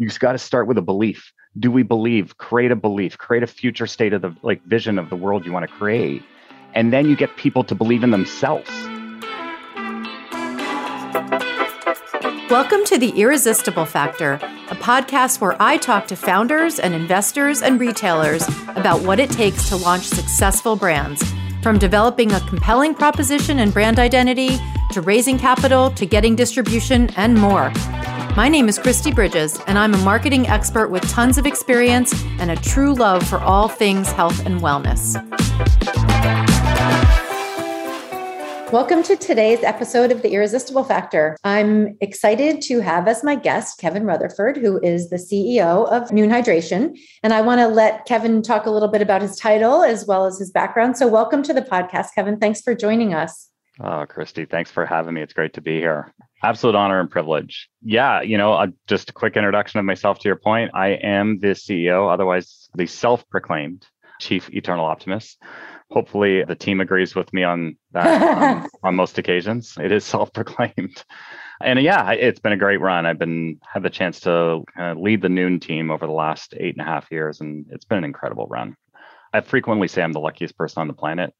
You 0.00 0.06
just 0.06 0.20
got 0.20 0.30
to 0.30 0.38
start 0.38 0.68
with 0.68 0.78
a 0.78 0.82
belief. 0.82 1.32
Do 1.58 1.72
we 1.72 1.82
believe? 1.82 2.38
Create 2.38 2.70
a 2.70 2.76
belief, 2.76 3.18
create 3.18 3.42
a 3.42 3.48
future 3.48 3.88
state 3.88 4.12
of 4.12 4.22
the 4.22 4.32
like 4.42 4.62
vision 4.62 4.96
of 4.96 5.10
the 5.10 5.16
world 5.16 5.44
you 5.44 5.50
want 5.50 5.68
to 5.68 5.76
create. 5.76 6.22
And 6.72 6.92
then 6.92 7.08
you 7.08 7.16
get 7.16 7.36
people 7.36 7.64
to 7.64 7.74
believe 7.74 8.04
in 8.04 8.12
themselves. 8.12 8.70
Welcome 12.48 12.84
to 12.84 12.96
The 12.96 13.12
Irresistible 13.16 13.86
Factor, 13.86 14.34
a 14.34 14.76
podcast 14.76 15.40
where 15.40 15.60
I 15.60 15.78
talk 15.78 16.06
to 16.06 16.14
founders 16.14 16.78
and 16.78 16.94
investors 16.94 17.60
and 17.60 17.80
retailers 17.80 18.46
about 18.76 19.02
what 19.02 19.18
it 19.18 19.30
takes 19.32 19.68
to 19.70 19.76
launch 19.76 20.04
successful 20.04 20.76
brands, 20.76 21.24
from 21.60 21.76
developing 21.76 22.30
a 22.30 22.40
compelling 22.42 22.94
proposition 22.94 23.58
and 23.58 23.72
brand 23.72 23.98
identity 23.98 24.58
to 24.92 25.00
raising 25.00 25.40
capital 25.40 25.90
to 25.90 26.06
getting 26.06 26.36
distribution 26.36 27.10
and 27.16 27.34
more. 27.34 27.72
My 28.36 28.48
name 28.48 28.68
is 28.68 28.78
Kristi 28.78 29.14
Bridges, 29.14 29.60
and 29.66 29.78
I'm 29.78 29.94
a 29.94 29.98
marketing 29.98 30.46
expert 30.46 30.88
with 30.88 31.08
tons 31.10 31.38
of 31.38 31.46
experience 31.46 32.12
and 32.38 32.50
a 32.50 32.56
true 32.56 32.94
love 32.94 33.26
for 33.26 33.38
all 33.38 33.68
things 33.68 34.12
health 34.12 34.44
and 34.46 34.60
wellness. 34.60 35.16
Welcome 38.70 39.02
to 39.04 39.16
today's 39.16 39.64
episode 39.64 40.12
of 40.12 40.22
The 40.22 40.30
Irresistible 40.32 40.84
Factor. 40.84 41.36
I'm 41.42 41.96
excited 42.00 42.60
to 42.62 42.80
have 42.80 43.08
as 43.08 43.24
my 43.24 43.34
guest 43.34 43.80
Kevin 43.80 44.04
Rutherford, 44.04 44.58
who 44.58 44.78
is 44.82 45.08
the 45.08 45.16
CEO 45.16 45.90
of 45.90 46.10
Nuun 46.10 46.28
Hydration. 46.28 46.96
And 47.22 47.32
I 47.32 47.40
want 47.40 47.60
to 47.60 47.66
let 47.66 48.04
Kevin 48.04 48.42
talk 48.42 48.66
a 48.66 48.70
little 48.70 48.88
bit 48.88 49.02
about 49.02 49.22
his 49.22 49.36
title 49.36 49.82
as 49.82 50.06
well 50.06 50.26
as 50.26 50.38
his 50.38 50.50
background. 50.50 50.96
So, 50.98 51.08
welcome 51.08 51.42
to 51.44 51.54
the 51.54 51.62
podcast, 51.62 52.08
Kevin. 52.14 52.38
Thanks 52.38 52.60
for 52.60 52.74
joining 52.74 53.14
us. 53.14 53.48
Oh, 53.80 54.04
Kristi, 54.06 54.48
thanks 54.48 54.70
for 54.70 54.84
having 54.84 55.14
me. 55.14 55.22
It's 55.22 55.32
great 55.32 55.54
to 55.54 55.60
be 55.60 55.78
here. 55.78 56.12
Absolute 56.42 56.76
honor 56.76 57.00
and 57.00 57.10
privilege. 57.10 57.68
Yeah, 57.82 58.20
you 58.20 58.38
know, 58.38 58.52
uh, 58.52 58.68
just 58.86 59.10
a 59.10 59.12
quick 59.12 59.36
introduction 59.36 59.80
of 59.80 59.84
myself 59.86 60.20
to 60.20 60.28
your 60.28 60.36
point. 60.36 60.70
I 60.72 60.90
am 60.90 61.40
the 61.40 61.48
CEO, 61.48 62.12
otherwise 62.12 62.68
the 62.74 62.86
self 62.86 63.28
proclaimed 63.28 63.86
chief 64.20 64.48
eternal 64.50 64.84
optimist. 64.84 65.42
Hopefully, 65.90 66.44
the 66.44 66.54
team 66.54 66.80
agrees 66.80 67.14
with 67.14 67.32
me 67.32 67.42
on 67.42 67.76
that 67.92 68.22
um, 68.22 68.68
on 68.82 68.94
most 68.94 69.18
occasions. 69.18 69.76
It 69.80 69.90
is 69.90 70.04
self 70.04 70.32
proclaimed. 70.32 71.04
And 71.60 71.80
yeah, 71.80 72.12
it's 72.12 72.38
been 72.38 72.52
a 72.52 72.56
great 72.58 72.80
run. 72.80 73.04
I've 73.04 73.18
been 73.18 73.58
had 73.62 73.82
the 73.82 73.90
chance 73.90 74.20
to 74.20 74.64
uh, 74.78 74.94
lead 74.94 75.22
the 75.22 75.28
Nuun 75.28 75.60
team 75.60 75.90
over 75.90 76.06
the 76.06 76.12
last 76.12 76.54
eight 76.56 76.76
and 76.76 76.86
a 76.86 76.88
half 76.88 77.10
years, 77.10 77.40
and 77.40 77.66
it's 77.70 77.84
been 77.84 77.98
an 77.98 78.04
incredible 78.04 78.46
run. 78.46 78.76
I 79.32 79.40
frequently 79.40 79.88
say 79.88 80.02
I'm 80.02 80.12
the 80.12 80.20
luckiest 80.20 80.56
person 80.56 80.80
on 80.82 80.86
the 80.86 80.94
planet 80.94 81.34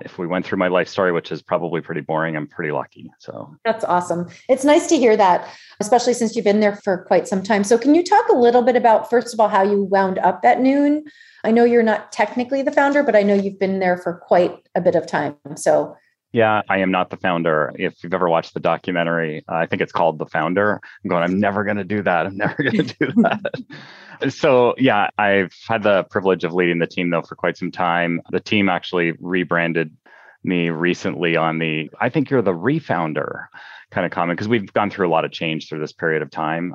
if 0.00 0.18
we 0.18 0.26
went 0.26 0.44
through 0.44 0.58
my 0.58 0.68
life 0.68 0.88
story, 0.88 1.10
which 1.10 1.32
is 1.32 1.40
probably 1.40 1.80
pretty 1.80 2.02
boring, 2.02 2.36
I'm 2.36 2.46
pretty 2.46 2.70
lucky. 2.70 3.10
So 3.18 3.56
that's 3.64 3.84
awesome. 3.84 4.28
It's 4.48 4.64
nice 4.64 4.86
to 4.88 4.96
hear 4.96 5.16
that, 5.16 5.48
especially 5.80 6.12
since 6.12 6.36
you've 6.36 6.44
been 6.44 6.60
there 6.60 6.76
for 6.76 7.04
quite 7.04 7.26
some 7.26 7.42
time. 7.42 7.64
So, 7.64 7.78
can 7.78 7.94
you 7.94 8.04
talk 8.04 8.28
a 8.28 8.36
little 8.36 8.62
bit 8.62 8.76
about, 8.76 9.08
first 9.08 9.32
of 9.32 9.40
all, 9.40 9.48
how 9.48 9.62
you 9.62 9.84
wound 9.84 10.18
up 10.18 10.44
at 10.44 10.58
Nuun? 10.58 11.04
I 11.44 11.50
know 11.50 11.64
you're 11.64 11.82
not 11.82 12.12
technically 12.12 12.62
the 12.62 12.72
founder, 12.72 13.02
but 13.02 13.16
I 13.16 13.22
know 13.22 13.34
you've 13.34 13.58
been 13.58 13.78
there 13.78 13.96
for 13.96 14.14
quite 14.26 14.68
a 14.74 14.80
bit 14.80 14.96
of 14.96 15.06
time. 15.06 15.36
So, 15.56 15.96
yeah, 16.36 16.60
I 16.68 16.80
am 16.80 16.90
not 16.90 17.08
the 17.08 17.16
founder. 17.16 17.72
If 17.76 18.04
you've 18.04 18.12
ever 18.12 18.28
watched 18.28 18.52
the 18.52 18.60
documentary, 18.60 19.42
uh, 19.48 19.54
I 19.54 19.64
think 19.64 19.80
it's 19.80 19.90
called 19.90 20.18
The 20.18 20.26
Founder. 20.26 20.82
I'm 21.02 21.08
going, 21.08 21.22
I'm 21.22 21.40
never 21.40 21.64
going 21.64 21.78
to 21.78 21.84
do 21.84 22.02
that. 22.02 22.26
I'm 22.26 22.36
never 22.36 22.62
going 22.62 22.76
to 22.88 22.94
do 23.06 23.12
that. 23.22 24.32
so, 24.34 24.74
yeah, 24.76 25.08
I've 25.16 25.54
had 25.66 25.82
the 25.82 26.04
privilege 26.10 26.44
of 26.44 26.52
leading 26.52 26.78
the 26.78 26.86
team 26.86 27.08
though 27.08 27.22
for 27.22 27.36
quite 27.36 27.56
some 27.56 27.70
time. 27.70 28.20
The 28.32 28.40
team 28.40 28.68
actually 28.68 29.12
rebranded 29.18 29.96
me 30.44 30.68
recently 30.68 31.36
on 31.36 31.58
the 31.58 31.88
I 32.02 32.10
think 32.10 32.28
you're 32.28 32.42
the 32.42 32.52
refounder 32.52 33.48
kind 33.90 34.04
of 34.04 34.12
comment 34.12 34.36
because 34.36 34.48
we've 34.48 34.70
gone 34.74 34.90
through 34.90 35.08
a 35.08 35.10
lot 35.10 35.24
of 35.24 35.32
change 35.32 35.70
through 35.70 35.80
this 35.80 35.92
period 35.92 36.20
of 36.20 36.30
time. 36.30 36.74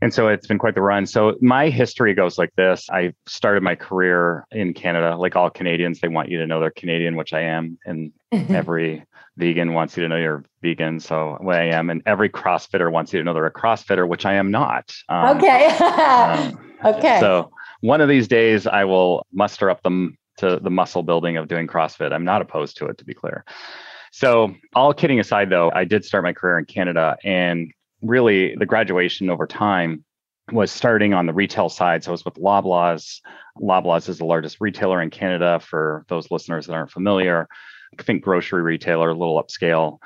And 0.00 0.12
so 0.12 0.28
it's 0.28 0.46
been 0.46 0.58
quite 0.58 0.74
the 0.74 0.82
run. 0.82 1.06
So 1.06 1.36
my 1.40 1.68
history 1.68 2.14
goes 2.14 2.36
like 2.36 2.54
this. 2.56 2.88
I 2.90 3.14
started 3.26 3.62
my 3.62 3.74
career 3.74 4.46
in 4.50 4.74
Canada, 4.74 5.16
like 5.16 5.36
all 5.36 5.50
Canadians, 5.50 6.00
they 6.00 6.08
want 6.08 6.28
you 6.28 6.38
to 6.38 6.46
know 6.46 6.60
they're 6.60 6.70
Canadian, 6.70 7.16
which 7.16 7.32
I 7.32 7.42
am. 7.42 7.78
And 7.86 8.12
every 8.32 9.04
vegan 9.36 9.72
wants 9.72 9.96
you 9.96 10.02
to 10.02 10.08
know 10.08 10.16
you're 10.16 10.44
vegan. 10.62 11.00
So 11.00 11.38
what 11.40 11.56
I 11.56 11.68
am. 11.68 11.90
And 11.90 12.02
every 12.06 12.28
CrossFitter 12.28 12.90
wants 12.90 13.12
you 13.12 13.20
to 13.20 13.24
know 13.24 13.34
they're 13.34 13.46
a 13.46 13.52
CrossFitter, 13.52 14.06
which 14.06 14.26
I 14.26 14.34
am 14.34 14.50
not. 14.50 14.94
Um, 15.08 15.38
okay. 15.38 15.66
um, 15.78 16.74
okay. 16.84 17.20
So 17.20 17.50
one 17.80 18.00
of 18.00 18.08
these 18.08 18.28
days 18.28 18.66
I 18.66 18.84
will 18.84 19.26
muster 19.32 19.70
up 19.70 19.82
the, 19.82 20.12
to 20.38 20.58
the 20.60 20.70
muscle 20.70 21.02
building 21.02 21.36
of 21.36 21.48
doing 21.48 21.66
CrossFit. 21.66 22.12
I'm 22.12 22.24
not 22.24 22.42
opposed 22.42 22.76
to 22.78 22.86
it, 22.86 22.98
to 22.98 23.04
be 23.04 23.14
clear. 23.14 23.44
So, 24.10 24.54
all 24.76 24.94
kidding 24.94 25.18
aside, 25.18 25.50
though, 25.50 25.72
I 25.74 25.82
did 25.82 26.04
start 26.04 26.22
my 26.22 26.32
career 26.32 26.56
in 26.60 26.66
Canada 26.66 27.16
and 27.24 27.72
really 28.04 28.54
the 28.56 28.66
graduation 28.66 29.30
over 29.30 29.46
time 29.46 30.04
was 30.52 30.70
starting 30.70 31.14
on 31.14 31.26
the 31.26 31.32
retail 31.32 31.68
side. 31.68 32.04
So 32.04 32.10
I 32.10 32.12
was 32.12 32.24
with 32.24 32.34
Loblaws. 32.34 33.20
Loblaws 33.60 34.08
is 34.08 34.18
the 34.18 34.26
largest 34.26 34.58
retailer 34.60 35.00
in 35.00 35.10
Canada 35.10 35.58
for 35.60 36.04
those 36.08 36.30
listeners 36.30 36.66
that 36.66 36.74
aren't 36.74 36.90
familiar. 36.90 37.48
I 37.98 38.02
think 38.02 38.22
grocery 38.22 38.62
retailer, 38.62 39.10
a 39.10 39.14
little 39.14 39.42
upscale. 39.42 39.98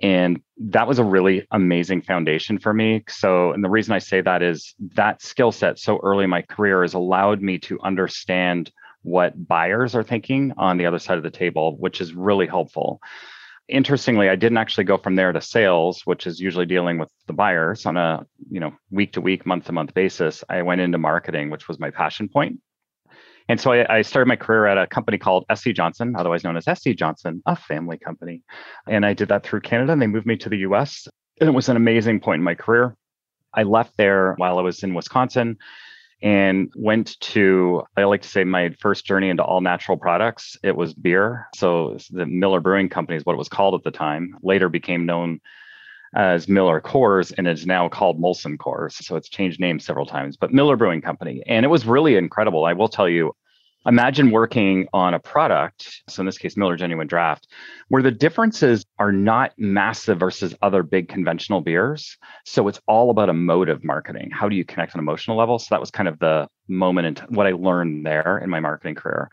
And 0.00 0.42
that 0.58 0.88
was 0.88 0.98
a 0.98 1.04
really 1.04 1.46
amazing 1.52 2.02
foundation 2.02 2.58
for 2.58 2.74
me. 2.74 3.04
So, 3.08 3.52
and 3.52 3.62
the 3.62 3.70
reason 3.70 3.94
I 3.94 4.00
say 4.00 4.20
that 4.20 4.42
is 4.42 4.74
that 4.96 5.22
skill 5.22 5.52
set 5.52 5.78
so 5.78 6.00
early 6.02 6.24
in 6.24 6.30
my 6.30 6.42
career 6.42 6.82
has 6.82 6.94
allowed 6.94 7.40
me 7.40 7.58
to 7.60 7.80
understand 7.80 8.72
what 9.02 9.46
buyers 9.46 9.94
are 9.94 10.02
thinking 10.02 10.52
on 10.56 10.78
the 10.78 10.86
other 10.86 10.98
side 10.98 11.18
of 11.18 11.22
the 11.22 11.30
table, 11.30 11.76
which 11.78 12.00
is 12.00 12.14
really 12.14 12.46
helpful 12.46 13.00
interestingly 13.68 14.28
i 14.28 14.36
didn't 14.36 14.58
actually 14.58 14.84
go 14.84 14.98
from 14.98 15.14
there 15.14 15.32
to 15.32 15.40
sales 15.40 16.02
which 16.04 16.26
is 16.26 16.40
usually 16.40 16.66
dealing 16.66 16.98
with 16.98 17.10
the 17.26 17.32
buyers 17.32 17.86
on 17.86 17.96
a 17.96 18.24
you 18.50 18.60
know 18.60 18.72
week 18.90 19.12
to 19.12 19.20
week 19.20 19.46
month 19.46 19.64
to 19.64 19.72
month 19.72 19.94
basis 19.94 20.44
i 20.48 20.62
went 20.62 20.80
into 20.80 20.98
marketing 20.98 21.50
which 21.50 21.68
was 21.68 21.78
my 21.78 21.90
passion 21.90 22.28
point 22.28 22.58
and 23.48 23.60
so 23.60 23.72
I, 23.72 23.98
I, 23.98 24.02
started 24.02 24.26
my 24.26 24.36
career 24.36 24.66
at 24.66 24.78
a 24.78 24.86
company 24.86 25.18
called 25.18 25.44
SC 25.54 25.72
Johnson, 25.74 26.14
otherwise 26.16 26.44
known 26.44 26.56
as 26.56 26.64
SC 26.64 26.90
Johnson, 26.96 27.42
a 27.44 27.54
family 27.54 27.98
company. 27.98 28.42
And 28.88 29.04
I 29.04 29.12
did 29.12 29.28
that 29.28 29.44
through 29.44 29.60
Canada 29.60 29.92
and 29.92 30.00
they 30.00 30.06
moved 30.06 30.26
me 30.26 30.36
to 30.38 30.48
the 30.48 30.58
US. 30.58 31.06
And 31.40 31.48
it 31.48 31.52
was 31.52 31.68
an 31.68 31.76
amazing 31.76 32.20
point 32.20 32.40
in 32.40 32.44
my 32.44 32.54
career. 32.54 32.96
I 33.52 33.64
left 33.64 33.96
there 33.96 34.34
while 34.38 34.58
I 34.58 34.62
was 34.62 34.82
in 34.82 34.94
Wisconsin 34.94 35.58
and 36.22 36.72
went 36.76 37.18
to 37.20 37.82
i 37.96 38.04
like 38.04 38.22
to 38.22 38.28
say 38.28 38.44
my 38.44 38.70
first 38.80 39.04
journey 39.04 39.28
into 39.28 39.42
all 39.42 39.60
natural 39.60 39.96
products 39.96 40.56
it 40.62 40.76
was 40.76 40.94
beer. 40.94 41.48
So 41.54 41.98
the 42.10 42.26
miller 42.26 42.60
brewing 42.60 42.88
company 42.88 43.16
is 43.16 43.26
what 43.26 43.34
it 43.34 43.38
was 43.38 43.48
called 43.48 43.74
at 43.74 43.82
the 43.84 43.90
time 43.90 44.36
later 44.42 44.68
became 44.68 45.06
known 45.06 45.40
as 46.14 46.48
miller 46.48 46.80
coors 46.80 47.32
and 47.36 47.46
it's 47.48 47.66
now 47.66 47.88
called 47.88 48.20
molson 48.20 48.56
coors. 48.56 48.92
So 48.92 49.16
it's 49.16 49.28
changed 49.28 49.60
names 49.60 49.84
several 49.84 50.06
times 50.06 50.36
but 50.36 50.52
miller 50.52 50.76
brewing 50.76 51.02
company. 51.02 51.42
And 51.46 51.64
it 51.64 51.68
was 51.68 51.86
really 51.86 52.16
incredible. 52.16 52.64
I 52.64 52.72
will 52.72 52.88
tell 52.88 53.08
you 53.08 53.34
imagine 53.86 54.30
working 54.30 54.88
on 54.92 55.14
a 55.14 55.20
product, 55.20 56.02
so 56.08 56.20
in 56.20 56.26
this 56.26 56.38
case, 56.38 56.56
Miller 56.56 56.76
Genuine 56.76 57.06
Draft, 57.06 57.46
where 57.88 58.02
the 58.02 58.10
differences 58.10 58.84
are 58.98 59.12
not 59.12 59.52
massive 59.58 60.18
versus 60.18 60.54
other 60.62 60.82
big 60.82 61.08
conventional 61.08 61.60
beers. 61.60 62.16
So 62.44 62.66
it's 62.68 62.80
all 62.86 63.10
about 63.10 63.28
a 63.28 63.34
emotive 63.44 63.84
marketing. 63.84 64.30
How 64.32 64.48
do 64.48 64.56
you 64.56 64.64
connect 64.64 64.94
on 64.94 65.00
emotional 65.00 65.36
level? 65.36 65.58
So 65.58 65.66
that 65.70 65.80
was 65.80 65.90
kind 65.90 66.08
of 66.08 66.18
the 66.18 66.48
moment 66.66 67.06
and 67.06 67.36
what 67.36 67.46
I 67.46 67.52
learned 67.52 68.06
there 68.06 68.38
in 68.38 68.48
my 68.48 68.60
marketing 68.60 68.94
career. 68.94 69.30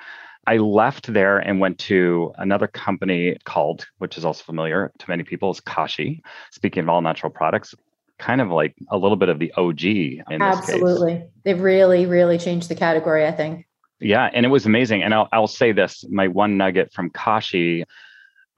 I 0.47 0.57
left 0.57 1.13
there 1.13 1.38
and 1.38 1.59
went 1.59 1.78
to 1.79 2.34
another 2.38 2.67
company 2.67 3.38
called, 3.45 3.85
which 4.00 4.17
is 4.17 4.25
also 4.25 4.44
familiar 4.44 4.91
to 4.97 5.09
many 5.09 5.23
people, 5.23 5.51
is 5.51 5.61
Kashi. 5.61 6.23
Speaking 6.51 6.84
of 6.84 6.90
all 6.90 7.01
natural 7.01 7.31
products, 7.31 7.75
kind 8.17 8.41
of 8.41 8.50
like 8.50 8.75
a 8.90 8.97
little 8.97 9.17
bit 9.17 9.29
of 9.29 9.40
the 9.40 9.53
OG. 9.56 10.41
Absolutely, 10.41 11.23
they've 11.44 11.61
really, 11.61 12.06
really 12.06 12.38
changed 12.38 12.69
the 12.69 12.75
category. 12.75 13.25
I 13.25 13.31
think. 13.31 13.66
Yeah, 14.01 14.29
and 14.34 14.45
it 14.45 14.50
was 14.50 14.66
amazing. 14.66 15.03
And 15.03 15.13
I'll, 15.13 15.29
I'll 15.31 15.47
say 15.47 15.72
this 15.72 16.03
my 16.09 16.28
one 16.28 16.57
nugget 16.57 16.91
from 16.91 17.09
Kashi. 17.12 17.85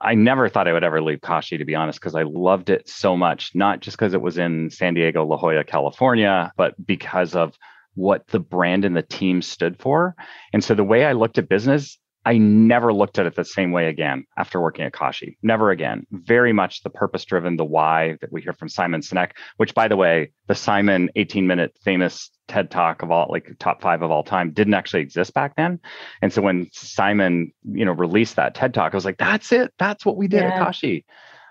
I 0.00 0.14
never 0.14 0.48
thought 0.48 0.66
I 0.66 0.72
would 0.72 0.84
ever 0.84 1.02
leave 1.02 1.20
Kashi, 1.20 1.58
to 1.58 1.64
be 1.64 1.74
honest, 1.74 2.00
because 2.00 2.14
I 2.14 2.22
loved 2.22 2.70
it 2.70 2.88
so 2.88 3.16
much, 3.16 3.52
not 3.54 3.80
just 3.80 3.96
because 3.96 4.14
it 4.14 4.20
was 4.20 4.38
in 4.38 4.70
San 4.70 4.94
Diego, 4.94 5.24
La 5.24 5.36
Jolla, 5.36 5.64
California, 5.64 6.52
but 6.56 6.74
because 6.84 7.34
of 7.34 7.56
what 7.94 8.26
the 8.28 8.40
brand 8.40 8.84
and 8.84 8.96
the 8.96 9.02
team 9.02 9.40
stood 9.40 9.78
for. 9.78 10.16
And 10.52 10.64
so 10.64 10.74
the 10.74 10.84
way 10.84 11.04
I 11.04 11.12
looked 11.12 11.38
at 11.38 11.48
business, 11.48 11.98
I 12.26 12.38
never 12.38 12.92
looked 12.92 13.18
at 13.18 13.26
it 13.26 13.36
the 13.36 13.44
same 13.44 13.72
way 13.72 13.88
again 13.88 14.24
after 14.36 14.60
working 14.60 14.84
at 14.84 14.92
Kashi. 14.92 15.36
Never 15.42 15.70
again. 15.70 16.06
Very 16.10 16.52
much 16.52 16.82
the 16.82 16.90
purpose 16.90 17.24
driven, 17.24 17.56
the 17.56 17.64
why 17.64 18.16
that 18.20 18.32
we 18.32 18.40
hear 18.40 18.54
from 18.54 18.68
Simon 18.68 19.02
Sinek, 19.02 19.32
which 19.58 19.74
by 19.74 19.88
the 19.88 19.96
way, 19.96 20.32
the 20.46 20.54
Simon 20.54 21.10
18 21.16 21.46
minute 21.46 21.76
famous 21.82 22.30
TED 22.48 22.70
talk 22.70 23.02
of 23.02 23.10
all 23.10 23.28
like 23.30 23.50
top 23.58 23.82
five 23.82 24.02
of 24.02 24.10
all 24.10 24.22
time 24.22 24.52
didn't 24.52 24.74
actually 24.74 25.02
exist 25.02 25.34
back 25.34 25.56
then. 25.56 25.80
And 26.22 26.32
so 26.32 26.42
when 26.42 26.68
Simon, 26.72 27.52
you 27.64 27.84
know, 27.84 27.92
released 27.92 28.36
that 28.36 28.54
TED 28.54 28.74
talk, 28.74 28.92
I 28.92 28.96
was 28.96 29.04
like, 29.04 29.18
that's 29.18 29.52
it. 29.52 29.72
That's 29.78 30.06
what 30.06 30.16
we 30.16 30.28
did 30.28 30.42
yeah. 30.42 30.54
at 30.54 30.58
Kashi. 30.58 31.04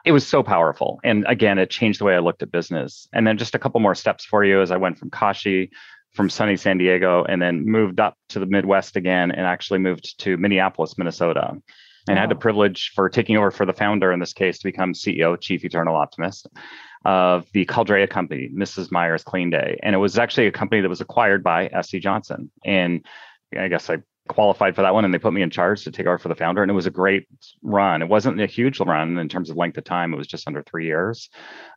It 0.05 0.11
was 0.11 0.27
so 0.27 0.43
powerful. 0.43 0.99
And 1.03 1.23
again, 1.27 1.57
it 1.57 1.69
changed 1.69 2.01
the 2.01 2.05
way 2.05 2.15
I 2.15 2.19
looked 2.19 2.43
at 2.43 2.51
business. 2.51 3.07
And 3.13 3.25
then 3.25 3.37
just 3.37 3.55
a 3.55 3.59
couple 3.59 3.79
more 3.79 3.95
steps 3.95 4.25
for 4.25 4.43
you 4.43 4.61
as 4.61 4.69
I 4.69 4.77
went 4.77 4.97
from 4.97 5.09
Kashi 5.09 5.71
from 6.13 6.29
sunny 6.29 6.57
San 6.57 6.77
Diego 6.77 7.23
and 7.23 7.41
then 7.41 7.65
moved 7.65 7.99
up 7.99 8.17
to 8.29 8.39
the 8.39 8.45
Midwest 8.45 8.95
again 8.95 9.31
and 9.31 9.45
actually 9.45 9.79
moved 9.79 10.19
to 10.19 10.37
Minneapolis, 10.37 10.97
Minnesota. 10.97 11.49
and 12.07 12.15
wow. 12.15 12.21
Had 12.21 12.29
the 12.29 12.35
privilege 12.35 12.91
for 12.93 13.09
taking 13.09 13.37
over 13.37 13.51
for 13.51 13.65
the 13.65 13.73
founder 13.73 14.11
in 14.11 14.19
this 14.19 14.33
case 14.33 14.59
to 14.59 14.67
become 14.67 14.93
CEO, 14.93 15.39
Chief 15.39 15.63
Eternal 15.65 15.95
Optimist 15.95 16.47
of 17.05 17.45
the 17.53 17.65
Caldrea 17.65 18.09
company, 18.09 18.49
Mrs. 18.53 18.91
Meyer's 18.91 19.23
Clean 19.23 19.49
Day. 19.49 19.79
And 19.83 19.95
it 19.95 19.97
was 19.97 20.17
actually 20.17 20.47
a 20.47 20.51
company 20.51 20.81
that 20.81 20.89
was 20.89 21.01
acquired 21.01 21.43
by 21.43 21.69
SC 21.81 21.97
Johnson. 21.97 22.51
And 22.63 23.05
I 23.57 23.67
guess 23.67 23.89
I 23.89 23.97
qualified 24.29 24.73
for 24.75 24.83
that 24.83 24.93
one 24.93 25.03
and 25.03 25.13
they 25.13 25.19
put 25.19 25.33
me 25.33 25.41
in 25.41 25.49
charge 25.49 25.83
to 25.83 25.91
take 25.91 26.05
over 26.05 26.17
for 26.17 26.29
the 26.29 26.35
founder. 26.35 26.61
And 26.61 26.71
it 26.71 26.75
was 26.75 26.85
a 26.85 26.91
great 26.91 27.27
run. 27.61 28.01
It 28.01 28.07
wasn't 28.07 28.39
a 28.39 28.45
huge 28.45 28.79
run 28.79 29.17
in 29.17 29.27
terms 29.27 29.49
of 29.49 29.57
length 29.57 29.77
of 29.77 29.83
time, 29.83 30.13
it 30.13 30.17
was 30.17 30.27
just 30.27 30.47
under 30.47 30.63
three 30.63 30.85
years, 30.85 31.29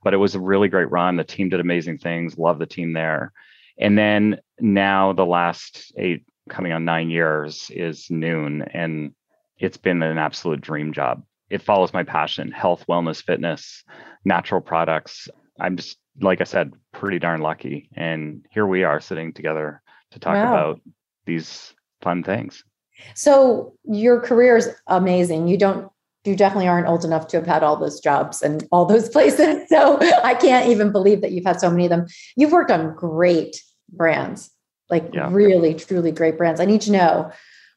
but 0.04 0.14
it 0.14 0.18
was 0.18 0.34
a 0.34 0.40
really 0.40 0.68
great 0.68 0.90
run. 0.90 1.16
The 1.16 1.24
team 1.24 1.48
did 1.48 1.60
amazing 1.60 1.98
things, 1.98 2.38
love 2.38 2.58
the 2.58 2.66
team 2.66 2.92
there. 2.92 3.32
And 3.78 3.98
then 3.98 4.40
now 4.60 5.12
the 5.12 5.26
last 5.26 5.92
eight, 5.96 6.24
coming 6.48 6.72
on 6.72 6.84
nine 6.84 7.10
years 7.10 7.70
is 7.70 8.06
Nuun. 8.10 8.68
And 8.72 9.12
it's 9.58 9.76
been 9.76 10.02
an 10.02 10.18
absolute 10.18 10.60
dream 10.60 10.92
job. 10.92 11.22
It 11.50 11.62
follows 11.62 11.92
my 11.92 12.02
passion 12.02 12.50
health, 12.50 12.84
wellness, 12.88 13.22
fitness, 13.22 13.84
natural 14.24 14.60
products. 14.60 15.28
I'm 15.60 15.76
just, 15.76 15.96
like 16.20 16.40
I 16.40 16.44
said, 16.44 16.72
pretty 16.92 17.18
darn 17.18 17.40
lucky. 17.40 17.88
And 17.94 18.44
here 18.50 18.66
we 18.66 18.84
are 18.84 19.00
sitting 19.00 19.32
together 19.32 19.82
to 20.10 20.18
talk 20.18 20.34
wow. 20.34 20.48
about 20.48 20.80
these 21.24 21.74
fun 22.00 22.22
things. 22.22 22.64
So 23.14 23.74
your 23.84 24.20
career 24.20 24.56
is 24.56 24.70
amazing. 24.86 25.48
You 25.48 25.58
don't 25.58 25.90
you 26.24 26.34
definitely 26.34 26.66
aren't 26.66 26.88
old 26.88 27.04
enough 27.04 27.28
to 27.28 27.36
have 27.36 27.46
had 27.46 27.62
all 27.62 27.76
those 27.76 28.00
jobs 28.00 28.42
and 28.42 28.66
all 28.72 28.84
those 28.84 29.08
places. 29.16 29.68
So 29.68 29.98
I 30.24 30.34
can't 30.34 30.68
even 30.68 30.90
believe 30.90 31.20
that 31.20 31.32
you've 31.32 31.44
had 31.44 31.60
so 31.60 31.70
many 31.70 31.84
of 31.84 31.90
them. 31.90 32.06
You've 32.36 32.52
worked 32.52 32.70
on 32.70 32.94
great 32.94 33.62
brands, 33.90 34.50
like 34.90 35.10
yeah. 35.12 35.28
really, 35.30 35.74
truly 35.74 36.12
great 36.12 36.36
brands. 36.36 36.60
I 36.60 36.64
need 36.64 36.80
to 36.82 36.92
know 36.92 37.30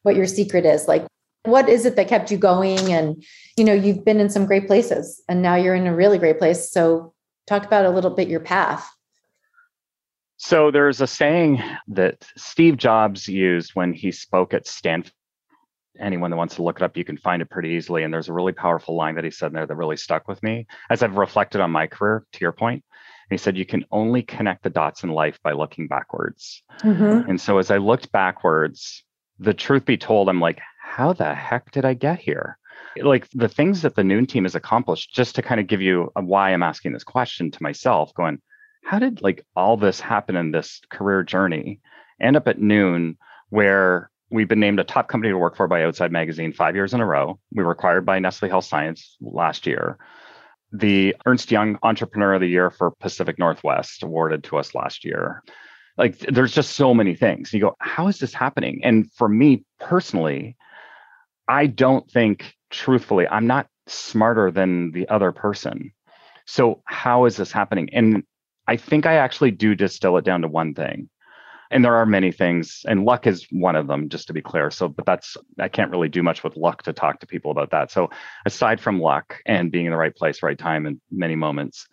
what 0.04 0.16
your 0.16 0.28
secret 0.28 0.66
is. 0.66 0.88
Like, 0.88 1.06
what 1.44 1.70
is 1.70 1.86
it 1.86 1.96
that 1.96 2.08
kept 2.08 2.32
you 2.32 2.38
going? 2.38 2.92
And, 2.92 3.24
you 3.58 3.64
know, 3.64 3.74
you've 3.74 4.06
been 4.06 4.20
in 4.20 4.30
some 4.30 4.46
great 4.46 4.68
places 4.68 5.22
and 5.28 5.42
now 5.42 5.56
you're 5.56 5.76
in 5.76 5.88
a 5.88 5.96
really 5.96 6.18
great 6.18 6.38
place. 6.38 6.72
So 6.72 7.14
talk 7.48 7.66
about 7.66 7.86
a 7.86 7.90
little 7.90 8.12
bit 8.12 8.28
your 8.28 8.40
path. 8.40 8.90
So 10.38 10.72
there's 10.72 11.02
a 11.02 11.08
saying 11.08 11.62
that 11.90 12.26
Steve 12.38 12.78
Jobs 12.78 13.28
used 13.28 13.72
when 13.74 13.94
he 13.94 14.12
spoke 14.12 14.54
at 14.54 14.68
Stanford. 14.68 15.14
Anyone 16.00 16.32
that 16.32 16.38
wants 16.38 16.56
to 16.56 16.64
look 16.64 16.78
it 16.78 16.84
up, 16.84 16.96
you 16.96 17.04
can 17.04 17.18
find 17.18 17.42
it 17.42 17.50
pretty 17.50 17.72
easily. 17.72 18.04
And 18.04 18.14
there's 18.14 18.30
a 18.30 18.34
really 18.34 18.54
powerful 18.54 18.96
line 18.96 19.16
that 19.16 19.26
he 19.26 19.32
said 19.32 19.52
there 19.52 19.66
that 19.66 19.76
really 19.76 19.98
stuck 19.98 20.30
with 20.30 20.42
me 20.42 20.66
as 20.90 21.04
I've 21.04 21.18
reflected 21.18 21.60
on 21.60 21.72
my 21.72 21.88
career, 21.88 22.24
to 22.32 22.40
your 22.40 22.54
point. 22.54 22.86
He 23.30 23.38
said, 23.38 23.58
You 23.58 23.66
can 23.66 23.86
only 23.92 24.24
connect 24.24 24.64
the 24.64 24.70
dots 24.70 25.04
in 25.04 25.10
life 25.10 25.40
by 25.44 25.54
looking 25.54 25.88
backwards. 25.88 26.64
Mm-hmm. 26.82 27.30
And 27.30 27.40
so 27.40 27.58
as 27.58 27.72
I 27.72 27.78
looked 27.78 28.12
backwards, 28.12 29.04
the 29.38 29.54
truth 29.54 29.86
be 29.86 29.98
told, 29.98 30.30
I'm 30.30 30.42
like, 30.42 30.60
How 30.82 31.14
the 31.14 31.34
heck 31.34 31.72
did 31.72 31.86
I 31.86 31.94
get 31.94 32.20
here? 32.20 32.58
Like 32.98 33.30
the 33.34 33.48
things 33.48 33.84
that 33.84 33.96
the 33.96 34.02
Nuun 34.02 34.28
team 34.28 34.44
has 34.44 34.56
accomplished, 34.56 35.14
just 35.14 35.36
to 35.36 35.42
kind 35.42 35.62
of 35.62 35.68
give 35.68 35.82
you 35.82 36.12
why 36.16 36.52
I'm 36.52 36.64
asking 36.64 36.94
this 36.94 37.04
question 37.04 37.52
to 37.52 37.64
myself, 37.64 38.14
going, 38.14 38.42
how 38.84 39.00
did 39.00 39.22
like 39.22 39.46
all 39.56 39.78
this 39.78 40.00
happen 40.00 40.36
in 40.36 40.52
this 40.52 40.82
career 40.90 41.24
journey 41.24 41.80
end 42.20 42.36
up 42.36 42.48
at 42.48 42.60
Nuun 42.60 43.18
where 43.50 44.10
we've 44.30 44.48
been 44.48 44.60
named 44.60 44.80
a 44.80 44.84
top 44.84 45.08
company 45.08 45.32
to 45.32 45.38
work 45.38 45.56
for 45.56 45.68
by 45.68 45.84
outside 45.84 46.12
magazine 46.12 46.54
five 46.54 46.76
years 46.76 46.94
in 46.94 47.02
a 47.02 47.06
row 47.06 47.40
we 47.54 47.64
were 47.64 47.72
acquired 47.72 48.06
by 48.06 48.20
nestle 48.20 48.50
health 48.50 48.66
science 48.66 49.18
last 49.22 49.66
year 49.66 49.98
the 50.72 51.16
ernst 51.26 51.52
young 51.52 51.78
entrepreneur 51.84 52.34
of 52.34 52.42
the 52.42 52.48
year 52.48 52.70
for 52.70 52.92
pacific 52.92 53.40
northwest 53.40 54.04
awarded 54.04 54.44
to 54.46 54.58
us 54.58 54.76
last 54.76 55.04
year. 55.04 55.44
Like 55.98 56.20
there's 56.20 56.54
just 56.54 56.74
so 56.74 56.94
many 56.94 57.16
things. 57.16 57.54
You 57.54 57.62
go 57.62 57.76
how 57.80 58.08
is 58.08 58.20
this 58.20 58.34
happening? 58.34 58.82
And 58.84 59.12
for 59.14 59.28
me 59.28 59.64
personally 59.80 60.56
i 61.48 61.66
don't 61.66 62.10
think 62.12 62.54
truthfully 62.70 63.28
i'm 63.28 63.48
not 63.48 63.68
smarter 63.92 64.52
than 64.52 64.92
the 64.92 65.08
other 65.10 65.32
person. 65.32 65.92
So 66.46 66.82
how 66.86 67.26
is 67.26 67.38
this 67.38 67.52
happening? 67.52 67.90
And 67.94 68.24
I 68.68 68.78
think 68.78 69.06
I 69.06 69.16
actually 69.16 69.52
do 69.52 69.76
distill 69.76 70.18
it 70.18 70.26
down 70.26 70.42
to 70.42 70.48
one 70.48 70.74
thing. 70.74 71.10
And 71.72 71.86
there 71.86 71.96
are 71.96 72.06
many 72.06 72.32
things, 72.32 72.84
and 72.88 73.06
luck 73.06 73.28
is 73.28 73.46
one 73.52 73.76
of 73.76 73.88
them, 73.88 74.10
just 74.10 74.28
to 74.28 74.34
be 74.34 74.42
clear. 74.42 74.72
So, 74.72 74.88
but 74.88 75.06
that's, 75.06 75.38
I 75.60 75.68
can't 75.68 75.92
really 75.92 76.10
do 76.10 76.24
much 76.24 76.44
with 76.44 76.58
luck 76.58 76.84
to 76.84 76.94
talk 76.94 77.20
to 77.20 77.28
people 77.28 77.52
about 77.52 77.72
that. 77.72 77.92
So, 77.92 78.10
aside 78.46 78.80
from 78.80 79.00
luck 79.00 79.38
and 79.46 79.72
being 79.72 79.86
in 79.86 79.92
the 79.92 79.98
right 79.98 80.16
place, 80.16 80.42
right 80.42 80.58
time 80.58 80.88
in 80.88 81.00
many 81.12 81.36
moments, 81.36 81.88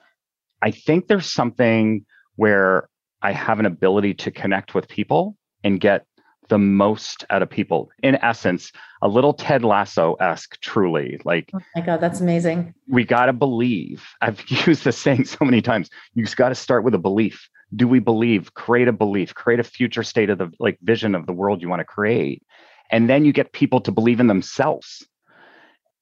I 0.62 0.70
think 0.70 1.08
there's 1.08 1.31
something 1.31 2.06
where 2.37 2.88
I 3.20 3.32
have 3.32 3.61
an 3.61 3.67
ability 3.67 4.14
to 4.14 4.31
connect 4.31 4.75
with 4.75 4.88
people 4.88 5.37
and 5.62 5.81
get 5.81 6.06
the 6.49 6.58
most 6.58 7.25
out 7.31 7.43
of 7.43 7.50
people. 7.50 7.90
In 8.02 8.17
essence, 8.17 8.73
a 9.02 9.08
little 9.08 9.34
Ted 9.34 9.64
Lasso 9.64 10.14
esque, 10.14 10.61
truly. 10.61 11.19
Like, 11.25 11.50
oh 11.55 11.61
my 11.75 11.82
God, 11.82 12.00
that's 12.00 12.20
amazing. 12.20 12.75
We 12.88 13.05
got 13.05 13.26
to 13.26 13.32
believe. 13.32 14.05
I've 14.20 14.43
used 14.67 14.84
this 14.84 14.99
saying 14.99 15.25
so 15.25 15.44
many 15.44 15.61
times. 15.61 15.90
You 16.14 16.25
just 16.25 16.37
got 16.37 16.50
to 16.50 16.55
start 16.55 16.84
with 16.84 16.94
a 16.94 16.99
belief. 16.99 17.49
Do 17.75 17.89
we 17.89 17.99
believe? 17.99 18.55
Create 18.55 18.89
a 18.89 18.93
belief, 18.93 19.35
create 19.35 19.61
a 19.61 19.65
future 19.65 20.03
state 20.03 20.31
of 20.31 20.39
the 20.39 20.51
like 20.59 20.79
vision 20.83 21.15
of 21.15 21.27
the 21.27 21.33
world 21.33 21.63
you 21.63 21.69
want 21.69 21.81
to 21.81 21.85
create. 21.85 22.43
And 22.91 23.11
then 23.11 23.25
you 23.25 23.33
get 23.33 23.53
people 23.53 23.81
to 23.83 23.93
believe 23.93 24.21
in 24.21 24.29
themselves. 24.29 25.07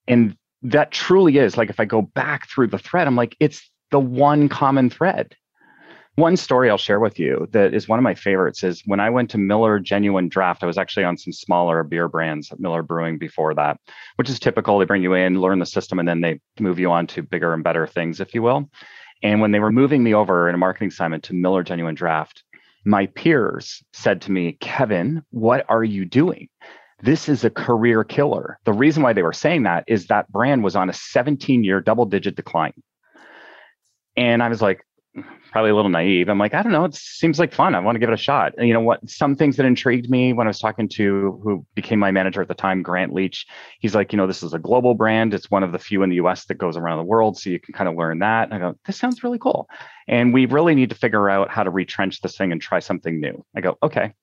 And 0.07 0.37
that 0.61 0.91
truly 0.91 1.37
is 1.37 1.57
like, 1.57 1.69
if 1.69 1.79
I 1.79 1.85
go 1.85 2.01
back 2.01 2.47
through 2.49 2.67
the 2.67 2.77
thread, 2.77 3.07
I'm 3.07 3.15
like, 3.15 3.35
it's 3.39 3.67
the 3.91 3.99
one 3.99 4.49
common 4.49 4.89
thread 4.89 5.35
one 6.15 6.37
story 6.37 6.69
I'll 6.69 6.77
share 6.77 6.99
with 6.99 7.19
you 7.19 7.47
that 7.51 7.73
is 7.73 7.89
one 7.89 7.99
of 7.99 8.03
my 8.03 8.15
favorites 8.15 8.63
is 8.63 8.81
when 8.85 9.01
I 9.01 9.09
went 9.09 9.29
to 9.31 9.37
Miller 9.37 9.79
Genuine 9.79 10.29
Draft, 10.29 10.63
I 10.63 10.65
was 10.65 10.77
actually 10.77 11.03
on 11.03 11.17
some 11.17 11.33
smaller 11.33 11.83
beer 11.83 12.07
brands 12.07 12.51
at 12.51 12.59
Miller 12.59 12.83
Brewing 12.83 13.17
before 13.17 13.53
that, 13.55 13.79
which 14.15 14.29
is 14.29 14.39
typical. 14.39 14.79
They 14.79 14.85
bring 14.85 15.03
you 15.03 15.13
in, 15.13 15.41
learn 15.41 15.59
the 15.59 15.65
system, 15.65 15.99
and 15.99 16.07
then 16.07 16.21
they 16.21 16.39
move 16.59 16.79
you 16.79 16.89
on 16.89 17.07
to 17.07 17.21
bigger 17.21 17.53
and 17.53 17.63
better 17.63 17.85
things, 17.85 18.21
if 18.21 18.33
you 18.33 18.41
will. 18.41 18.69
And 19.25 19.41
when 19.41 19.49
they 19.49 19.59
were 19.59 19.71
moving 19.71 20.03
me 20.03 20.13
over 20.13 20.47
in 20.47 20.53
a 20.53 20.59
marketing 20.59 20.89
assignment 20.89 21.23
to 21.23 21.33
Miller 21.33 21.63
Genuine 21.63 21.95
Draft, 21.95 22.43
my 22.85 23.07
peers 23.07 23.81
said 23.91 24.21
to 24.21 24.31
me, 24.31 24.55
Kevin, 24.61 25.23
what 25.31 25.65
are 25.67 25.83
you 25.83 26.05
doing? 26.05 26.47
This 27.01 27.27
is 27.27 27.43
a 27.43 27.49
career 27.49 28.03
killer. 28.03 28.59
The 28.65 28.73
reason 28.73 29.01
why 29.01 29.13
they 29.13 29.23
were 29.23 29.33
saying 29.33 29.63
that 29.63 29.83
is 29.87 30.05
that 30.07 30.31
brand 30.31 30.63
was 30.63 30.75
on 30.75 30.91
a 30.91 30.93
17 30.93 31.63
year 31.63 31.81
double 31.81 32.05
digit 32.05 32.35
decline. 32.35 32.75
And 34.15 34.43
I 34.43 34.47
was 34.47 34.61
like, 34.61 34.85
probably 35.51 35.71
a 35.71 35.75
little 35.75 35.89
naive. 35.89 36.27
I'm 36.27 36.37
like, 36.37 36.53
I 36.53 36.61
don't 36.61 36.71
know. 36.71 36.85
It 36.85 36.95
seems 36.95 37.39
like 37.39 37.53
fun. 37.53 37.75
I 37.75 37.79
want 37.79 37.95
to 37.95 37.99
give 37.99 38.09
it 38.09 38.13
a 38.13 38.17
shot. 38.17 38.53
And 38.57 38.67
you 38.67 38.73
know 38.73 38.81
what? 38.81 39.09
Some 39.09 39.35
things 39.35 39.55
that 39.55 39.65
intrigued 39.65 40.09
me 40.09 40.33
when 40.33 40.47
I 40.47 40.49
was 40.49 40.59
talking 40.59 40.89
to 40.89 41.39
who 41.43 41.65
became 41.75 41.99
my 41.99 42.11
manager 42.11 42.41
at 42.41 42.47
the 42.47 42.53
time, 42.53 42.81
Grant 42.81 43.13
Leach. 43.13 43.45
He's 43.79 43.95
like, 43.95 44.11
you 44.11 44.17
know, 44.17 44.27
this 44.27 44.43
is 44.43 44.53
a 44.53 44.59
global 44.59 44.93
brand. 44.93 45.33
It's 45.33 45.49
one 45.49 45.63
of 45.63 45.71
the 45.71 45.79
few 45.79 46.03
in 46.03 46.09
the 46.09 46.17
US 46.17 46.45
that 46.45 46.55
goes 46.55 46.75
around 46.75 46.97
the 46.97 47.05
world. 47.05 47.37
So 47.37 47.49
you 47.49 47.59
can 47.59 47.73
kind 47.73 47.87
of 47.87 47.95
learn 47.95 48.19
that. 48.19 48.49
And 48.49 48.53
I 48.53 48.59
go, 48.59 48.77
this 48.85 48.97
sounds 48.97 49.23
really 49.23 49.39
cool. 49.39 49.69
And 50.07 50.33
we 50.33 50.45
really 50.45 50.75
need 50.75 50.89
to 50.89 50.95
figure 50.95 51.29
out 51.29 51.49
how 51.49 51.63
to 51.63 51.69
retrench 51.69 52.21
this 52.21 52.37
thing 52.37 52.51
and 52.51 52.61
try 52.61 52.79
something 52.79 53.19
new. 53.19 53.45
I 53.55 53.61
go, 53.61 53.77
okay. 53.81 54.13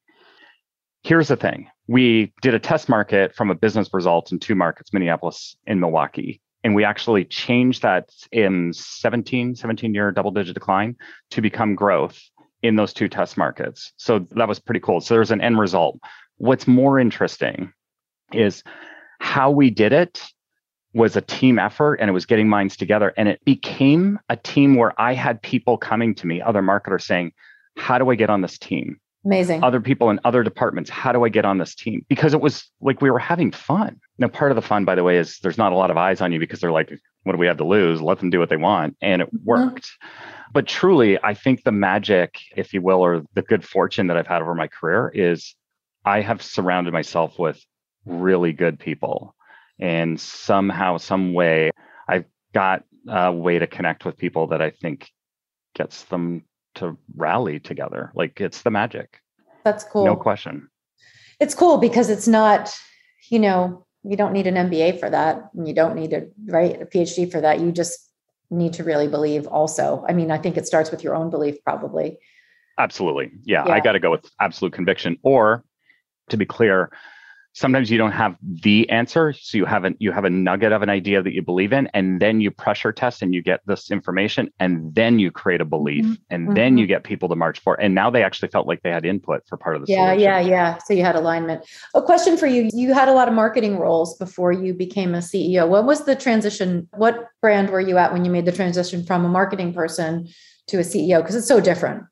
Here's 1.04 1.28
the 1.28 1.36
thing. 1.36 1.68
We 1.88 2.32
did 2.42 2.54
a 2.54 2.60
test 2.60 2.88
market 2.88 3.34
from 3.34 3.50
a 3.50 3.56
business 3.56 3.88
result 3.92 4.30
in 4.30 4.38
two 4.38 4.54
markets, 4.54 4.92
Minneapolis 4.92 5.56
and 5.66 5.80
Milwaukee 5.80 6.40
and 6.64 6.74
we 6.74 6.84
actually 6.84 7.24
changed 7.24 7.82
that 7.82 8.10
in 8.30 8.72
17 8.72 9.54
17 9.54 9.94
year 9.94 10.10
double 10.12 10.30
digit 10.30 10.54
decline 10.54 10.96
to 11.30 11.40
become 11.40 11.74
growth 11.74 12.20
in 12.62 12.76
those 12.76 12.92
two 12.92 13.08
test 13.08 13.36
markets. 13.36 13.92
So 13.96 14.20
that 14.30 14.48
was 14.48 14.60
pretty 14.60 14.80
cool. 14.80 15.00
So 15.00 15.14
there's 15.14 15.32
an 15.32 15.40
end 15.40 15.58
result. 15.58 15.98
What's 16.36 16.66
more 16.66 16.98
interesting 16.98 17.72
is 18.32 18.62
how 19.20 19.50
we 19.50 19.70
did 19.70 19.92
it 19.92 20.22
was 20.94 21.16
a 21.16 21.20
team 21.20 21.58
effort 21.58 21.96
and 21.96 22.08
it 22.08 22.12
was 22.12 22.26
getting 22.26 22.48
minds 22.48 22.76
together. 22.76 23.12
And 23.16 23.28
it 23.28 23.44
became 23.44 24.18
a 24.28 24.36
team 24.36 24.76
where 24.76 24.98
i 25.00 25.14
had 25.14 25.42
people 25.42 25.76
coming 25.76 26.14
to 26.16 26.26
me 26.26 26.40
other 26.40 26.62
marketers 26.62 27.04
saying 27.04 27.32
how 27.76 27.98
do 27.98 28.10
i 28.10 28.14
get 28.14 28.30
on 28.30 28.42
this 28.42 28.58
team 28.58 29.00
Amazing. 29.24 29.62
Other 29.62 29.80
people 29.80 30.10
in 30.10 30.18
other 30.24 30.42
departments. 30.42 30.90
How 30.90 31.12
do 31.12 31.24
I 31.24 31.28
get 31.28 31.44
on 31.44 31.58
this 31.58 31.74
team? 31.74 32.04
Because 32.08 32.34
it 32.34 32.40
was 32.40 32.68
like 32.80 33.00
we 33.00 33.10
were 33.10 33.20
having 33.20 33.52
fun. 33.52 34.00
Now, 34.18 34.28
part 34.28 34.50
of 34.50 34.56
the 34.56 34.62
fun, 34.62 34.84
by 34.84 34.96
the 34.96 35.04
way, 35.04 35.16
is 35.16 35.38
there's 35.42 35.58
not 35.58 35.72
a 35.72 35.76
lot 35.76 35.90
of 35.90 35.96
eyes 35.96 36.20
on 36.20 36.32
you 36.32 36.40
because 36.40 36.60
they're 36.60 36.72
like, 36.72 36.90
what 37.22 37.32
do 37.32 37.38
we 37.38 37.46
have 37.46 37.58
to 37.58 37.64
lose? 37.64 38.02
Let 38.02 38.18
them 38.18 38.30
do 38.30 38.40
what 38.40 38.48
they 38.48 38.56
want. 38.56 38.96
And 39.00 39.22
it 39.22 39.28
mm-hmm. 39.28 39.44
worked. 39.44 39.84
Mm-hmm. 39.84 40.32
But 40.52 40.66
truly, 40.66 41.22
I 41.22 41.34
think 41.34 41.62
the 41.62 41.72
magic, 41.72 42.40
if 42.56 42.74
you 42.74 42.82
will, 42.82 43.00
or 43.00 43.22
the 43.34 43.42
good 43.42 43.64
fortune 43.64 44.08
that 44.08 44.16
I've 44.16 44.26
had 44.26 44.42
over 44.42 44.54
my 44.54 44.66
career 44.66 45.10
is 45.14 45.54
I 46.04 46.20
have 46.20 46.42
surrounded 46.42 46.92
myself 46.92 47.38
with 47.38 47.64
really 48.04 48.52
good 48.52 48.78
people. 48.78 49.36
And 49.78 50.20
somehow, 50.20 50.98
some 50.98 51.32
way, 51.32 51.70
I've 52.08 52.26
got 52.52 52.84
a 53.08 53.32
way 53.32 53.58
to 53.58 53.66
connect 53.66 54.04
with 54.04 54.18
people 54.18 54.48
that 54.48 54.60
I 54.60 54.70
think 54.70 55.10
gets 55.74 56.02
them 56.04 56.44
to 56.76 56.96
rally 57.16 57.60
together. 57.60 58.12
Like 58.14 58.40
it's 58.40 58.62
the 58.62 58.70
magic. 58.70 59.20
That's 59.64 59.84
cool. 59.84 60.04
No 60.04 60.16
question. 60.16 60.68
It's 61.40 61.54
cool 61.54 61.78
because 61.78 62.10
it's 62.10 62.28
not, 62.28 62.74
you 63.30 63.38
know, 63.38 63.86
you 64.04 64.16
don't 64.16 64.32
need 64.32 64.46
an 64.46 64.54
MBA 64.54 65.00
for 65.00 65.10
that. 65.10 65.50
And 65.54 65.66
you 65.66 65.74
don't 65.74 65.94
need 65.94 66.12
a 66.12 66.26
right 66.46 66.80
a 66.80 66.86
PhD 66.86 67.30
for 67.30 67.40
that. 67.40 67.60
You 67.60 67.72
just 67.72 68.10
need 68.50 68.74
to 68.74 68.84
really 68.84 69.08
believe 69.08 69.46
also. 69.46 70.04
I 70.08 70.12
mean, 70.12 70.30
I 70.30 70.38
think 70.38 70.56
it 70.56 70.66
starts 70.66 70.90
with 70.90 71.02
your 71.02 71.14
own 71.14 71.30
belief 71.30 71.56
probably. 71.64 72.18
Absolutely. 72.78 73.32
Yeah. 73.44 73.64
yeah. 73.66 73.74
I 73.74 73.80
got 73.80 73.92
to 73.92 74.00
go 74.00 74.10
with 74.10 74.28
absolute 74.40 74.72
conviction. 74.72 75.18
Or 75.22 75.64
to 76.30 76.36
be 76.36 76.46
clear, 76.46 76.90
sometimes 77.54 77.90
you 77.90 77.98
don't 77.98 78.12
have 78.12 78.36
the 78.42 78.88
answer 78.88 79.32
so 79.32 79.58
you 79.58 79.64
haven't 79.64 79.96
you 80.00 80.10
have 80.10 80.24
a 80.24 80.30
nugget 80.30 80.72
of 80.72 80.82
an 80.82 80.88
idea 80.88 81.22
that 81.22 81.32
you 81.32 81.42
believe 81.42 81.72
in 81.72 81.86
and 81.92 82.20
then 82.20 82.40
you 82.40 82.50
pressure 82.50 82.92
test 82.92 83.22
and 83.22 83.34
you 83.34 83.42
get 83.42 83.60
this 83.66 83.90
information 83.90 84.50
and 84.58 84.94
then 84.94 85.18
you 85.18 85.30
create 85.30 85.60
a 85.60 85.64
belief 85.64 86.04
mm-hmm. 86.04 86.14
and 86.30 86.46
mm-hmm. 86.46 86.54
then 86.54 86.78
you 86.78 86.86
get 86.86 87.04
people 87.04 87.28
to 87.28 87.36
march 87.36 87.60
for 87.60 87.78
and 87.80 87.94
now 87.94 88.08
they 88.10 88.22
actually 88.22 88.48
felt 88.48 88.66
like 88.66 88.82
they 88.82 88.90
had 88.90 89.04
input 89.04 89.42
for 89.46 89.56
part 89.56 89.76
of 89.76 89.84
the 89.84 89.92
yeah 89.92 90.12
solution. 90.12 90.20
yeah 90.20 90.40
yeah. 90.40 90.78
So 90.78 90.94
you 90.94 91.02
had 91.02 91.16
alignment. 91.16 91.64
A 91.94 92.02
question 92.02 92.36
for 92.36 92.46
you. 92.46 92.68
You 92.72 92.94
had 92.94 93.08
a 93.08 93.12
lot 93.12 93.28
of 93.28 93.34
marketing 93.34 93.78
roles 93.78 94.16
before 94.16 94.52
you 94.52 94.74
became 94.74 95.14
a 95.14 95.18
ceo 95.18 95.68
what 95.68 95.84
was 95.84 96.04
the 96.04 96.16
transition 96.16 96.88
what 96.92 97.28
brand 97.40 97.70
were 97.70 97.80
you 97.80 97.98
at 97.98 98.12
when 98.12 98.24
you 98.24 98.30
made 98.30 98.44
the 98.44 98.52
transition 98.52 99.04
from 99.04 99.24
a 99.24 99.28
marketing 99.28 99.72
person 99.72 100.28
to 100.66 100.78
a 100.78 100.82
ceo 100.82 101.20
because 101.20 101.34
it's 101.34 101.46
so 101.46 101.60
different 101.60 102.04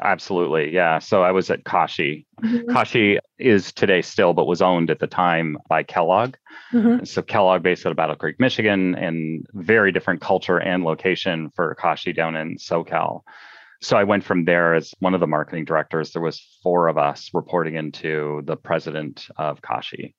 Absolutely. 0.00 0.72
Yeah. 0.72 0.98
So 0.98 1.22
I 1.22 1.30
was 1.32 1.50
at 1.50 1.64
Kashi. 1.64 2.26
Mm-hmm. 2.42 2.72
Kashi 2.72 3.18
is 3.38 3.72
today 3.72 4.02
still, 4.02 4.32
but 4.32 4.46
was 4.46 4.62
owned 4.62 4.90
at 4.90 4.98
the 4.98 5.06
time 5.06 5.58
by 5.68 5.82
Kellogg. 5.82 6.34
Mm-hmm. 6.72 7.04
So 7.04 7.22
Kellogg 7.22 7.62
based 7.62 7.84
out 7.86 7.90
of 7.90 7.96
Battle 7.96 8.16
Creek, 8.16 8.40
Michigan, 8.40 8.94
and 8.94 9.46
very 9.52 9.92
different 9.92 10.20
culture 10.20 10.58
and 10.58 10.84
location 10.84 11.50
for 11.54 11.74
Kashi 11.74 12.12
down 12.12 12.34
in 12.34 12.56
SoCal. 12.56 13.20
So 13.82 13.96
I 13.96 14.04
went 14.04 14.24
from 14.24 14.44
there 14.44 14.74
as 14.74 14.94
one 15.00 15.12
of 15.12 15.20
the 15.20 15.26
marketing 15.26 15.64
directors. 15.64 16.12
There 16.12 16.22
was 16.22 16.40
four 16.62 16.88
of 16.88 16.96
us 16.96 17.30
reporting 17.34 17.74
into 17.74 18.42
the 18.44 18.56
president 18.56 19.26
of 19.36 19.60
Kashi. 19.60 20.14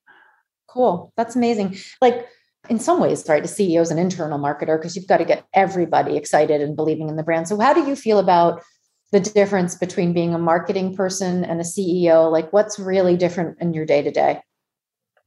Cool. 0.68 1.14
That's 1.18 1.36
amazing. 1.36 1.78
Like 2.02 2.28
in 2.70 2.80
some 2.80 3.00
ways, 3.00 3.26
right, 3.28 3.44
a 3.44 3.48
CEO 3.48 3.82
is 3.82 3.92
an 3.92 4.00
internal 4.00 4.40
marketer 4.40 4.78
because 4.78 4.96
you've 4.96 5.08
got 5.08 5.18
to 5.18 5.26
get 5.26 5.46
everybody 5.54 6.16
excited 6.18 6.62
and 6.62 6.76
believing 6.76 7.10
in 7.10 7.16
the 7.16 7.24
brand. 7.24 7.48
So 7.48 7.60
how 7.60 7.74
do 7.74 7.86
you 7.86 7.96
feel 7.96 8.20
about 8.20 8.62
the 9.14 9.20
difference 9.20 9.76
between 9.76 10.12
being 10.12 10.34
a 10.34 10.40
marketing 10.40 10.96
person 10.96 11.46
and 11.46 11.62
a 11.62 11.64
CEO? 11.64 12.32
Like, 12.32 12.52
what's 12.52 12.80
really 12.80 13.16
different 13.16 13.60
in 13.62 13.74
your 13.74 13.86
day 13.86 14.02
to 14.02 14.12
day? 14.12 14.42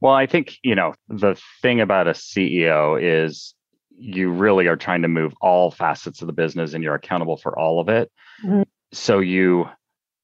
Well, 0.01 0.13
I 0.13 0.27
think, 0.27 0.59
you 0.63 0.75
know, 0.75 0.95
the 1.09 1.41
thing 1.63 1.81
about 1.81 2.09
a 2.09 2.11
CEO 2.11 3.01
is 3.01 3.55
you 3.97 4.31
really 4.31 4.67
are 4.67 4.77
trying 4.77 5.03
to 5.03 5.09
move 5.09 5.35
all 5.41 5.71
facets 5.71 6.21
of 6.21 6.27
the 6.27 6.33
business 6.33 6.75
and 6.75 6.83
you're 6.83 6.97
accountable 6.97 7.37
for 7.37 7.57
all 7.57 7.81
of 7.81 7.89
it. 7.89 8.11
Mm-hmm. 8.45 8.63
So 8.93 9.21
you, 9.21 9.67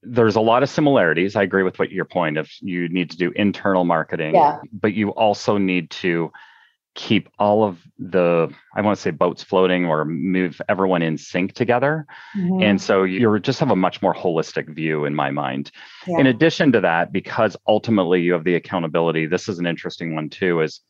there's 0.02 0.36
a 0.36 0.40
lot 0.40 0.64
of 0.64 0.68
similarities. 0.68 1.36
I 1.36 1.42
agree 1.44 1.62
with 1.62 1.78
what 1.78 1.92
your 1.92 2.04
point 2.04 2.38
of 2.38 2.50
you 2.60 2.88
need 2.88 3.10
to 3.10 3.16
do 3.16 3.30
internal 3.36 3.84
marketing, 3.84 4.34
yeah. 4.34 4.58
but 4.72 4.92
you 4.92 5.10
also 5.10 5.56
need 5.56 5.88
to 5.90 6.32
keep 6.94 7.28
all 7.38 7.64
of 7.64 7.78
the 7.98 8.52
i 8.74 8.80
want 8.82 8.96
to 8.96 9.00
say 9.00 9.10
boats 9.10 9.42
floating 9.42 9.86
or 9.86 10.04
move 10.04 10.60
everyone 10.68 11.00
in 11.00 11.16
sync 11.16 11.54
together. 11.54 12.06
Mm-hmm. 12.36 12.62
and 12.62 12.80
so 12.82 13.02
you 13.02 13.38
just 13.38 13.60
have 13.60 13.70
a 13.70 13.76
much 13.76 14.02
more 14.02 14.14
holistic 14.14 14.68
view 14.68 15.04
in 15.04 15.14
my 15.14 15.30
mind. 15.30 15.70
Yeah. 16.06 16.18
in 16.18 16.26
addition 16.26 16.72
to 16.72 16.80
that 16.82 17.12
because 17.12 17.56
ultimately 17.66 18.20
you 18.20 18.34
have 18.34 18.44
the 18.44 18.56
accountability 18.56 19.26
this 19.26 19.48
is 19.48 19.58
an 19.58 19.66
interesting 19.66 20.14
one 20.14 20.28
too 20.28 20.60
is 20.60 20.80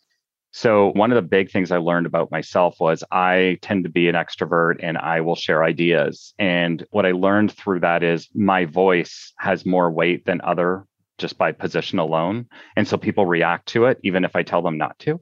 so 0.54 0.92
one 0.92 1.12
of 1.12 1.16
the 1.16 1.22
big 1.22 1.50
things 1.50 1.70
i 1.70 1.78
learned 1.78 2.06
about 2.06 2.32
myself 2.32 2.76
was 2.80 3.04
i 3.12 3.58
tend 3.62 3.84
to 3.84 3.90
be 3.90 4.08
an 4.08 4.16
extrovert 4.16 4.76
and 4.82 4.98
i 4.98 5.20
will 5.20 5.36
share 5.36 5.62
ideas. 5.62 6.34
And 6.38 6.84
what 6.90 7.06
i 7.06 7.12
learned 7.12 7.52
through 7.52 7.80
that 7.80 8.02
is 8.02 8.28
my 8.34 8.64
voice 8.64 9.32
has 9.38 9.64
more 9.64 9.90
weight 9.90 10.24
than 10.24 10.40
other 10.42 10.84
just 11.18 11.38
by 11.38 11.52
position 11.52 12.00
alone. 12.00 12.46
And 12.74 12.88
so 12.88 12.96
people 12.96 13.26
react 13.26 13.68
to 13.68 13.84
it 13.84 13.98
even 14.02 14.24
if 14.24 14.34
i 14.34 14.42
tell 14.42 14.62
them 14.62 14.78
not 14.78 14.98
to 15.00 15.20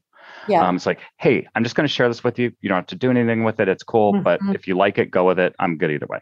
yeah. 0.49 0.67
Um, 0.67 0.77
it's 0.77 0.87
like, 0.87 1.01
hey, 1.17 1.47
I'm 1.55 1.63
just 1.63 1.77
going 1.77 1.87
to 1.87 1.93
share 1.93 2.09
this 2.09 2.25
with 2.25 2.39
you. 2.39 2.53
You 2.61 2.69
don't 2.69 2.77
have 2.77 2.87
to 2.87 2.97
do 2.97 3.11
anything 3.11 3.45
with 3.45 3.61
it. 3.61 3.69
It's 3.69 3.83
cool, 3.83 4.15
mm-hmm. 4.15 4.23
but 4.23 4.41
if 4.55 4.67
you 4.67 4.77
like 4.77 4.99
it, 4.99 5.11
go 5.11 5.27
with 5.27 5.39
it. 5.39 5.55
I'm 5.59 5.79
good 5.79 5.91
either 5.91 6.07
way. 6.09 6.21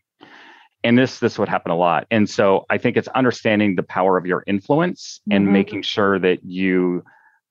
And 0.85 0.97
this 0.97 1.19
this 1.19 1.39
would 1.39 1.49
happen 1.49 1.73
a 1.73 1.77
lot. 1.77 2.07
And 2.11 2.29
so 2.29 2.65
I 2.71 2.79
think 2.79 2.97
it's 2.97 3.09
understanding 3.09 3.75
the 3.75 3.83
power 3.83 4.17
of 4.17 4.27
your 4.27 4.45
influence 4.47 5.21
mm-hmm. 5.23 5.37
and 5.37 5.53
making 5.53 5.83
sure 5.83 6.19
that 6.19 6.45
you 6.45 7.05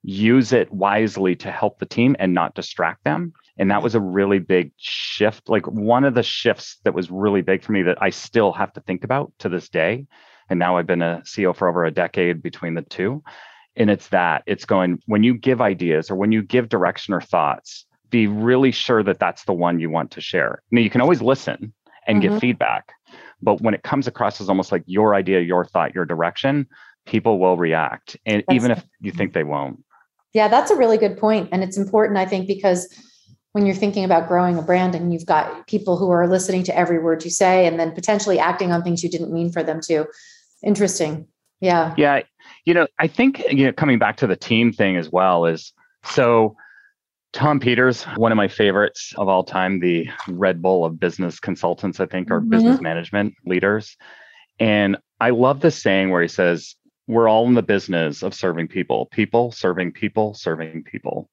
use 0.03 0.53
it 0.53 0.71
wisely 0.71 1.35
to 1.35 1.51
help 1.51 1.79
the 1.79 1.85
team 1.85 2.15
and 2.19 2.33
not 2.33 2.55
distract 2.55 3.03
them. 3.03 3.33
And 3.57 3.71
that 3.71 3.81
was 3.81 3.95
a 3.95 3.99
really 3.99 4.39
big 4.39 4.71
shift. 4.77 5.49
Like 5.49 5.67
one 5.67 6.03
of 6.03 6.13
the 6.13 6.23
shifts 6.23 6.77
that 6.83 6.93
was 6.93 7.11
really 7.11 7.41
big 7.41 7.63
for 7.63 7.71
me 7.71 7.83
that 7.83 8.01
I 8.01 8.11
still 8.11 8.53
have 8.53 8.71
to 8.73 8.81
think 8.81 9.03
about 9.03 9.33
to 9.39 9.49
this 9.49 9.67
day. 9.67 10.05
And 10.49 10.59
now 10.59 10.77
I've 10.77 10.87
been 10.87 11.01
a 11.01 11.21
CEO 11.25 11.55
for 11.55 11.67
over 11.67 11.83
a 11.83 11.91
decade 11.91 12.41
between 12.41 12.75
the 12.75 12.83
two 12.83 13.23
and 13.77 13.89
it's 13.89 14.09
that 14.09 14.43
it's 14.45 14.65
going 14.65 15.01
when 15.05 15.23
you 15.23 15.33
give 15.33 15.61
ideas 15.61 16.11
or 16.11 16.15
when 16.15 16.31
you 16.31 16.41
give 16.41 16.69
direction 16.69 17.13
or 17.13 17.21
thoughts 17.21 17.85
be 18.09 18.27
really 18.27 18.71
sure 18.71 19.03
that 19.03 19.19
that's 19.19 19.43
the 19.43 19.53
one 19.53 19.79
you 19.79 19.89
want 19.89 20.11
to 20.11 20.21
share. 20.21 20.63
Now 20.71 20.79
you 20.79 20.89
can 20.89 21.01
always 21.01 21.21
listen 21.21 21.73
and 22.07 22.21
mm-hmm. 22.21 22.31
give 22.31 22.39
feedback 22.39 22.93
but 23.41 23.61
when 23.61 23.73
it 23.73 23.83
comes 23.83 24.07
across 24.07 24.41
as 24.41 24.49
almost 24.49 24.71
like 24.71 24.83
your 24.85 25.15
idea 25.15 25.41
your 25.41 25.65
thought 25.65 25.93
your 25.93 26.05
direction 26.05 26.67
people 27.05 27.39
will 27.39 27.57
react 27.57 28.17
and 28.25 28.43
that's, 28.47 28.55
even 28.55 28.71
if 28.71 28.83
you 28.99 29.11
think 29.11 29.33
they 29.33 29.43
won't. 29.43 29.83
Yeah 30.33 30.47
that's 30.47 30.71
a 30.71 30.75
really 30.75 30.97
good 30.97 31.17
point 31.17 31.49
and 31.51 31.63
it's 31.63 31.77
important 31.77 32.17
i 32.17 32.25
think 32.25 32.47
because 32.47 32.87
when 33.53 33.65
you're 33.65 33.75
thinking 33.75 34.03
about 34.03 34.27
growing 34.27 34.57
a 34.57 34.61
brand 34.61 34.93
and 34.93 35.11
you've 35.11 35.25
got 35.25 35.67
people 35.67 35.97
who 35.97 36.11
are 36.11 36.27
listening 36.27 36.63
to 36.63 36.77
every 36.77 36.99
word 36.99 37.23
you 37.23 37.31
say 37.31 37.65
and 37.65 37.79
then 37.79 37.91
potentially 37.91 38.37
acting 38.37 38.71
on 38.71 38.83
things 38.83 39.03
you 39.03 39.09
didn't 39.09 39.33
mean 39.33 39.51
for 39.51 39.63
them 39.63 39.81
to 39.81 40.05
interesting. 40.63 41.27
Yeah. 41.59 41.95
Yeah 41.97 42.21
you 42.65 42.73
know, 42.73 42.87
I 42.99 43.07
think 43.07 43.43
you 43.51 43.65
know 43.65 43.73
coming 43.73 43.99
back 43.99 44.17
to 44.17 44.27
the 44.27 44.35
team 44.35 44.71
thing 44.71 44.97
as 44.97 45.09
well 45.09 45.45
is 45.45 45.73
so 46.03 46.55
Tom 47.33 47.59
Peters, 47.59 48.03
one 48.15 48.31
of 48.31 48.35
my 48.35 48.47
favorites 48.47 49.13
of 49.17 49.27
all 49.27 49.43
time, 49.43 49.79
the 49.79 50.09
Red 50.27 50.61
Bull 50.61 50.85
of 50.85 50.99
business 50.99 51.39
consultants, 51.39 51.99
I 51.99 52.05
think, 52.05 52.31
or 52.31 52.39
mm-hmm. 52.39 52.49
business 52.49 52.81
management 52.81 53.35
leaders. 53.45 53.97
And 54.59 54.97
I 55.19 55.31
love 55.31 55.59
this 55.59 55.81
saying 55.81 56.09
where 56.09 56.21
he 56.21 56.27
says, 56.27 56.75
We're 57.07 57.29
all 57.29 57.47
in 57.47 57.53
the 57.53 57.61
business 57.61 58.23
of 58.23 58.33
serving 58.33 58.69
people, 58.69 59.07
people 59.07 59.51
serving 59.51 59.91
people, 59.91 60.33
serving 60.33 60.83
people. 60.83 61.29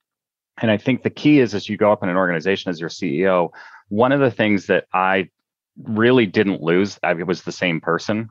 And 0.60 0.70
I 0.70 0.76
think 0.76 1.02
the 1.02 1.10
key 1.10 1.40
is 1.40 1.54
as 1.54 1.68
you 1.68 1.76
go 1.76 1.90
up 1.90 2.02
in 2.02 2.08
an 2.08 2.16
organization 2.16 2.70
as 2.70 2.80
your 2.80 2.90
CEO, 2.90 3.50
one 3.88 4.12
of 4.12 4.20
the 4.20 4.30
things 4.30 4.66
that 4.66 4.86
I 4.92 5.28
really 5.82 6.26
didn't 6.26 6.62
lose, 6.62 6.98
I 7.02 7.14
was 7.14 7.42
the 7.42 7.52
same 7.52 7.80
person 7.80 8.28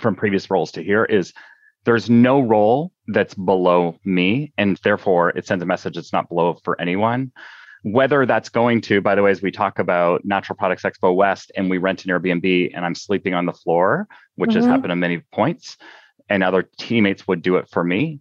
from 0.00 0.16
previous 0.16 0.50
roles 0.50 0.72
to 0.72 0.82
here, 0.82 1.04
is 1.04 1.32
there's 1.84 2.08
no 2.08 2.40
role 2.40 2.92
that's 3.08 3.34
below 3.34 3.96
me 4.04 4.52
and 4.56 4.78
therefore 4.84 5.30
it 5.30 5.46
sends 5.46 5.62
a 5.62 5.66
message 5.66 5.96
it's 5.96 6.12
not 6.12 6.28
below 6.28 6.58
for 6.64 6.80
anyone 6.80 7.32
whether 7.82 8.24
that's 8.24 8.48
going 8.48 8.80
to 8.80 9.00
by 9.00 9.14
the 9.14 9.22
way 9.22 9.30
as 9.30 9.42
we 9.42 9.50
talk 9.50 9.78
about 9.78 10.24
natural 10.24 10.56
products 10.56 10.82
expo 10.82 11.14
west 11.14 11.50
and 11.56 11.68
we 11.68 11.78
rent 11.78 12.04
an 12.04 12.10
airbnb 12.10 12.70
and 12.74 12.84
i'm 12.84 12.94
sleeping 12.94 13.34
on 13.34 13.46
the 13.46 13.52
floor 13.52 14.06
which 14.36 14.50
mm-hmm. 14.50 14.58
has 14.58 14.66
happened 14.66 14.92
at 14.92 14.98
many 14.98 15.18
points 15.32 15.76
and 16.28 16.42
other 16.42 16.68
teammates 16.78 17.26
would 17.26 17.42
do 17.42 17.56
it 17.56 17.68
for 17.68 17.82
me 17.82 18.20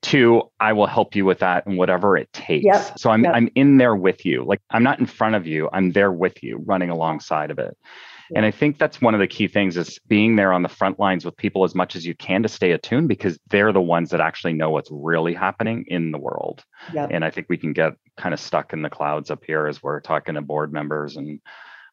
to 0.00 0.42
i 0.58 0.72
will 0.72 0.86
help 0.86 1.14
you 1.14 1.24
with 1.24 1.40
that 1.40 1.66
and 1.66 1.76
whatever 1.76 2.16
it 2.16 2.32
takes 2.32 2.64
yep. 2.64 2.98
so 2.98 3.10
i'm 3.10 3.24
yep. 3.24 3.34
i'm 3.34 3.50
in 3.54 3.76
there 3.76 3.94
with 3.94 4.24
you 4.24 4.44
like 4.44 4.60
i'm 4.70 4.82
not 4.82 4.98
in 4.98 5.06
front 5.06 5.34
of 5.34 5.46
you 5.46 5.68
i'm 5.72 5.92
there 5.92 6.10
with 6.10 6.42
you 6.42 6.60
running 6.64 6.90
alongside 6.90 7.50
of 7.50 7.58
it 7.58 7.76
and 8.34 8.46
I 8.46 8.50
think 8.50 8.78
that's 8.78 9.00
one 9.00 9.14
of 9.14 9.20
the 9.20 9.26
key 9.26 9.48
things 9.48 9.76
is 9.76 9.98
being 10.08 10.36
there 10.36 10.52
on 10.52 10.62
the 10.62 10.68
front 10.68 10.98
lines 10.98 11.24
with 11.24 11.36
people 11.36 11.64
as 11.64 11.74
much 11.74 11.96
as 11.96 12.06
you 12.06 12.14
can 12.14 12.42
to 12.42 12.48
stay 12.48 12.72
attuned 12.72 13.08
because 13.08 13.38
they're 13.50 13.72
the 13.72 13.80
ones 13.80 14.10
that 14.10 14.20
actually 14.20 14.52
know 14.52 14.70
what's 14.70 14.90
really 14.90 15.34
happening 15.34 15.84
in 15.88 16.12
the 16.12 16.18
world. 16.18 16.64
Yep. 16.94 17.10
And 17.12 17.24
I 17.24 17.30
think 17.30 17.48
we 17.48 17.56
can 17.56 17.72
get 17.72 17.94
kind 18.16 18.32
of 18.32 18.40
stuck 18.40 18.72
in 18.72 18.82
the 18.82 18.90
clouds 18.90 19.30
up 19.30 19.44
here 19.44 19.66
as 19.66 19.82
we're 19.82 20.00
talking 20.00 20.34
to 20.34 20.42
board 20.42 20.72
members 20.72 21.16
and 21.16 21.40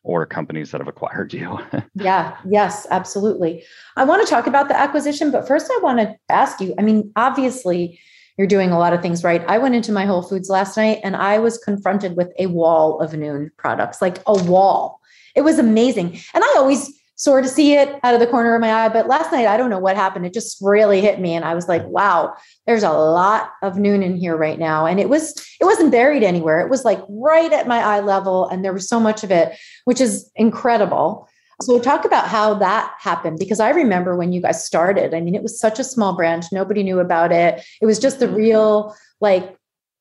or 0.04 0.26
companies 0.26 0.72
that 0.72 0.80
have 0.80 0.88
acquired 0.88 1.34
you. 1.34 1.60
yeah, 1.96 2.38
yes, 2.48 2.88
absolutely. 2.90 3.64
I 3.98 4.06
want 4.06 4.26
to 4.26 4.34
talk 4.34 4.48
about 4.48 4.70
the 4.70 4.80
acquisition, 4.80 5.30
but 5.30 5.48
first 5.48 5.70
I 5.70 5.80
want 5.84 6.00
to 6.00 6.16
ask 6.30 6.62
you, 6.62 6.74
I 6.80 6.84
mean, 6.84 7.12
obviously 7.18 8.00
you're 8.38 8.48
doing 8.48 8.72
a 8.72 8.80
lot 8.80 8.94
of 8.94 9.02
things 9.02 9.24
right. 9.26 9.44
I 9.50 9.58
went 9.58 9.76
into 9.76 9.92
my 9.92 10.06
Whole 10.06 10.22
Foods 10.22 10.50
last 10.50 10.78
night 10.78 11.02
and 11.04 11.18
I 11.18 11.40
was 11.40 11.58
confronted 11.58 12.16
with 12.16 12.32
a 12.40 12.48
wall 12.48 13.02
of 13.02 13.14
noon 13.14 13.52
products, 13.58 14.02
like 14.02 14.20
a 14.26 14.34
wall 14.44 14.99
it 15.36 15.42
was 15.42 15.60
amazing. 15.60 16.20
And 16.34 16.44
I 16.44 16.54
always 16.58 16.92
sort 17.20 17.44
of 17.44 17.50
see 17.50 17.74
it 17.74 18.00
out 18.04 18.14
of 18.14 18.22
the 18.22 18.28
corner 18.28 18.56
of 18.56 18.62
my 18.62 18.72
eye. 18.72 18.88
But 18.88 19.08
last 19.08 19.34
night, 19.34 19.46
I 19.46 19.58
don't 19.58 19.70
know 19.70 19.78
what 19.78 19.98
happened. 19.98 20.26
It 20.26 20.34
just 20.34 20.58
really 20.62 21.02
hit 21.02 21.20
me. 21.20 21.34
And 21.34 21.44
I 21.44 21.54
was 21.54 21.68
like, 21.68 21.86
wow, 21.88 22.34
there's 22.66 22.82
a 22.82 22.94
lot 22.94 23.52
of 23.62 23.76
Nuun 23.76 24.02
in 24.02 24.16
here 24.16 24.38
right 24.38 24.58
now. 24.58 24.86
And 24.86 25.02
it 25.02 25.10
was, 25.10 25.32
it 25.60 25.66
wasn't 25.66 25.92
buried 25.92 26.24
anywhere. 26.24 26.62
It 26.62 26.70
was 26.70 26.86
like 26.86 27.02
right 27.10 27.52
at 27.52 27.68
my 27.68 27.80
eye 27.80 28.00
level. 28.00 28.48
And 28.48 28.64
there 28.64 28.72
was 28.72 28.88
so 28.88 29.02
much 29.02 29.26
of 29.26 29.32
it, 29.32 29.58
which 29.84 30.00
is 30.00 30.32
incredible. 30.38 31.28
So 31.62 31.78
talk 31.78 32.06
about 32.06 32.30
how 32.30 32.54
that 32.54 32.96
happened 33.00 33.38
because 33.38 33.60
I 33.60 33.72
remember 33.72 34.16
when 34.16 34.32
you 34.32 34.42
guys 34.42 34.66
started. 34.66 35.14
I 35.14 35.20
mean, 35.20 35.36
it 35.36 35.44
was 35.44 35.60
such 35.60 35.78
a 35.78 35.84
small 35.84 36.16
branch. 36.16 36.46
Nobody 36.54 36.84
knew 36.84 37.00
about 37.00 37.34
it. 37.34 37.62
It 37.82 37.86
was 37.86 38.00
just 38.00 38.22
the 38.22 38.28
mm-hmm. 38.28 38.36
real 38.36 38.96
like 39.20 39.58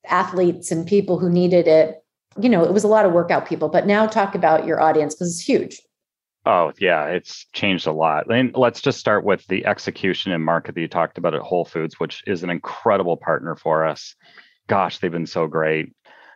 athletes 0.06 0.70
and 0.70 0.86
people 0.86 1.18
who 1.18 1.28
needed 1.28 1.66
it 1.66 1.96
you 2.40 2.48
know, 2.48 2.64
it 2.64 2.72
was 2.72 2.84
a 2.84 2.88
lot 2.88 3.06
of 3.06 3.12
workout 3.12 3.46
people, 3.46 3.68
but 3.68 3.86
now 3.86 4.06
talk 4.06 4.34
about 4.34 4.66
your 4.66 4.80
audience 4.80 5.14
because 5.14 5.30
it's 5.32 5.46
huge. 5.46 5.80
Oh, 6.46 6.72
yeah, 6.78 7.06
it's 7.06 7.46
changed 7.52 7.86
a 7.86 7.92
lot. 7.92 8.32
And 8.32 8.54
let's 8.54 8.80
just 8.80 8.98
start 8.98 9.24
with 9.24 9.46
the 9.48 9.66
execution 9.66 10.32
and 10.32 10.44
market 10.44 10.74
that 10.74 10.80
you 10.80 10.88
talked 10.88 11.18
about 11.18 11.34
at 11.34 11.42
Whole 11.42 11.64
Foods, 11.64 12.00
which 12.00 12.22
is 12.26 12.42
an 12.42 12.50
incredible 12.50 13.16
partner 13.16 13.54
for 13.54 13.84
us. 13.84 14.14
Gosh, 14.66 14.98
they've 14.98 15.12
been 15.12 15.26
so 15.26 15.46
great. 15.46 15.92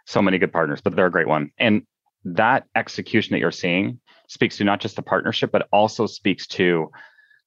So 0.07 0.21
many 0.21 0.39
good 0.39 0.53
partners, 0.53 0.81
but 0.81 0.97
they're 0.97 1.07
a 1.07 1.11
great 1.11 1.29
one. 1.29 1.51
And 1.59 1.87
that 2.25 2.65
execution 2.75 3.33
that 3.33 3.39
you're 3.39 3.53
seeing 3.53 4.01
speaks 4.29 4.57
to 4.57 4.65
not 4.65 4.81
just 4.81 4.97
the 4.97 5.03
partnership, 5.03 5.51
but 5.53 5.69
also 5.73 6.07
speaks 6.07 6.47
to 6.49 6.91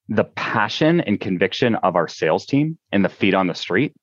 the 0.08 0.24
passion 0.24 1.00
and 1.00 1.20
conviction 1.20 1.74
of 1.76 1.96
our 1.96 2.08
sales 2.08 2.46
team 2.46 2.78
and 2.92 3.04
the 3.04 3.08
feet 3.08 3.34
on 3.34 3.46
the 3.46 3.54
street 3.54 3.94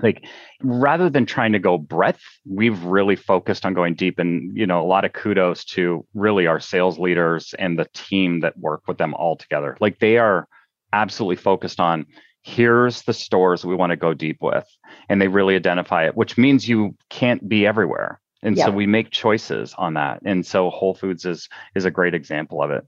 like 0.00 0.24
rather 0.62 1.10
than 1.10 1.26
trying 1.26 1.52
to 1.52 1.58
go 1.58 1.76
breadth 1.76 2.22
we've 2.46 2.82
really 2.84 3.16
focused 3.16 3.66
on 3.66 3.74
going 3.74 3.94
deep 3.94 4.18
and 4.18 4.56
you 4.56 4.66
know 4.66 4.80
a 4.80 4.86
lot 4.86 5.04
of 5.04 5.12
kudos 5.12 5.64
to 5.64 6.06
really 6.14 6.46
our 6.46 6.60
sales 6.60 6.98
leaders 6.98 7.54
and 7.58 7.78
the 7.78 7.86
team 7.92 8.40
that 8.40 8.58
work 8.58 8.82
with 8.86 8.98
them 8.98 9.14
all 9.14 9.36
together. 9.36 9.76
Like 9.80 9.98
they 9.98 10.16
are 10.18 10.48
absolutely 10.92 11.36
focused 11.36 11.80
on 11.80 12.06
here's 12.42 13.02
the 13.02 13.12
stores 13.12 13.64
we 13.64 13.76
want 13.76 13.90
to 13.90 13.96
go 13.96 14.14
deep 14.14 14.38
with 14.40 14.66
and 15.08 15.20
they 15.20 15.28
really 15.28 15.54
identify 15.54 16.04
it 16.06 16.16
which 16.16 16.38
means 16.38 16.68
you 16.68 16.96
can't 17.10 17.48
be 17.48 17.66
everywhere. 17.66 18.20
And 18.44 18.58
so 18.58 18.72
we 18.72 18.86
make 18.86 19.12
choices 19.12 19.72
on 19.78 19.94
that 19.94 20.20
and 20.24 20.44
so 20.44 20.70
whole 20.70 20.94
foods 20.94 21.24
is 21.24 21.48
is 21.74 21.84
a 21.84 21.90
great 21.90 22.14
example 22.14 22.62
of 22.62 22.70
it. 22.70 22.84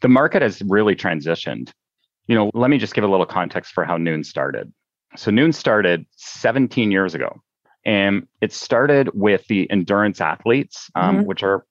The 0.00 0.08
market 0.08 0.42
has 0.42 0.62
really 0.62 0.96
transitioned. 0.96 1.70
You 2.26 2.34
know 2.34 2.50
let 2.54 2.70
me 2.70 2.78
just 2.78 2.94
give 2.94 3.04
a 3.04 3.08
little 3.08 3.26
context 3.26 3.72
for 3.72 3.84
how 3.84 3.96
Nuun 3.96 4.26
started 4.26 4.72
so 5.16 5.30
Nuun 5.30 5.54
started 5.54 6.06
17 6.16 6.90
years 6.90 7.14
ago, 7.14 7.40
and 7.84 8.26
it 8.40 8.52
started 8.52 9.10
with 9.14 9.46
the 9.48 9.70
endurance 9.70 10.20
athletes, 10.20 10.90
um, 10.94 11.18
mm-hmm. 11.18 11.26
which 11.26 11.42
are, 11.42 11.66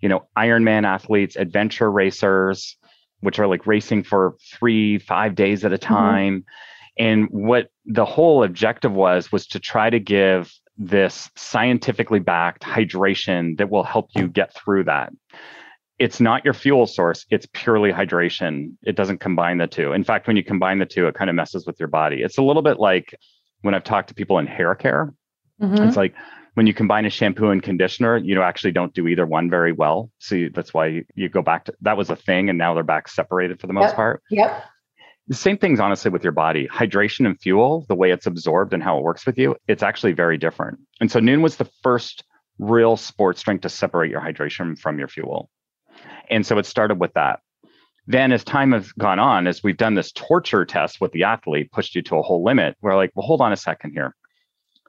you 0.00 0.08
know, 0.08 0.26
Ironman 0.36 0.84
athletes, 0.84 1.36
adventure 1.36 1.90
racers, 1.90 2.76
which 3.20 3.38
are 3.38 3.46
like 3.46 3.66
racing 3.66 4.02
for 4.02 4.36
three, 4.52 4.98
five 4.98 5.34
days 5.34 5.64
at 5.64 5.72
a 5.72 5.78
mm-hmm. 5.78 5.94
time. 5.94 6.38
Mm-hmm. 6.40 7.04
And 7.04 7.28
what 7.30 7.68
the 7.86 8.04
whole 8.04 8.44
objective 8.44 8.92
was 8.92 9.32
was 9.32 9.46
to 9.48 9.60
try 9.60 9.88
to 9.88 9.98
give 9.98 10.52
this 10.76 11.30
scientifically 11.36 12.18
backed 12.18 12.62
hydration 12.62 13.56
that 13.58 13.70
will 13.70 13.84
help 13.84 14.08
you 14.14 14.28
get 14.28 14.54
through 14.54 14.84
that 14.84 15.12
it's 15.98 16.20
not 16.20 16.44
your 16.44 16.54
fuel 16.54 16.86
source 16.86 17.26
it's 17.30 17.46
purely 17.52 17.92
hydration. 17.92 18.74
It 18.82 18.96
doesn't 18.96 19.18
combine 19.18 19.58
the 19.58 19.66
two. 19.66 19.92
In 19.92 20.04
fact 20.04 20.26
when 20.26 20.36
you 20.36 20.44
combine 20.44 20.78
the 20.78 20.86
two 20.86 21.06
it 21.06 21.14
kind 21.14 21.30
of 21.30 21.36
messes 21.36 21.66
with 21.66 21.78
your 21.78 21.88
body. 21.88 22.22
It's 22.22 22.38
a 22.38 22.42
little 22.42 22.62
bit 22.62 22.78
like 22.78 23.14
when 23.62 23.74
i've 23.74 23.84
talked 23.84 24.08
to 24.08 24.14
people 24.14 24.38
in 24.38 24.46
hair 24.46 24.74
care 24.74 25.14
mm-hmm. 25.60 25.84
it's 25.84 25.96
like 25.96 26.14
when 26.54 26.66
you 26.66 26.74
combine 26.74 27.06
a 27.06 27.10
shampoo 27.10 27.50
and 27.50 27.62
conditioner 27.62 28.16
you 28.18 28.34
know 28.34 28.42
actually 28.42 28.72
don't 28.72 28.94
do 28.94 29.08
either 29.08 29.26
one 29.26 29.48
very 29.48 29.72
well. 29.72 30.10
So 30.18 30.48
that's 30.52 30.74
why 30.74 30.86
you, 30.88 31.04
you, 31.14 31.28
go 31.28 31.42
back 31.42 31.66
to 31.66 31.74
that 31.82 31.96
was 31.96 32.10
a 32.10 32.16
thing 32.16 32.48
and 32.48 32.58
now 32.58 32.74
they're 32.74 32.82
back 32.84 33.08
separated 33.08 33.60
for 33.60 33.66
the 33.66 33.72
most 33.72 33.88
yep. 33.88 33.96
part. 33.96 34.22
Yep. 34.30 34.64
The 35.28 35.34
same 35.36 35.56
things 35.56 35.80
honestly 35.80 36.10
with 36.10 36.24
your 36.24 36.32
body. 36.32 36.68
Hydration 36.68 37.26
and 37.26 37.40
fuel 37.40 37.86
the 37.88 37.94
way 37.94 38.10
it's 38.10 38.26
absorbed 38.26 38.74
and 38.74 38.82
how 38.82 38.98
it 38.98 39.04
works 39.04 39.24
with 39.24 39.38
you 39.38 39.56
it's 39.68 39.82
actually 39.82 40.12
very 40.12 40.36
different. 40.36 40.78
And 41.00 41.10
so 41.10 41.20
Nuun 41.20 41.42
was 41.42 41.56
the 41.56 41.70
first 41.82 42.24
real 42.58 42.96
sports 42.96 43.42
drink 43.42 43.62
to 43.62 43.68
separate 43.68 44.10
your 44.10 44.20
hydration 44.20 44.78
from 44.78 44.98
your 44.98 45.08
fuel 45.08 45.48
and 46.32 46.46
so 46.46 46.58
it 46.58 46.66
started 46.66 46.98
with 46.98 47.12
that. 47.14 47.40
Then, 48.06 48.32
as 48.32 48.42
time 48.42 48.72
has 48.72 48.90
gone 48.92 49.20
on, 49.20 49.46
as 49.46 49.62
we've 49.62 49.76
done 49.76 49.94
this 49.94 50.10
torture 50.12 50.64
test 50.64 51.00
with 51.00 51.12
the 51.12 51.22
athlete, 51.22 51.70
pushed 51.70 51.94
you 51.94 52.02
to 52.02 52.16
a 52.16 52.22
whole 52.22 52.42
limit, 52.42 52.76
we're 52.80 52.96
like, 52.96 53.12
well, 53.14 53.26
hold 53.26 53.40
on 53.40 53.52
a 53.52 53.56
second 53.56 53.92
here. 53.92 54.16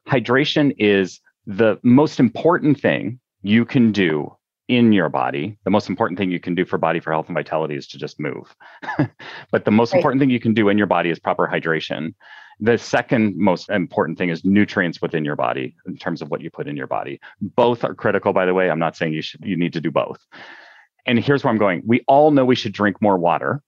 Hydration 0.08 0.74
is 0.80 1.20
the 1.46 1.80
most 1.84 2.20
important 2.20 2.80
thing 2.80 3.20
you 3.44 3.66
can 3.66 3.92
do 3.92 4.36
in 4.68 4.94
your 4.94 5.10
body. 5.10 5.60
The 5.64 5.70
most 5.70 5.90
important 5.90 6.18
thing 6.18 6.32
you 6.32 6.40
can 6.40 6.56
do 6.56 6.66
for 6.66 6.78
body 6.80 7.00
for 7.00 7.12
health 7.12 7.28
and 7.28 7.36
vitality 7.36 7.76
is 7.76 7.88
to 7.90 8.00
just 8.00 8.20
move. 8.20 8.56
but 9.52 9.66
the 9.66 9.72
most 9.72 9.94
right. 9.94 10.00
important 10.00 10.20
thing 10.20 10.32
you 10.32 10.40
can 10.40 10.54
do 10.54 10.70
in 10.70 10.78
your 10.78 10.88
body 10.88 11.10
is 11.10 11.20
proper 11.20 11.48
hydration. 11.48 12.16
The 12.60 12.78
second 12.78 13.38
most 13.38 13.70
important 13.70 14.18
thing 14.18 14.30
is 14.30 14.44
nutrients 14.44 15.02
within 15.02 15.26
your 15.26 15.36
body 15.36 15.76
in 15.86 15.98
terms 15.98 16.22
of 16.22 16.32
what 16.32 16.42
you 16.42 16.50
put 16.50 16.68
in 16.68 16.78
your 16.78 16.88
body. 16.88 17.20
Both 17.42 17.84
are 17.84 17.94
critical, 17.94 18.34
by 18.34 18.46
the 18.46 18.54
way. 18.54 18.72
I'm 18.72 18.80
not 18.80 18.96
saying 18.96 19.14
you 19.14 19.22
should 19.22 19.44
you 19.44 19.58
need 19.58 19.74
to 19.74 19.82
do 19.82 19.92
both 19.92 20.26
and 21.06 21.20
here's 21.20 21.44
where 21.44 21.52
I'm 21.52 21.60
going. 21.60 21.84
We 21.86 22.04
all 22.08 22.32
know 22.32 22.46
we 22.46 22.56
should 22.56 22.74
drink 22.74 23.02
more 23.02 23.18
water. 23.18 23.62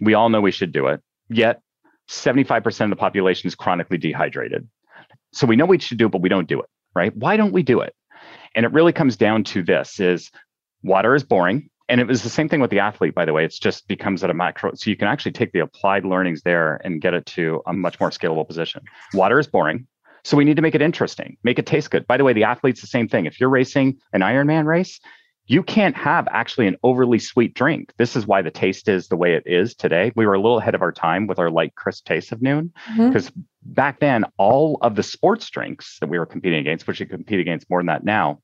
We 0.00 0.14
all 0.14 0.28
know 0.28 0.40
we 0.40 0.52
should 0.52 0.72
do 0.72 0.86
it. 0.86 1.00
Yet 1.28 1.60
75% 2.08 2.84
of 2.84 2.90
the 2.90 2.96
population 2.96 3.48
is 3.48 3.54
chronically 3.54 3.98
dehydrated. 3.98 4.68
So 5.32 5.46
we 5.46 5.56
know 5.56 5.66
we 5.66 5.78
should 5.78 5.98
do 5.98 6.06
it, 6.06 6.12
but 6.12 6.22
we 6.22 6.28
don't 6.28 6.48
do 6.48 6.60
it, 6.60 6.66
right? 6.94 7.14
Why 7.16 7.36
don't 7.36 7.52
we 7.52 7.62
do 7.62 7.80
it? 7.80 7.94
And 8.54 8.64
it 8.64 8.72
really 8.72 8.92
comes 8.92 9.16
down 9.16 9.44
to 9.44 9.62
this 9.62 10.00
is 10.00 10.30
water 10.82 11.14
is 11.14 11.24
boring. 11.24 11.68
And 11.90 12.00
it 12.00 12.06
was 12.06 12.22
the 12.22 12.28
same 12.28 12.48
thing 12.50 12.60
with 12.60 12.70
the 12.70 12.80
athlete, 12.80 13.14
by 13.14 13.24
the 13.24 13.32
way. 13.32 13.44
It's 13.44 13.58
just 13.58 13.88
becomes 13.88 14.22
at 14.22 14.30
a 14.30 14.34
macro. 14.34 14.72
So 14.74 14.90
you 14.90 14.96
can 14.96 15.08
actually 15.08 15.32
take 15.32 15.52
the 15.52 15.60
applied 15.60 16.04
learnings 16.04 16.42
there 16.42 16.80
and 16.84 17.00
get 17.00 17.14
it 17.14 17.24
to 17.26 17.62
a 17.66 17.72
much 17.72 17.98
more 17.98 18.10
scalable 18.10 18.46
position. 18.46 18.82
Water 19.14 19.38
is 19.38 19.46
boring. 19.46 19.86
So 20.24 20.36
we 20.36 20.44
need 20.44 20.56
to 20.56 20.62
make 20.62 20.74
it 20.74 20.82
interesting, 20.82 21.38
make 21.44 21.58
it 21.58 21.64
taste 21.64 21.90
good. 21.90 22.06
By 22.06 22.18
the 22.18 22.24
way, 22.24 22.34
the 22.34 22.44
athlete's 22.44 22.82
the 22.82 22.86
same 22.86 23.08
thing. 23.08 23.24
If 23.24 23.40
you're 23.40 23.48
racing 23.48 23.98
an 24.12 24.20
Ironman 24.20 24.66
race, 24.66 25.00
you 25.48 25.62
can't 25.62 25.96
have 25.96 26.28
actually 26.30 26.66
an 26.66 26.76
overly 26.82 27.18
sweet 27.18 27.54
drink. 27.54 27.92
This 27.96 28.14
is 28.14 28.26
why 28.26 28.42
the 28.42 28.50
taste 28.50 28.86
is 28.86 29.08
the 29.08 29.16
way 29.16 29.32
it 29.34 29.42
is 29.46 29.74
today. 29.74 30.12
We 30.14 30.26
were 30.26 30.34
a 30.34 30.40
little 30.40 30.58
ahead 30.58 30.74
of 30.74 30.82
our 30.82 30.92
time 30.92 31.26
with 31.26 31.38
our 31.38 31.50
light, 31.50 31.74
crisp 31.74 32.04
taste 32.04 32.32
of 32.32 32.40
Nuun 32.40 32.70
because 32.96 33.30
mm-hmm. 33.30 33.40
back 33.64 33.98
then, 34.00 34.24
all 34.36 34.78
of 34.82 34.94
the 34.94 35.02
sports 35.02 35.48
drinks 35.48 35.96
that 36.00 36.08
we 36.08 36.18
were 36.18 36.26
competing 36.26 36.60
against, 36.60 36.86
which 36.86 37.00
you 37.00 37.06
compete 37.06 37.40
against 37.40 37.68
more 37.70 37.80
than 37.80 37.86
that 37.86 38.04
now, 38.04 38.40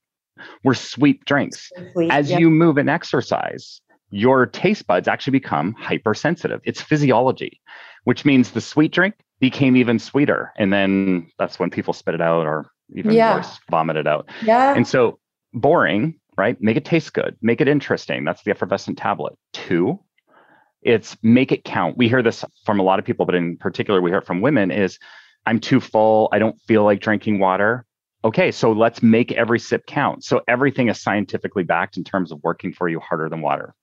were 0.64 0.74
sweet 0.74 1.22
drinks. 1.26 1.70
Sweet, 1.92 2.10
As 2.10 2.30
yep. 2.30 2.40
you 2.40 2.48
move 2.48 2.78
and 2.78 2.88
exercise, 2.88 3.82
your 4.10 4.46
taste 4.46 4.86
buds 4.86 5.06
actually 5.06 5.32
become 5.32 5.74
hypersensitive. 5.74 6.62
It's 6.64 6.80
physiology, 6.80 7.60
which 8.04 8.24
means 8.24 8.52
the 8.52 8.62
sweet 8.62 8.92
drink 8.92 9.14
became 9.40 9.76
even 9.76 9.98
sweeter. 9.98 10.52
And 10.56 10.72
then 10.72 11.30
that's 11.38 11.58
when 11.58 11.68
people 11.68 11.92
spit 11.92 12.14
it 12.14 12.22
out 12.22 12.46
or 12.46 12.70
even 12.94 13.12
yeah. 13.12 13.36
worse, 13.36 13.58
vomit 13.70 13.96
it 13.96 14.06
out. 14.06 14.30
Yeah. 14.42 14.74
And 14.74 14.88
so 14.88 15.18
boring 15.52 16.18
right? 16.36 16.60
Make 16.60 16.76
it 16.76 16.84
taste 16.84 17.12
good, 17.12 17.36
make 17.42 17.60
it 17.60 17.68
interesting. 17.68 18.24
That's 18.24 18.42
the 18.42 18.50
effervescent 18.50 18.98
tablet. 18.98 19.34
Two, 19.52 20.00
it's 20.82 21.16
make 21.22 21.52
it 21.52 21.64
count. 21.64 21.96
We 21.96 22.08
hear 22.08 22.22
this 22.22 22.44
from 22.64 22.78
a 22.78 22.82
lot 22.82 22.98
of 22.98 23.04
people, 23.04 23.26
but 23.26 23.34
in 23.34 23.56
particular, 23.56 24.00
we 24.00 24.10
hear 24.10 24.18
it 24.18 24.26
from 24.26 24.40
women 24.40 24.70
is 24.70 24.98
I'm 25.46 25.60
too 25.60 25.80
full. 25.80 26.28
I 26.32 26.38
don't 26.38 26.60
feel 26.62 26.84
like 26.84 27.00
drinking 27.00 27.38
water. 27.38 27.84
Okay, 28.24 28.50
so 28.50 28.72
let's 28.72 29.02
make 29.02 29.32
every 29.32 29.58
sip 29.58 29.86
count. 29.86 30.24
So 30.24 30.40
everything 30.48 30.88
is 30.88 31.00
scientifically 31.00 31.62
backed 31.62 31.96
in 31.96 32.04
terms 32.04 32.32
of 32.32 32.42
working 32.42 32.72
for 32.72 32.88
you 32.88 32.98
harder 33.00 33.28
than 33.28 33.42
water. 33.42 33.74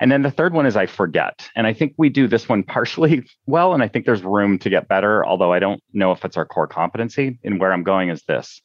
And 0.00 0.12
then 0.12 0.22
the 0.22 0.30
third 0.30 0.52
one 0.52 0.66
is 0.66 0.76
I 0.76 0.86
forget. 0.86 1.48
And 1.56 1.66
I 1.66 1.72
think 1.72 1.94
we 1.96 2.08
do 2.08 2.28
this 2.28 2.48
one 2.48 2.62
partially 2.64 3.28
well, 3.46 3.74
and 3.74 3.82
I 3.82 3.88
think 3.88 4.06
there's 4.06 4.22
room 4.22 4.58
to 4.60 4.70
get 4.70 4.88
better, 4.88 5.24
although 5.26 5.52
I 5.52 5.58
don't 5.58 5.82
know 5.92 6.12
if 6.12 6.24
it's 6.24 6.36
our 6.36 6.46
core 6.46 6.68
competency. 6.68 7.38
And 7.44 7.58
where 7.58 7.72
I'm 7.72 7.82
going 7.82 8.10
is 8.10 8.22
this 8.24 8.60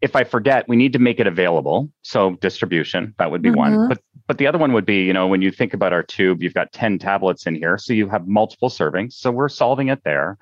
if 0.00 0.14
I 0.14 0.24
forget, 0.24 0.68
we 0.68 0.76
need 0.76 0.92
to 0.92 0.98
make 0.98 1.18
it 1.18 1.26
available. 1.26 1.90
So 2.02 2.36
distribution, 2.36 3.14
that 3.18 3.30
would 3.30 3.42
be 3.42 3.50
mm-hmm. 3.50 3.58
one. 3.58 3.88
But 3.88 4.00
but 4.26 4.38
the 4.38 4.46
other 4.46 4.58
one 4.58 4.74
would 4.74 4.84
be, 4.84 5.04
you 5.04 5.12
know, 5.12 5.26
when 5.26 5.40
you 5.40 5.50
think 5.50 5.72
about 5.72 5.94
our 5.94 6.02
tube, 6.02 6.42
you've 6.42 6.54
got 6.54 6.70
10 6.72 6.98
tablets 6.98 7.46
in 7.46 7.54
here. 7.54 7.78
So 7.78 7.94
you 7.94 8.08
have 8.10 8.28
multiple 8.28 8.68
servings. 8.68 9.14
So 9.14 9.30
we're 9.30 9.48
solving 9.48 9.88
it 9.88 10.04
there. 10.04 10.36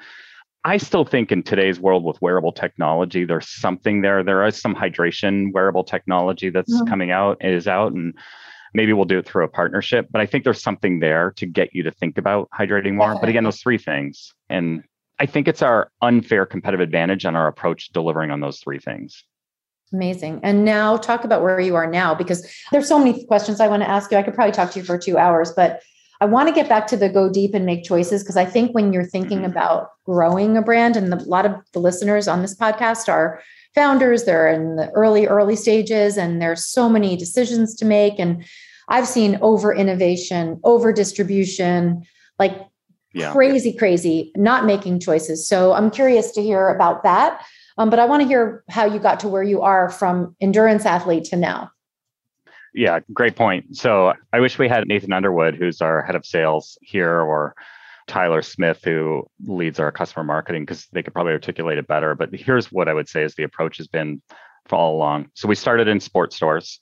I 0.64 0.78
still 0.78 1.04
think 1.04 1.30
in 1.30 1.44
today's 1.44 1.78
world 1.78 2.02
with 2.02 2.20
wearable 2.20 2.50
technology, 2.50 3.24
there's 3.24 3.48
something 3.48 4.00
there. 4.00 4.24
There 4.24 4.44
is 4.44 4.60
some 4.60 4.74
hydration 4.74 5.52
wearable 5.52 5.84
technology 5.84 6.50
that's 6.50 6.74
mm-hmm. 6.74 6.88
coming 6.88 7.12
out, 7.12 7.36
is 7.40 7.68
out, 7.68 7.92
and 7.92 8.12
maybe 8.74 8.92
we'll 8.92 9.04
do 9.04 9.18
it 9.18 9.26
through 9.26 9.44
a 9.44 9.48
partnership. 9.48 10.08
But 10.10 10.20
I 10.20 10.26
think 10.26 10.42
there's 10.42 10.60
something 10.60 10.98
there 10.98 11.32
to 11.36 11.46
get 11.46 11.72
you 11.72 11.84
to 11.84 11.92
think 11.92 12.18
about 12.18 12.48
hydrating 12.50 12.94
more. 12.94 13.16
But 13.20 13.28
again, 13.28 13.44
those 13.44 13.60
three 13.60 13.78
things. 13.78 14.34
And 14.50 14.82
I 15.20 15.26
think 15.26 15.46
it's 15.46 15.62
our 15.62 15.92
unfair 16.02 16.44
competitive 16.44 16.82
advantage 16.82 17.24
on 17.24 17.36
our 17.36 17.46
approach 17.46 17.92
delivering 17.92 18.32
on 18.32 18.40
those 18.40 18.58
three 18.58 18.80
things. 18.80 19.22
Amazing. 19.96 20.40
And 20.42 20.62
now 20.62 20.98
talk 20.98 21.24
about 21.24 21.42
where 21.42 21.58
you 21.58 21.74
are 21.74 21.90
now 21.90 22.14
because 22.14 22.46
there's 22.70 22.86
so 22.86 22.98
many 22.98 23.24
questions 23.24 23.60
I 23.60 23.68
want 23.68 23.82
to 23.82 23.88
ask 23.88 24.10
you. 24.10 24.18
I 24.18 24.22
could 24.22 24.34
probably 24.34 24.52
talk 24.52 24.70
to 24.72 24.78
you 24.78 24.84
for 24.84 24.98
two 24.98 25.16
hours, 25.16 25.52
but 25.56 25.80
I 26.20 26.26
want 26.26 26.50
to 26.50 26.54
get 26.54 26.68
back 26.68 26.86
to 26.88 26.98
the 26.98 27.08
go 27.08 27.30
deep 27.30 27.54
and 27.54 27.64
make 27.64 27.82
choices 27.82 28.22
because 28.22 28.36
I 28.36 28.44
think 28.44 28.74
when 28.74 28.92
you're 28.92 29.06
thinking 29.06 29.38
mm-hmm. 29.38 29.52
about 29.52 29.88
growing 30.04 30.54
a 30.58 30.60
brand, 30.60 30.96
and 30.96 31.10
the, 31.10 31.16
a 31.16 31.24
lot 31.24 31.46
of 31.46 31.54
the 31.72 31.78
listeners 31.78 32.28
on 32.28 32.42
this 32.42 32.54
podcast 32.54 33.08
are 33.08 33.40
founders, 33.74 34.24
they're 34.24 34.48
in 34.48 34.76
the 34.76 34.90
early, 34.90 35.26
early 35.26 35.56
stages, 35.56 36.18
and 36.18 36.42
there's 36.42 36.66
so 36.66 36.90
many 36.90 37.16
decisions 37.16 37.74
to 37.76 37.86
make. 37.86 38.18
And 38.18 38.44
I've 38.88 39.08
seen 39.08 39.38
over 39.40 39.74
innovation, 39.74 40.60
over 40.62 40.92
distribution, 40.92 42.02
like 42.38 42.54
yeah. 43.14 43.32
crazy, 43.32 43.72
crazy, 43.72 44.30
not 44.36 44.66
making 44.66 45.00
choices. 45.00 45.48
So 45.48 45.72
I'm 45.72 45.90
curious 45.90 46.32
to 46.32 46.42
hear 46.42 46.68
about 46.68 47.02
that. 47.02 47.42
Um, 47.78 47.90
but 47.90 47.98
I 47.98 48.06
want 48.06 48.22
to 48.22 48.28
hear 48.28 48.64
how 48.68 48.86
you 48.86 48.98
got 48.98 49.20
to 49.20 49.28
where 49.28 49.42
you 49.42 49.62
are 49.62 49.90
from 49.90 50.34
endurance 50.40 50.86
athlete 50.86 51.24
to 51.24 51.36
now. 51.36 51.70
Yeah, 52.74 53.00
great 53.12 53.36
point. 53.36 53.76
So 53.76 54.12
I 54.32 54.40
wish 54.40 54.58
we 54.58 54.68
had 54.68 54.86
Nathan 54.86 55.12
Underwood, 55.12 55.54
who's 55.54 55.80
our 55.80 56.02
head 56.02 56.14
of 56.14 56.26
sales 56.26 56.78
here, 56.82 57.20
or 57.20 57.54
Tyler 58.06 58.42
Smith, 58.42 58.84
who 58.84 59.26
leads 59.46 59.80
our 59.80 59.90
customer 59.90 60.24
marketing, 60.24 60.62
because 60.62 60.86
they 60.92 61.02
could 61.02 61.14
probably 61.14 61.32
articulate 61.32 61.78
it 61.78 61.86
better. 61.86 62.14
But 62.14 62.34
here's 62.34 62.70
what 62.70 62.88
I 62.88 62.94
would 62.94 63.08
say 63.08 63.22
is 63.22 63.34
the 63.34 63.44
approach 63.44 63.78
has 63.78 63.86
been 63.86 64.20
for 64.66 64.76
all 64.76 64.96
along. 64.96 65.30
So 65.34 65.48
we 65.48 65.54
started 65.54 65.88
in 65.88 66.00
sports 66.00 66.36
stores. 66.36 66.80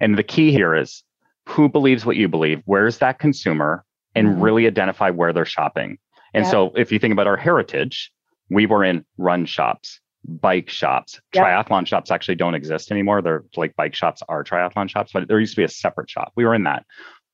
And 0.00 0.16
the 0.16 0.22
key 0.22 0.50
here 0.50 0.74
is 0.74 1.02
who 1.46 1.68
believes 1.68 2.06
what 2.06 2.16
you 2.16 2.28
believe? 2.28 2.62
Where's 2.64 2.98
that 2.98 3.18
consumer? 3.18 3.84
And 4.14 4.28
mm-hmm. 4.28 4.40
really 4.40 4.66
identify 4.66 5.10
where 5.10 5.32
they're 5.32 5.44
shopping. 5.44 5.98
And 6.32 6.46
so 6.46 6.72
if 6.76 6.90
you 6.90 6.98
think 6.98 7.12
about 7.12 7.26
our 7.26 7.36
heritage, 7.36 8.12
we 8.50 8.66
were 8.66 8.84
in 8.84 9.04
run 9.18 9.46
shops, 9.46 10.00
bike 10.26 10.70
shops. 10.70 11.20
Yep. 11.34 11.44
Triathlon 11.44 11.86
shops 11.86 12.10
actually 12.10 12.36
don't 12.36 12.54
exist 12.54 12.90
anymore. 12.90 13.22
They're 13.22 13.44
like 13.56 13.76
bike 13.76 13.94
shops 13.94 14.22
are 14.28 14.44
triathlon 14.44 14.88
shops, 14.88 15.12
but 15.12 15.28
there 15.28 15.40
used 15.40 15.54
to 15.54 15.60
be 15.60 15.64
a 15.64 15.68
separate 15.68 16.10
shop. 16.10 16.32
We 16.36 16.44
were 16.44 16.54
in 16.54 16.64
that. 16.64 16.84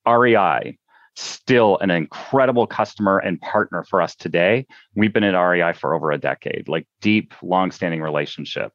REI, 0.07 0.77
still 1.15 1.77
an 1.79 1.91
incredible 1.91 2.67
customer 2.67 3.17
and 3.19 3.39
partner 3.41 3.83
for 3.83 4.01
us 4.01 4.15
today. 4.15 4.65
We've 4.95 5.13
been 5.13 5.23
at 5.23 5.39
REI 5.39 5.73
for 5.73 5.93
over 5.93 6.11
a 6.11 6.17
decade, 6.17 6.67
like 6.67 6.87
deep, 7.01 7.33
long-standing 7.41 8.01
relationship. 8.01 8.71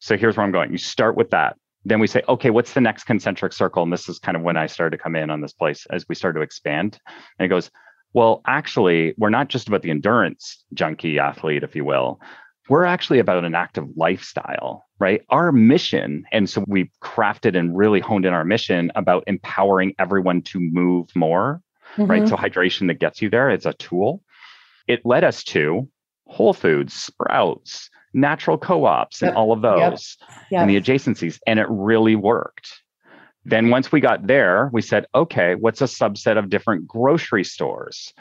So 0.00 0.16
here's 0.16 0.36
where 0.36 0.46
I'm 0.46 0.52
going. 0.52 0.72
You 0.72 0.78
start 0.78 1.16
with 1.16 1.30
that. 1.30 1.56
Then 1.84 1.98
we 1.98 2.06
say, 2.06 2.22
okay, 2.28 2.50
what's 2.50 2.74
the 2.74 2.80
next 2.80 3.04
concentric 3.04 3.52
circle? 3.52 3.82
And 3.82 3.92
this 3.92 4.08
is 4.08 4.18
kind 4.18 4.36
of 4.36 4.42
when 4.42 4.56
I 4.56 4.66
started 4.66 4.96
to 4.96 5.02
come 5.02 5.16
in 5.16 5.30
on 5.30 5.40
this 5.40 5.52
place 5.52 5.84
as 5.90 6.06
we 6.08 6.14
started 6.14 6.38
to 6.38 6.44
expand. 6.44 6.98
And 7.38 7.46
it 7.46 7.48
goes, 7.48 7.70
well, 8.12 8.42
actually, 8.46 9.14
we're 9.18 9.30
not 9.30 9.48
just 9.48 9.68
about 9.68 9.82
the 9.82 9.90
endurance 9.90 10.64
junkie 10.74 11.18
athlete, 11.18 11.64
if 11.64 11.74
you 11.74 11.84
will. 11.84 12.20
We're 12.68 12.84
actually 12.84 13.18
about 13.18 13.44
an 13.44 13.54
active 13.54 13.86
lifestyle, 13.96 14.84
right? 14.98 15.22
Our 15.30 15.50
mission, 15.52 16.24
and 16.32 16.48
so 16.48 16.64
we 16.68 16.90
crafted 17.02 17.58
and 17.58 17.76
really 17.76 18.00
honed 18.00 18.24
in 18.24 18.32
our 18.32 18.44
mission 18.44 18.92
about 18.94 19.24
empowering 19.26 19.94
everyone 19.98 20.42
to 20.42 20.60
move 20.60 21.08
more, 21.16 21.60
mm-hmm. 21.96 22.10
right? 22.10 22.28
So 22.28 22.36
hydration 22.36 22.86
that 22.86 23.00
gets 23.00 23.20
you 23.20 23.28
there 23.28 23.50
is 23.50 23.66
a 23.66 23.72
tool. 23.74 24.22
It 24.86 25.04
led 25.04 25.24
us 25.24 25.42
to 25.44 25.88
Whole 26.26 26.54
Foods, 26.54 26.94
Sprouts, 26.94 27.90
natural 28.14 28.58
co-ops, 28.58 29.22
and 29.22 29.30
yep. 29.30 29.36
all 29.36 29.52
of 29.52 29.62
those 29.62 30.16
yep. 30.20 30.30
Yep. 30.50 30.60
and 30.60 30.70
the 30.70 30.80
adjacencies, 30.80 31.38
and 31.46 31.58
it 31.58 31.66
really 31.68 32.16
worked. 32.16 32.82
Then 33.44 33.70
once 33.70 33.90
we 33.90 34.00
got 34.00 34.26
there, 34.26 34.70
we 34.72 34.82
said, 34.82 35.06
okay, 35.14 35.56
what's 35.56 35.80
a 35.80 35.86
subset 35.86 36.38
of 36.38 36.48
different 36.48 36.86
grocery 36.86 37.44
stores? 37.44 38.12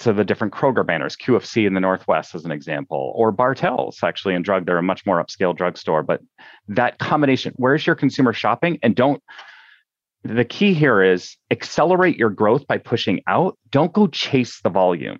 So 0.00 0.14
the 0.14 0.24
different 0.24 0.54
Kroger 0.54 0.86
banners, 0.86 1.14
QFC 1.14 1.66
in 1.66 1.74
the 1.74 1.80
Northwest 1.80 2.34
as 2.34 2.46
an 2.46 2.50
example, 2.50 3.12
or 3.14 3.30
Bartell's 3.30 3.98
actually 4.02 4.34
in 4.34 4.40
drug, 4.40 4.64
they're 4.64 4.78
a 4.78 4.82
much 4.82 5.04
more 5.04 5.22
upscale 5.22 5.54
drugstore. 5.54 6.02
But 6.02 6.22
that 6.68 6.98
combination, 6.98 7.52
where's 7.56 7.86
your 7.86 7.96
consumer 7.96 8.32
shopping? 8.32 8.78
And 8.82 8.96
don't 8.96 9.22
the 10.24 10.46
key 10.46 10.72
here 10.72 11.02
is 11.02 11.36
accelerate 11.50 12.16
your 12.16 12.30
growth 12.30 12.66
by 12.66 12.78
pushing 12.78 13.20
out. 13.26 13.58
Don't 13.70 13.92
go 13.92 14.06
chase 14.06 14.62
the 14.62 14.70
volume. 14.70 15.18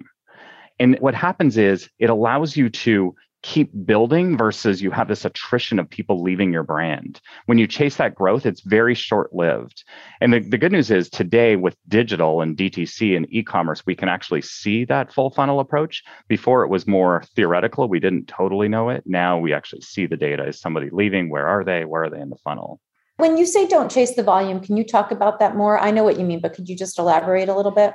And 0.79 0.99
what 0.99 1.15
happens 1.15 1.59
is 1.59 1.91
it 1.99 2.09
allows 2.09 2.57
you 2.57 2.71
to 2.71 3.15
keep 3.43 3.71
building 3.87 4.37
versus 4.37 4.83
you 4.83 4.91
have 4.91 5.09
this 5.09 5.25
attrition 5.25 5.79
of 5.79 5.89
people 5.89 6.23
leaving 6.23 6.53
your 6.53 6.63
brand. 6.63 7.21
When 7.47 7.59
you 7.59 7.67
chase 7.67 7.97
that 7.97 8.15
growth, 8.15 8.45
it's 8.45 8.61
very 8.61 8.95
short 8.95 9.35
lived. 9.35 9.85
And 10.21 10.33
the, 10.33 10.41
the 10.41 10.59
good 10.59 10.73
news 10.73 10.91
is 10.91 11.09
today 11.09 11.57
with 11.57 11.77
digital 11.89 12.43
and 12.43 12.57
DTC 12.57 13.17
and 13.17 13.27
e 13.31 13.43
commerce, 13.43 13.85
we 13.87 13.95
can 13.95 14.09
actually 14.09 14.43
see 14.43 14.85
that 14.87 15.13
full 15.13 15.31
funnel 15.31 15.61
approach. 15.61 16.03
Before 16.29 16.65
it 16.65 16.69
was 16.69 16.87
more 16.87 17.25
theoretical, 17.35 17.89
we 17.89 18.01
didn't 18.01 18.29
totally 18.29 18.69
know 18.69 18.91
it. 18.91 19.05
Now 19.07 19.39
we 19.39 19.53
actually 19.53 19.83
see 19.83 20.07
the 20.07 20.17
data. 20.17 20.47
Is 20.47 20.61
somebody 20.61 20.91
leaving? 20.91 21.31
Where 21.31 21.47
are 21.47 21.65
they? 21.65 21.85
Where 21.85 22.05
are 22.05 22.11
they 22.11 22.21
in 22.21 22.31
the 22.31 22.37
funnel? 22.37 22.81
When 23.17 23.37
you 23.37 23.45
say 23.45 23.67
don't 23.67 23.91
chase 23.91 24.15
the 24.15 24.23
volume, 24.23 24.61
can 24.61 24.77
you 24.79 24.85
talk 24.85 25.11
about 25.11 25.41
that 25.41 25.55
more? 25.55 25.79
I 25.79 25.91
know 25.91 26.05
what 26.05 26.19
you 26.19 26.25
mean, 26.25 26.41
but 26.41 26.55
could 26.55 26.69
you 26.69 26.77
just 26.77 26.99
elaborate 26.99 27.51
a 27.51 27.55
little 27.55 27.73
bit? 27.73 27.93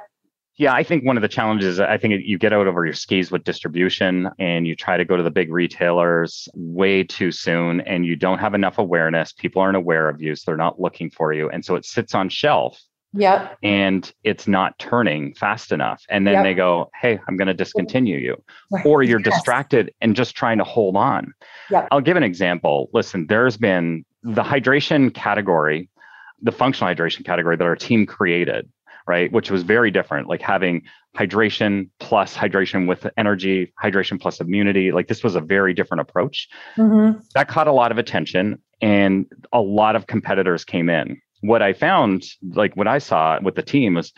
Yeah, 0.57 0.73
I 0.73 0.83
think 0.83 1.03
one 1.03 1.17
of 1.17 1.21
the 1.21 1.27
challenges, 1.27 1.81
I 1.81 1.97
think 1.97 2.13
you 2.25 2.37
get 2.37 2.53
out 2.53 2.65
over 2.65 2.85
your 2.85 2.93
skis 2.93 3.29
with 3.29 3.43
distribution 3.43 4.29
and 4.39 4.65
you 4.65 4.73
try 4.75 4.95
to 4.95 5.03
go 5.03 5.17
to 5.17 5.23
the 5.23 5.31
big 5.31 5.51
retailers 5.51 6.47
way 6.53 7.03
too 7.03 7.31
soon 7.31 7.81
and 7.81 8.05
you 8.05 8.15
don't 8.15 8.39
have 8.39 8.53
enough 8.53 8.77
awareness. 8.77 9.33
People 9.33 9.61
aren't 9.61 9.75
aware 9.75 10.07
of 10.07 10.21
you, 10.21 10.33
so 10.33 10.43
they're 10.45 10.57
not 10.57 10.79
looking 10.79 11.09
for 11.09 11.33
you. 11.33 11.49
And 11.49 11.65
so 11.65 11.75
it 11.75 11.83
sits 11.85 12.15
on 12.15 12.29
shelf. 12.29 12.81
Yep. 13.11 13.57
And 13.63 14.13
it's 14.23 14.47
not 14.47 14.77
turning 14.79 15.33
fast 15.35 15.71
enough. 15.71 16.03
And 16.09 16.25
then 16.27 16.35
yep. 16.35 16.43
they 16.43 16.53
go, 16.53 16.89
hey, 17.01 17.19
I'm 17.27 17.37
going 17.37 17.47
to 17.47 17.53
discontinue 17.53 18.17
you. 18.17 18.41
Right. 18.71 18.85
Or 18.85 19.03
you're 19.03 19.19
yes. 19.19 19.33
distracted 19.33 19.93
and 20.01 20.15
just 20.15 20.35
trying 20.35 20.57
to 20.57 20.65
hold 20.65 20.95
on. 20.95 21.33
Yep. 21.69 21.89
I'll 21.91 22.01
give 22.01 22.17
an 22.17 22.23
example. 22.23 22.89
Listen, 22.93 23.27
there's 23.27 23.57
been 23.57 24.05
the 24.23 24.43
hydration 24.43 25.13
category, 25.13 25.89
the 26.41 26.51
functional 26.51 26.93
hydration 26.93 27.25
category 27.25 27.55
that 27.55 27.63
our 27.63 27.75
team 27.75 28.05
created 28.05 28.69
right? 29.07 29.31
Which 29.31 29.51
was 29.51 29.63
very 29.63 29.91
different, 29.91 30.27
like 30.27 30.41
having 30.41 30.83
hydration 31.15 31.89
plus 31.99 32.35
hydration 32.35 32.87
with 32.87 33.07
energy, 33.17 33.73
hydration 33.81 34.19
plus 34.19 34.39
immunity. 34.41 34.91
Like 34.91 35.07
this 35.07 35.23
was 35.23 35.35
a 35.35 35.41
very 35.41 35.73
different 35.73 36.01
approach. 36.01 36.47
Mm-hmm. 36.77 37.19
That 37.33 37.47
caught 37.47 37.67
a 37.67 37.71
lot 37.71 37.91
of 37.91 37.97
attention 37.97 38.61
and 38.81 39.25
a 39.53 39.61
lot 39.61 39.95
of 39.95 40.07
competitors 40.07 40.65
came 40.65 40.89
in. 40.89 41.21
What 41.41 41.61
I 41.61 41.73
found, 41.73 42.25
like 42.53 42.75
what 42.75 42.87
I 42.87 42.97
saw 42.97 43.39
with 43.41 43.55
the 43.55 43.61
team 43.61 43.95
was 43.95 44.11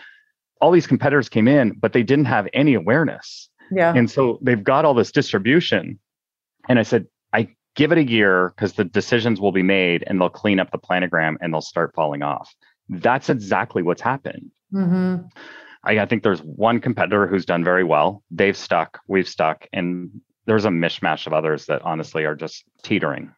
all 0.62 0.71
these 0.71 0.88
competitors 0.88 1.30
came 1.30 1.47
in, 1.47 1.73
but 1.80 1.93
they 1.93 2.04
didn't 2.04 2.26
have 2.26 2.47
any 2.54 2.73
awareness. 2.73 3.50
Yeah. 3.71 3.93
And 3.95 4.10
so 4.10 4.39
they've 4.41 4.63
got 4.63 4.86
all 4.86 4.93
this 4.93 5.12
distribution. 5.12 6.00
And 6.69 6.80
I 6.80 6.84
said, 6.84 7.06
I 7.34 7.50
give 7.76 7.91
it 7.91 7.97
a 7.97 8.04
year 8.04 8.54
because 8.56 8.73
the 8.73 8.86
decisions 8.86 9.39
will 9.39 9.52
be 9.52 9.63
made 9.63 10.04
and 10.08 10.19
they'll 10.19 10.30
clean 10.30 10.60
up 10.60 10.71
the 10.71 10.80
planogram 10.80 11.36
and 11.41 11.54
they'll 11.54 11.62
start 11.62 11.93
falling 11.93 12.23
off. 12.23 12.54
That's 12.89 13.30
exactly 13.30 13.84
what's 13.84 14.02
happened. 14.02 14.52
Mm-hmm. 14.73 15.27
I, 15.84 15.99
I 15.99 16.06
think 16.06 16.23
there's 16.23 16.41
one 16.41 16.80
competitor 16.80 17.27
who's 17.27 17.45
done 17.45 17.63
very 17.63 17.84
well. 17.84 18.23
They've 18.32 18.58
stuck, 18.58 18.99
we've 19.08 19.27
stuck, 19.27 19.67
and 19.71 20.10
there's 20.45 20.65
a 20.65 20.69
mishmash 20.69 21.27
of 21.27 21.34
others 21.34 21.65
that 21.65 21.82
honestly 21.84 22.25
are 22.25 22.36
just 22.36 22.63
teetering. 22.84 23.34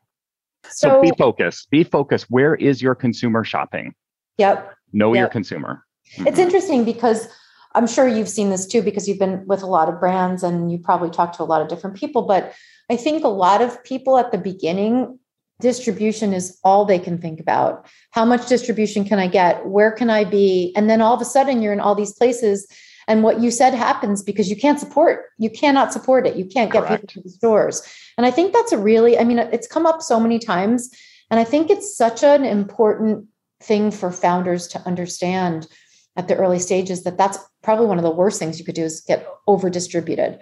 So, 0.69 0.89
so 0.89 1.01
be 1.01 1.11
focused. 1.17 1.69
Be 1.69 1.83
focused. 1.83 2.27
Where 2.29 2.55
is 2.55 2.81
your 2.81 2.95
consumer 2.95 3.43
shopping? 3.43 3.93
Yep. 4.37 4.73
Know 4.93 5.13
yep. 5.13 5.21
your 5.21 5.29
consumer. 5.29 5.85
Mm-hmm. 6.13 6.27
It's 6.27 6.39
interesting 6.39 6.85
because 6.85 7.27
I'm 7.75 7.87
sure 7.87 8.07
you've 8.07 8.29
seen 8.29 8.49
this 8.49 8.65
too 8.65 8.81
because 8.81 9.07
you've 9.07 9.19
been 9.19 9.45
with 9.45 9.61
a 9.61 9.67
lot 9.67 9.89
of 9.89 9.99
brands 9.99 10.43
and 10.43 10.71
you 10.71 10.77
probably 10.79 11.09
talked 11.09 11.35
to 11.35 11.43
a 11.43 11.45
lot 11.45 11.61
of 11.61 11.67
different 11.67 11.95
people. 11.95 12.23
But 12.23 12.53
I 12.89 12.95
think 12.95 13.23
a 13.23 13.29
lot 13.29 13.61
of 13.61 13.83
people 13.83 14.17
at 14.17 14.31
the 14.31 14.37
beginning 14.37 15.19
distribution 15.60 16.34
is 16.34 16.58
all 16.63 16.86
they 16.86 17.00
can 17.00 17.17
think 17.17 17.39
about. 17.39 17.86
How 18.12 18.26
much 18.26 18.48
distribution 18.48 19.04
can 19.06 19.19
I 19.19 19.28
get? 19.28 19.65
Where 19.65 19.91
can 19.91 20.10
I 20.10 20.24
be? 20.24 20.74
And 20.76 20.89
then 20.89 21.02
all 21.02 21.13
of 21.13 21.22
a 21.22 21.26
sudden 21.26 21.62
you're 21.62 21.74
in 21.74 21.80
all 21.80 21.95
these 21.95 22.13
places 22.13 22.67
and 23.08 23.24
what 23.24 23.41
you 23.41 23.52
said 23.52 23.74
happens 23.74 24.22
because 24.22 24.50
you 24.50 24.56
can't 24.56 24.80
support 24.80 25.26
you 25.38 25.50
cannot 25.50 25.91
support 25.91 26.28
it. 26.28 26.36
You 26.36 26.45
can't 26.45 26.72
get 26.72 26.84
Correct. 26.84 27.02
people 27.02 27.22
to 27.22 27.28
the 27.28 27.30
stores. 27.30 27.82
And 28.17 28.26
I 28.26 28.32
think 28.32 28.54
that's 28.54 28.72
a 28.72 28.78
really 28.78 29.17
I 29.17 29.24
mean 29.24 29.39
it's 29.39 29.67
come 29.67 29.86
up 29.86 30.02
so 30.02 30.19
many 30.19 30.39
times 30.39 30.89
and 31.30 31.39
I 31.39 31.43
think 31.43 31.69
it's 31.69 31.95
such 31.95 32.24
an 32.24 32.45
important 32.45 33.28
thing 33.62 33.91
for 33.91 34.12
founders 34.12 34.67
to 34.69 34.80
understand 34.88 35.67
at 36.15 36.28
the 36.28 36.36
early 36.36 36.60
stages 36.60 37.04
that 37.04 37.17
that's 37.17 37.38
probably 37.62 37.86
one 37.86 37.98
of 37.98 38.04
the 38.04 38.12
worst 38.12 38.39
things 38.39 38.60
you 38.60 38.65
could 38.65 38.76
do 38.76 38.84
is 38.84 39.02
get 39.02 39.28
over 39.48 39.69
distributed 39.69 40.39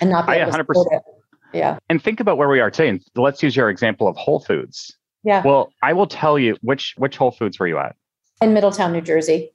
and 0.00 0.10
not 0.10 0.26
be 0.26 0.32
able 0.32 0.52
100%. 0.52 0.56
to 0.56 0.64
support 0.64 0.88
it. 0.92 1.02
Yeah. 1.52 1.78
And 1.88 2.02
think 2.02 2.20
about 2.20 2.38
where 2.38 2.48
we 2.48 2.60
are 2.60 2.70
today. 2.70 2.88
And 2.88 3.02
let's 3.16 3.42
use 3.42 3.56
your 3.56 3.70
example 3.70 4.08
of 4.08 4.16
Whole 4.16 4.40
Foods. 4.40 4.96
Yeah. 5.24 5.42
Well, 5.44 5.72
I 5.82 5.92
will 5.92 6.06
tell 6.06 6.38
you 6.38 6.56
which 6.62 6.94
which 6.96 7.16
Whole 7.16 7.30
Foods 7.30 7.58
were 7.58 7.68
you 7.68 7.78
at? 7.78 7.96
In 8.40 8.54
Middletown, 8.54 8.92
New 8.92 9.02
Jersey. 9.02 9.52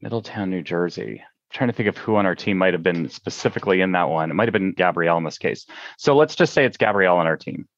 Middletown, 0.00 0.50
New 0.50 0.62
Jersey. 0.62 1.20
I'm 1.20 1.52
trying 1.52 1.68
to 1.68 1.74
think 1.74 1.88
of 1.88 1.96
who 1.96 2.16
on 2.16 2.26
our 2.26 2.34
team 2.34 2.58
might 2.58 2.74
have 2.74 2.82
been 2.82 3.08
specifically 3.08 3.80
in 3.80 3.92
that 3.92 4.08
one. 4.08 4.30
It 4.30 4.34
might 4.34 4.48
have 4.48 4.52
been 4.52 4.72
Gabrielle 4.72 5.18
in 5.18 5.24
this 5.24 5.38
case. 5.38 5.66
So 5.98 6.16
let's 6.16 6.34
just 6.34 6.52
say 6.52 6.64
it's 6.64 6.76
Gabrielle 6.76 7.18
on 7.18 7.26
our 7.26 7.36
team, 7.36 7.68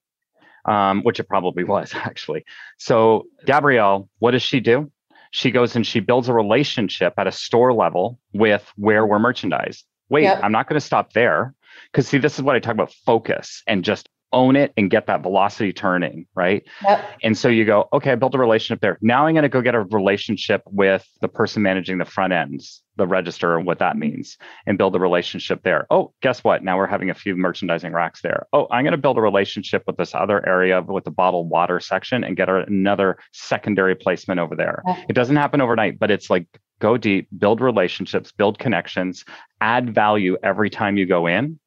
um, 0.64 1.02
which 1.02 1.18
it 1.18 1.28
probably 1.28 1.64
was 1.64 1.92
actually. 1.94 2.44
So 2.78 3.26
Gabrielle, 3.44 4.08
what 4.18 4.32
does 4.32 4.42
she 4.42 4.60
do? 4.60 4.90
She 5.32 5.50
goes 5.50 5.76
and 5.76 5.86
she 5.86 6.00
builds 6.00 6.28
a 6.28 6.32
relationship 6.32 7.14
at 7.18 7.26
a 7.26 7.32
store 7.32 7.72
level 7.72 8.18
with 8.32 8.64
where 8.76 9.04
we're 9.04 9.18
merchandised. 9.18 9.84
Wait, 10.08 10.22
yep. 10.22 10.40
I'm 10.42 10.52
not 10.52 10.68
going 10.68 10.80
to 10.80 10.86
stop 10.86 11.12
there. 11.12 11.52
Because 11.92 12.08
see, 12.08 12.18
this 12.18 12.36
is 12.36 12.42
what 12.42 12.56
I 12.56 12.60
talk 12.60 12.74
about 12.74 12.92
focus 13.04 13.62
and 13.66 13.84
just 13.84 14.08
own 14.32 14.56
it 14.56 14.72
and 14.76 14.90
get 14.90 15.06
that 15.06 15.22
velocity 15.22 15.72
turning, 15.72 16.26
right? 16.34 16.64
Yep. 16.82 17.04
And 17.22 17.38
so 17.38 17.48
you 17.48 17.64
go, 17.64 17.88
okay, 17.92 18.12
I 18.12 18.14
built 18.16 18.34
a 18.34 18.38
relationship 18.38 18.80
there. 18.80 18.98
Now 19.00 19.26
I'm 19.26 19.34
going 19.34 19.44
to 19.44 19.48
go 19.48 19.62
get 19.62 19.74
a 19.74 19.82
relationship 19.82 20.62
with 20.66 21.06
the 21.20 21.28
person 21.28 21.62
managing 21.62 21.98
the 21.98 22.04
front 22.04 22.32
ends, 22.32 22.82
the 22.96 23.06
register, 23.06 23.56
and 23.56 23.66
what 23.66 23.78
that 23.78 23.92
mm-hmm. 23.92 24.00
means, 24.00 24.36
and 24.66 24.78
build 24.78 24.96
a 24.96 25.00
relationship 25.00 25.62
there. 25.62 25.86
Oh, 25.90 26.12
guess 26.22 26.42
what? 26.42 26.64
Now 26.64 26.76
we're 26.76 26.86
having 26.86 27.10
a 27.10 27.14
few 27.14 27.36
merchandising 27.36 27.92
racks 27.92 28.20
there. 28.20 28.46
Oh, 28.52 28.66
I'm 28.70 28.84
going 28.84 28.92
to 28.92 28.98
build 28.98 29.18
a 29.18 29.22
relationship 29.22 29.84
with 29.86 29.96
this 29.96 30.14
other 30.14 30.46
area 30.46 30.82
with 30.82 31.04
the 31.04 31.10
bottled 31.10 31.48
water 31.48 31.80
section 31.80 32.24
and 32.24 32.36
get 32.36 32.48
another 32.48 33.18
secondary 33.32 33.94
placement 33.94 34.40
over 34.40 34.56
there. 34.56 34.82
Yep. 34.86 34.98
It 35.10 35.12
doesn't 35.14 35.36
happen 35.36 35.60
overnight, 35.60 35.98
but 35.98 36.10
it's 36.10 36.30
like 36.30 36.46
go 36.80 36.96
deep, 36.96 37.28
build 37.38 37.60
relationships, 37.60 38.32
build 38.32 38.58
connections, 38.58 39.24
add 39.60 39.94
value 39.94 40.36
every 40.42 40.68
time 40.68 40.98
you 40.98 41.06
go 41.06 41.26
in 41.26 41.58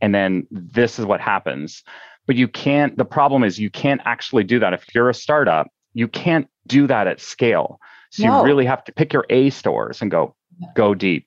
and 0.00 0.14
then 0.14 0.46
this 0.50 0.98
is 0.98 1.04
what 1.04 1.20
happens 1.20 1.82
but 2.26 2.36
you 2.36 2.48
can't 2.48 2.96
the 2.96 3.04
problem 3.04 3.44
is 3.44 3.58
you 3.58 3.70
can't 3.70 4.00
actually 4.04 4.44
do 4.44 4.58
that 4.58 4.72
if 4.72 4.84
you're 4.94 5.10
a 5.10 5.14
startup 5.14 5.68
you 5.94 6.08
can't 6.08 6.48
do 6.66 6.86
that 6.86 7.06
at 7.06 7.20
scale 7.20 7.80
so 8.10 8.24
no. 8.24 8.38
you 8.38 8.44
really 8.44 8.64
have 8.64 8.84
to 8.84 8.92
pick 8.92 9.12
your 9.12 9.26
a 9.30 9.50
stores 9.50 10.02
and 10.02 10.10
go 10.10 10.34
go 10.74 10.94
deep 10.94 11.26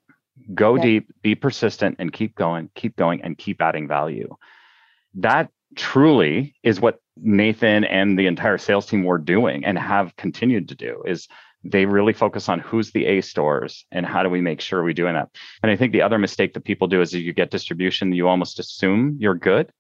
go 0.54 0.76
yeah. 0.76 0.82
deep 0.82 1.12
be 1.22 1.36
persistent 1.36 1.96
and 2.00 2.14
keep 2.14 2.36
going 2.36 2.70
keep 2.76 2.96
going 2.96 3.22
and 3.22 3.38
keep 3.38 3.62
adding 3.62 3.88
value 3.88 4.36
that 5.14 5.50
truly 5.76 6.56
is 6.64 6.80
what 6.80 7.00
nathan 7.18 7.84
and 7.84 8.18
the 8.18 8.28
entire 8.28 8.58
sales 8.58 8.86
team 8.86 9.04
were 9.04 9.18
doing 9.18 9.64
and 9.66 9.78
have 9.78 10.16
continued 10.16 10.68
to 10.70 10.76
do 10.76 11.04
is 11.06 11.28
they 11.64 11.86
really 11.86 12.14
focus 12.14 12.48
on 12.48 12.60
who's 12.60 12.92
the 12.92 13.06
A 13.06 13.22
stores 13.22 13.86
and 13.92 14.06
how 14.06 14.24
do 14.24 14.30
we 14.30 14.42
make 14.42 14.62
sure 14.62 14.84
we're 14.84 14.94
doing 14.94 15.14
that. 15.14 15.30
And 15.62 15.72
I 15.72 15.76
think 15.76 15.92
the 15.92 16.02
other 16.02 16.18
mistake 16.18 16.54
that 16.54 16.64
people 16.64 16.88
do 16.88 17.02
is 17.02 17.14
you 17.14 17.34
get 17.34 17.52
distribution, 17.52 18.14
you 18.14 18.28
almost 18.28 18.60
assume 18.60 19.18
you're 19.20 19.36
good 19.36 19.72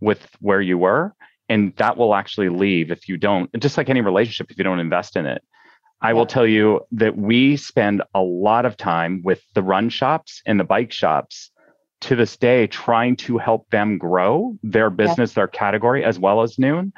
with 0.00 0.26
where 0.40 0.60
you 0.60 0.78
were. 0.78 1.14
And 1.50 1.74
that 1.76 1.96
will 1.96 2.14
actually 2.14 2.48
leave 2.48 2.90
if 2.90 3.08
you 3.08 3.16
don't, 3.16 3.50
just 3.58 3.76
like 3.76 3.88
any 3.88 4.00
relationship, 4.00 4.50
if 4.50 4.58
you 4.58 4.64
don't 4.64 4.80
invest 4.80 5.16
in 5.16 5.26
it. 5.26 5.42
I 6.00 6.12
will 6.12 6.26
tell 6.26 6.46
you 6.46 6.82
that 6.92 7.16
we 7.16 7.56
spend 7.56 8.02
a 8.14 8.20
lot 8.20 8.64
of 8.64 8.76
time 8.76 9.22
with 9.24 9.42
the 9.54 9.62
run 9.62 9.88
shops 9.88 10.42
and 10.46 10.60
the 10.60 10.64
bike 10.64 10.92
shops 10.92 11.50
to 12.02 12.14
this 12.14 12.36
day 12.36 12.68
trying 12.68 13.16
to 13.16 13.38
help 13.38 13.68
them 13.70 13.98
grow 13.98 14.56
their 14.62 14.90
business, 14.90 15.32
their 15.32 15.48
category, 15.48 16.04
as 16.04 16.18
well 16.18 16.42
as 16.42 16.56
Nuun. 16.56 16.92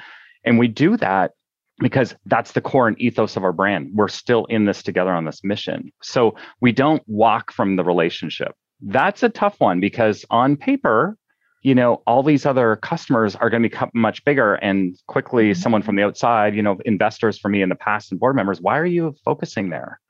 And 0.44 0.58
we 0.58 0.68
do 0.68 0.96
that 0.98 1.32
because 1.80 2.14
that's 2.26 2.52
the 2.52 2.60
core 2.60 2.86
and 2.86 3.00
ethos 3.00 3.36
of 3.36 3.44
our 3.44 3.52
brand. 3.52 3.90
We're 3.94 4.08
still 4.08 4.44
in 4.46 4.66
this 4.66 4.82
together 4.82 5.12
on 5.12 5.24
this 5.24 5.42
mission. 5.42 5.90
So 6.02 6.36
we 6.60 6.72
don't 6.72 7.02
walk 7.06 7.50
from 7.50 7.76
the 7.76 7.84
relationship. 7.84 8.54
That's 8.82 9.22
a 9.22 9.28
tough 9.28 9.58
one 9.58 9.80
because 9.80 10.24
on 10.30 10.56
paper, 10.56 11.16
you 11.62 11.74
know, 11.74 12.02
all 12.06 12.22
these 12.22 12.46
other 12.46 12.76
customers 12.76 13.36
are 13.36 13.50
going 13.50 13.62
to 13.62 13.68
become 13.68 13.90
much 13.92 14.24
bigger 14.24 14.54
and 14.54 14.96
quickly 15.06 15.50
mm-hmm. 15.50 15.60
someone 15.60 15.82
from 15.82 15.96
the 15.96 16.02
outside, 16.02 16.54
you 16.54 16.62
know, 16.62 16.78
investors 16.84 17.38
for 17.38 17.48
me 17.48 17.62
in 17.62 17.68
the 17.68 17.74
past 17.74 18.10
and 18.10 18.20
board 18.20 18.36
members, 18.36 18.60
why 18.60 18.78
are 18.78 18.86
you 18.86 19.14
focusing 19.24 19.70
there? 19.70 20.00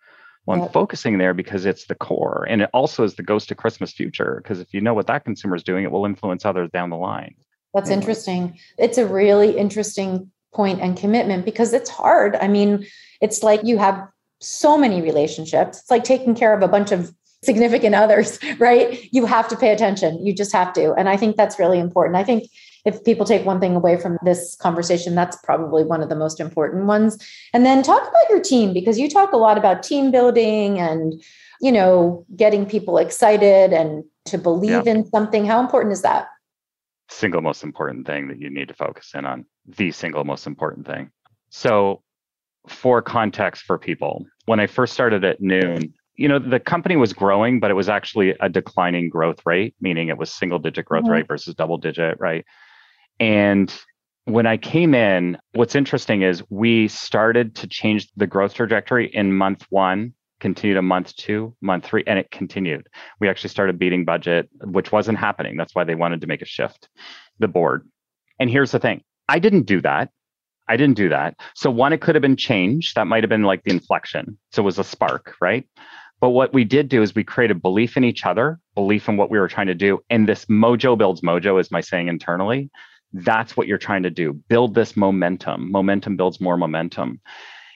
Well, 0.47 0.59
yep. 0.59 0.67
I'm 0.67 0.73
focusing 0.73 1.19
there 1.19 1.35
because 1.35 1.67
it's 1.67 1.87
the 1.87 1.95
core 1.95 2.47
and 2.49 2.63
it 2.63 2.71
also 2.73 3.05
is 3.05 3.15
the 3.15 3.23
ghost 3.23 3.51
of 3.51 3.57
Christmas 3.57 3.93
future. 3.93 4.41
Because 4.43 4.61
if 4.61 4.73
you 4.73 4.81
know 4.81 4.95
what 4.95 5.07
that 5.09 5.25
consumer 5.25 5.57
is 5.57 5.63
doing, 5.63 5.85
it 5.85 5.91
will 5.91 6.07
influence 6.07 6.45
others 6.45 6.71
down 6.73 6.91
the 6.91 6.97
line. 6.97 7.35
That's 7.75 7.91
interesting. 7.91 8.59
It's 8.79 8.99
a 8.99 9.07
really 9.07 9.57
interesting 9.57 10.31
point 10.53 10.81
and 10.81 10.97
commitment 10.97 11.45
because 11.45 11.73
it's 11.73 11.91
hard. 11.91 12.37
I 12.37 12.49
mean, 12.49 12.87
it's 13.21 13.43
like 13.43 13.61
you 13.65 13.79
have 13.79 14.09
so 14.41 14.77
many 14.77 15.03
relationships. 15.03 15.81
It's 15.81 15.91
like 15.91 16.05
taking 16.05 16.35
care 16.35 16.55
of 16.55 16.63
a 16.63 16.69
bunch 16.69 16.93
of 16.93 17.15
significant 17.43 17.95
others, 17.95 18.39
right? 18.59 19.09
You 19.13 19.27
have 19.27 19.49
to 19.49 19.57
pay 19.57 19.71
attention. 19.73 20.25
You 20.25 20.35
just 20.35 20.53
have 20.53 20.73
to. 20.75 20.93
And 20.95 21.09
I 21.09 21.17
think 21.17 21.37
that's 21.37 21.59
really 21.59 21.79
important. 21.79 22.17
I 22.17 22.25
think 22.25 22.51
if 22.85 23.05
people 23.05 23.27
take 23.27 23.45
one 23.45 23.61
thing 23.61 23.77
away 23.77 23.99
from 23.99 24.19
this 24.25 24.57
conversation, 24.57 25.15
that's 25.15 25.37
probably 25.45 25.85
one 25.85 26.03
of 26.03 26.09
the 26.09 26.17
most 26.17 26.41
important 26.41 26.87
ones. 26.87 27.19
And 27.53 27.67
then 27.67 27.83
talk 27.83 28.03
about 28.03 28.31
your 28.31 28.41
team 28.41 28.73
because 28.73 28.99
you 28.99 29.09
talk 29.09 29.33
a 29.33 29.37
lot 29.37 29.59
about 29.59 29.83
team 29.83 30.11
building 30.11 30.79
and, 30.79 31.23
you 31.61 31.71
know, 31.71 32.25
getting 32.35 32.65
people 32.65 32.97
excited 32.97 33.73
and 33.73 34.05
to 34.27 34.39
believe 34.39 34.87
yeah. 34.87 34.93
in 34.93 35.11
something. 35.11 35.45
How 35.45 35.61
important 35.61 35.93
is 35.93 36.03
that? 36.03 36.29
Single 37.11 37.43
most 37.43 37.63
important 37.63 38.07
thing 38.07 38.29
that 38.29 38.41
you 38.41 38.49
need 38.49 38.69
to 38.69 38.75
focus 38.75 39.13
in 39.15 39.27
on. 39.27 39.45
The 39.67 39.91
single 39.91 40.25
most 40.25 40.47
important 40.47 40.87
thing. 40.87 41.11
So, 41.51 42.03
for 42.69 43.03
context 43.03 43.63
for 43.63 43.79
people, 43.79 44.27
when 44.47 44.61
I 44.61 44.67
first 44.67 44.93
started 44.93 45.25
at 45.25 45.41
Nuun, 45.41 45.93
you 46.21 46.29
know 46.29 46.39
the 46.39 46.61
company 46.61 46.97
was 46.97 47.15
growing 47.15 47.61
but 47.61 47.71
it 47.71 47.75
was 47.75 47.89
actually 47.89 48.35
a 48.41 48.49
declining 48.51 49.09
growth 49.09 49.41
rate 49.47 49.75
meaning 49.81 50.09
it 50.09 50.19
was 50.19 50.31
single 50.31 50.59
digit 50.59 50.85
growth 50.85 51.05
mm-hmm. 51.05 51.13
rate 51.13 51.27
versus 51.27 51.55
double 51.55 51.79
digit 51.79 52.17
right? 52.21 52.45
And 53.19 53.73
when 54.27 54.47
i 54.47 54.59
came 54.59 54.95
in 54.95 55.39
what's 55.55 55.75
interesting 55.75 56.21
is 56.21 56.43
we 56.51 56.89
started 56.89 57.55
to 57.57 57.67
change 57.67 58.09
the 58.17 58.27
growth 58.27 58.53
trajectory 58.53 59.07
in 59.07 59.33
month 59.33 59.65
one 59.71 60.13
continued 60.41 60.75
to 60.75 60.83
month 60.83 61.17
two 61.17 61.55
month 61.61 61.85
three 61.85 62.03
and 62.07 62.19
it 62.19 62.31
continued. 62.31 62.87
We 63.21 63.29
actually 63.29 63.51
started 63.51 63.79
beating 63.79 64.05
budget 64.05 64.49
which 64.65 64.93
wasn't 64.93 65.19
happening. 65.19 65.57
That's 65.57 65.75
why 65.75 65.85
they 65.85 65.95
wanted 65.95 66.21
to 66.23 66.27
make 66.27 66.43
a 66.43 66.47
shift. 66.47 66.89
The 67.39 67.49
board. 67.49 67.89
And 68.39 68.51
here's 68.51 68.73
the 68.73 68.79
thing 68.79 69.03
i 69.35 69.39
didn't 69.39 69.67
do 69.75 69.81
that 69.81 70.11
I 70.71 70.77
didn't 70.77 70.97
do 70.97 71.09
that. 71.09 71.35
So 71.57 71.69
one, 71.69 71.93
it 71.93 72.01
could 72.01 72.15
have 72.15 72.23
been 72.23 72.37
changed. 72.37 72.95
That 72.95 73.09
might 73.09 73.25
have 73.25 73.29
been 73.29 73.43
like 73.43 73.65
the 73.65 73.73
inflection. 73.73 74.39
So 74.53 74.63
it 74.63 74.65
was 74.65 74.79
a 74.79 74.85
spark, 74.85 75.35
right? 75.41 75.67
But 76.21 76.31
what 76.31 76.55
we 76.55 76.63
did 76.65 76.89
do 76.89 77.03
is 77.03 77.13
we 77.13 77.25
created 77.25 77.61
belief 77.61 77.97
in 77.97 78.05
each 78.05 78.25
other, 78.25 78.61
belief 78.77 79.09
in 79.09 79.17
what 79.17 79.31
we 79.31 79.41
were 79.41 79.49
trying 79.49 79.67
to 79.67 79.75
do. 79.75 79.99
And 80.11 80.29
this 80.29 80.45
mojo 80.45 80.97
builds 80.97 81.23
mojo, 81.23 81.59
is 81.59 81.73
my 81.73 81.81
saying 81.81 82.07
internally. 82.07 82.71
That's 83.13 83.57
what 83.57 83.67
you're 83.67 83.79
trying 83.79 84.05
to 84.05 84.11
do. 84.11 84.33
Build 84.33 84.77
this 84.77 84.97
momentum. 84.97 85.73
Momentum 85.73 86.17
builds 86.17 86.41
more 86.41 86.57
momentum. 86.57 87.21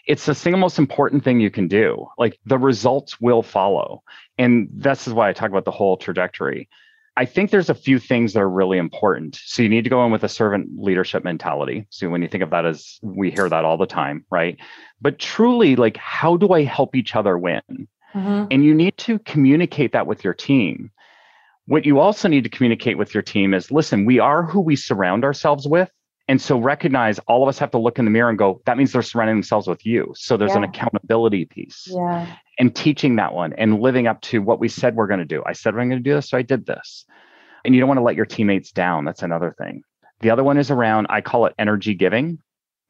It's 0.07 0.27
the 0.27 0.35
single 0.35 0.61
most 0.61 0.79
important 0.79 1.25
thing 1.25 1.41
you 1.41 1.51
can 1.51 1.67
do. 1.67 2.07
Like 2.17 2.39
the 2.45 2.59
results 2.59 3.21
will 3.21 3.43
follow. 3.43 4.05
And 4.39 4.69
this 4.73 5.09
is 5.09 5.15
why 5.15 5.31
I 5.31 5.33
talk 5.33 5.51
about 5.51 5.65
the 5.65 5.73
whole 5.73 5.97
trajectory. 5.97 6.69
I 7.17 7.25
think 7.25 7.51
there's 7.51 7.71
a 7.71 7.75
few 7.75 7.99
things 8.01 8.33
that 8.33 8.41
are 8.41 8.51
really 8.51 8.77
important. 8.77 9.39
So 9.45 9.63
you 9.63 9.69
need 9.69 9.85
to 9.85 9.91
go 9.91 10.05
in 10.05 10.11
with 10.11 10.25
a 10.25 10.29
servant 10.29 10.71
leadership 10.77 11.23
mentality. 11.23 11.87
So 11.91 12.09
when 12.09 12.23
you 12.23 12.29
think 12.29 12.43
of 12.43 12.51
that 12.51 12.67
as 12.67 12.99
we 13.03 13.31
hear 13.31 13.49
that 13.49 13.65
all 13.65 13.77
the 13.77 13.87
time, 13.87 14.25
right? 14.31 14.59
But 15.01 15.21
truly, 15.21 15.77
like, 15.77 15.97
how 15.97 16.37
do 16.37 16.53
I 16.53 16.65
help 16.65 16.97
each 16.97 17.15
other 17.15 17.39
win? 17.39 17.63
Mm-hmm. 18.15 18.47
And 18.51 18.65
you 18.65 18.75
need 18.75 18.97
to 18.99 19.21
communicate 19.21 19.93
that 19.93 20.07
with 20.07 20.25
your 20.25 20.35
team. 20.35 20.91
What 21.67 21.87
you 21.87 22.01
also 22.01 22.29
need 22.29 22.45
to 22.45 22.51
communicate 22.51 22.99
with 22.99 23.15
your 23.15 23.23
team 23.23 23.55
is 23.55 23.71
listen, 23.71 24.05
we 24.05 24.19
are 24.19 24.43
who 24.43 24.61
we 24.61 24.77
surround 24.77 25.25
ourselves 25.25 25.69
with. 25.69 25.91
And 26.27 26.41
so 26.41 26.59
recognize 26.59 27.19
all 27.21 27.43
of 27.43 27.49
us 27.49 27.59
have 27.59 27.71
to 27.73 27.79
look 27.79 27.99
in 27.99 28.07
the 28.07 28.11
mirror 28.11 28.31
and 28.31 28.39
go, 28.39 28.63
that 28.67 28.77
means 28.77 28.93
they're 28.93 29.03
surrounding 29.03 29.37
themselves 29.37 29.67
with 29.67 29.85
you. 29.85 30.13
So 30.17 30.37
there's 30.37 30.53
yeah. 30.53 30.59
an 30.59 30.65
accountability 30.65 31.45
piece. 31.45 31.87
Yeah. 31.91 32.35
And 32.59 32.75
teaching 32.75 33.17
that 33.17 33.35
one 33.35 33.53
and 33.55 33.81
living 33.81 34.07
up 34.07 34.21
to 34.23 34.41
what 34.41 34.61
we 34.61 34.69
said 34.69 34.95
we're 34.95 35.09
going 35.09 35.19
to 35.19 35.25
do. 35.25 35.43
I 35.45 35.53
said 35.53 35.75
I'm 35.75 35.89
going 35.89 36.03
to 36.03 36.11
do 36.11 36.15
this, 36.15 36.29
so 36.29 36.39
I 36.39 36.43
did 36.43 36.67
this. 36.67 37.05
And 37.65 37.75
you 37.75 37.81
don't 37.81 37.89
want 37.89 37.99
to 37.99 38.05
let 38.05 38.15
your 38.15 38.27
teammates 38.27 38.71
down. 38.71 39.05
That's 39.05 39.23
another 39.23 39.55
thing. 39.59 39.83
The 40.21 40.31
other 40.31 40.45
one 40.45 40.59
is 40.59 40.71
around, 40.71 41.09
I 41.11 41.21
call 41.21 41.47
it 41.47 41.55
energy 41.59 41.95
giving. 41.95 42.39